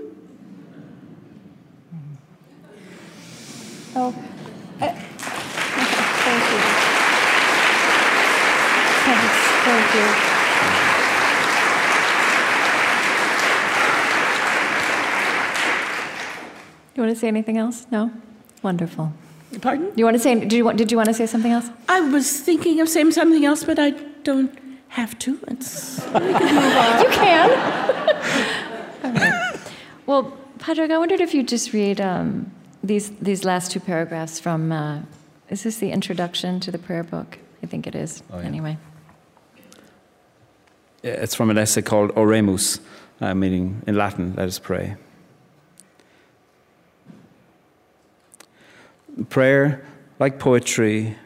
Oh, 3.94 4.12
thank 4.78 4.98
you. 6.50 6.58
Thanks, 9.04 9.36
thank 9.64 9.94
you. 9.94 10.31
You 16.94 17.02
want 17.02 17.14
to 17.14 17.18
say 17.18 17.28
anything 17.28 17.56
else? 17.58 17.86
No? 17.90 18.10
Wonderful. 18.62 19.12
Pardon? 19.60 19.92
You 19.96 20.04
want 20.04 20.14
to 20.14 20.18
say? 20.18 20.38
Did 20.38 20.52
you 20.52 20.64
want? 20.64 20.78
Did 20.78 20.90
you 20.90 20.96
want 20.96 21.08
to 21.08 21.14
say 21.14 21.26
something 21.26 21.52
else? 21.52 21.68
I 21.88 22.00
was 22.00 22.40
thinking 22.40 22.80
of 22.80 22.88
saying 22.88 23.12
something 23.12 23.44
else, 23.44 23.64
but 23.64 23.78
I 23.78 23.90
don't 24.22 24.56
have 24.88 25.18
to. 25.20 25.38
It's, 25.48 25.98
you 25.98 27.08
can. 27.10 27.48
Well, 30.04 30.36
Pádraig, 30.58 30.90
I 30.90 30.98
wondered 30.98 31.20
if 31.20 31.32
you'd 31.32 31.46
just 31.46 31.72
read 31.72 32.00
um, 32.00 32.50
these 32.82 33.10
these 33.20 33.44
last 33.44 33.70
two 33.70 33.80
paragraphs 33.80 34.40
from. 34.40 34.72
Uh, 34.72 35.02
is 35.48 35.62
this 35.62 35.78
the 35.78 35.90
introduction 35.92 36.60
to 36.60 36.70
the 36.70 36.78
prayer 36.78 37.04
book? 37.04 37.38
I 37.62 37.66
think 37.66 37.86
it 37.86 37.94
is. 37.94 38.22
Oh, 38.32 38.38
yeah. 38.40 38.46
Anyway. 38.46 38.78
It's 41.02 41.34
from 41.34 41.50
an 41.50 41.58
essay 41.58 41.82
called 41.82 42.10
Oremus, 42.14 42.80
uh, 43.20 43.34
meaning 43.34 43.82
in 43.86 43.96
Latin, 43.96 44.34
let 44.36 44.48
us 44.48 44.58
pray. 44.58 44.96
Prayer, 49.28 49.84
like 50.18 50.38
poetry, 50.38 51.18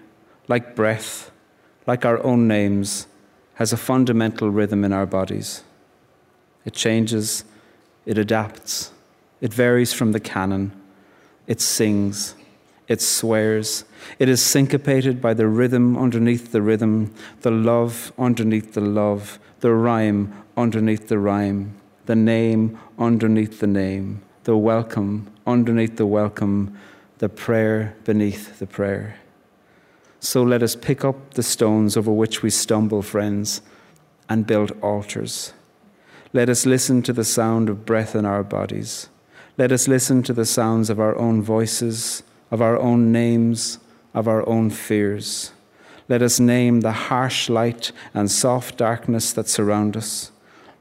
like 0.49 0.75
breath, 0.75 1.31
like 1.87 2.05
our 2.05 2.23
own 2.25 2.49
names, 2.49 3.07
has 3.55 3.73
a 3.73 3.77
fundamental 3.77 4.51
rhythm 4.51 4.85
in 4.85 4.93
our 4.93 5.07
bodies. 5.07 5.63
It 6.65 6.75
changes, 6.75 7.45
it 8.05 8.19
adapts, 8.19 8.91
it 9.41 9.55
varies 9.55 9.93
from 9.93 10.13
the 10.13 10.21
canon, 10.21 10.73
it 11.47 11.61
sings, 11.61 12.35
it 12.89 13.01
swears, 13.01 13.85
it 14.19 14.29
is 14.29 14.43
syncopated 14.43 15.21
by 15.21 15.33
the 15.33 15.47
rhythm 15.47 15.97
underneath 15.97 16.51
the 16.53 16.63
rhythm, 16.63 17.15
the 17.43 17.51
love 17.51 18.13
underneath 18.19 18.75
the 18.75 18.81
love, 18.81 19.39
the 19.61 19.73
rhyme 19.73 20.33
underneath 20.57 21.07
the 21.07 21.19
rhyme, 21.19 21.75
the 22.07 22.17
name 22.17 22.79
underneath 22.99 23.61
the 23.61 23.67
name, 23.67 24.23
the 24.43 24.57
welcome 24.57 25.33
underneath 25.47 25.97
the 25.97 26.07
welcome, 26.07 26.77
the 27.19 27.29
prayer 27.29 27.97
beneath 28.05 28.59
the 28.59 28.67
prayer. 28.67 29.17
So 30.21 30.43
let 30.43 30.63
us 30.63 30.75
pick 30.75 31.05
up 31.05 31.35
the 31.35 31.43
stones 31.43 31.97
over 31.97 32.11
which 32.11 32.43
we 32.43 32.51
stumble, 32.51 33.03
friends, 33.03 33.63
and 34.29 34.47
build 34.47 34.73
altars. 34.83 35.53
Let 36.33 36.49
us 36.49 36.67
listen 36.67 37.03
to 37.03 37.13
the 37.13 37.25
sound 37.25 37.69
of 37.69 37.87
breath 37.87 38.15
in 38.15 38.25
our 38.25 38.43
bodies. 38.43 39.09
Let 39.57 39.73
us 39.73 39.89
listen 39.89 40.23
to 40.25 40.33
the 40.33 40.45
sounds 40.45 40.91
of 40.91 41.01
our 41.01 41.17
own 41.17 41.43
voices, 41.43 42.23
of 42.51 42.61
our 42.61 42.79
own 42.79 43.13
names, 43.13 43.79
of 44.13 44.29
our 44.29 44.47
own 44.49 44.71
fears. 44.71 45.53
Let 46.09 46.23
us 46.23 46.39
name 46.39 46.81
the 46.81 46.93
harsh 46.93 47.49
light 47.49 47.93
and 48.13 48.31
soft 48.31 48.77
darkness 48.77 49.33
that 49.33 49.49
surround 49.49 49.97
us. 49.97 50.31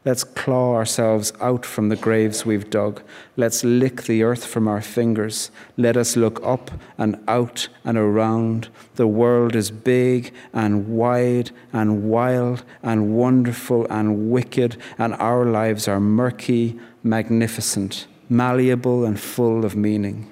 Let's 0.06 0.24
claw 0.24 0.76
ourselves 0.76 1.34
out 1.42 1.66
from 1.66 1.90
the 1.90 1.96
graves 1.96 2.46
we've 2.46 2.70
dug. 2.70 3.02
Let's 3.38 3.64
lick 3.64 4.04
the 4.04 4.22
earth 4.22 4.46
from 4.46 4.68
our 4.68 4.82
fingers. 4.82 5.50
Let 5.78 5.98
us 5.98 6.16
look 6.16 6.40
up 6.44 6.70
and 6.96 7.18
out 7.28 7.68
and 7.84 7.98
around. 7.98 8.70
The 8.96 9.08
world 9.08 9.56
is 9.56 9.72
big 9.72 10.32
and 10.54 10.88
wide 10.90 11.50
and 11.74 12.04
wild 12.04 12.64
and 12.84 13.18
wonderful 13.18 13.88
and 13.90 14.30
wicked, 14.30 14.78
and 15.00 15.16
our 15.16 15.44
lives 15.44 15.88
are 15.88 16.00
murky, 16.00 16.80
magnificent, 17.02 18.06
malleable, 18.30 19.06
and 19.06 19.20
full 19.20 19.66
of 19.66 19.76
meaning. 19.76 20.32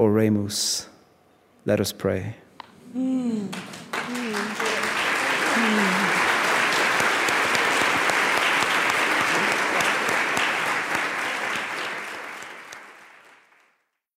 Oremus, 0.00 0.88
let 1.64 1.80
us 1.80 1.92
pray. 1.92 2.34
Mm. 2.96 3.75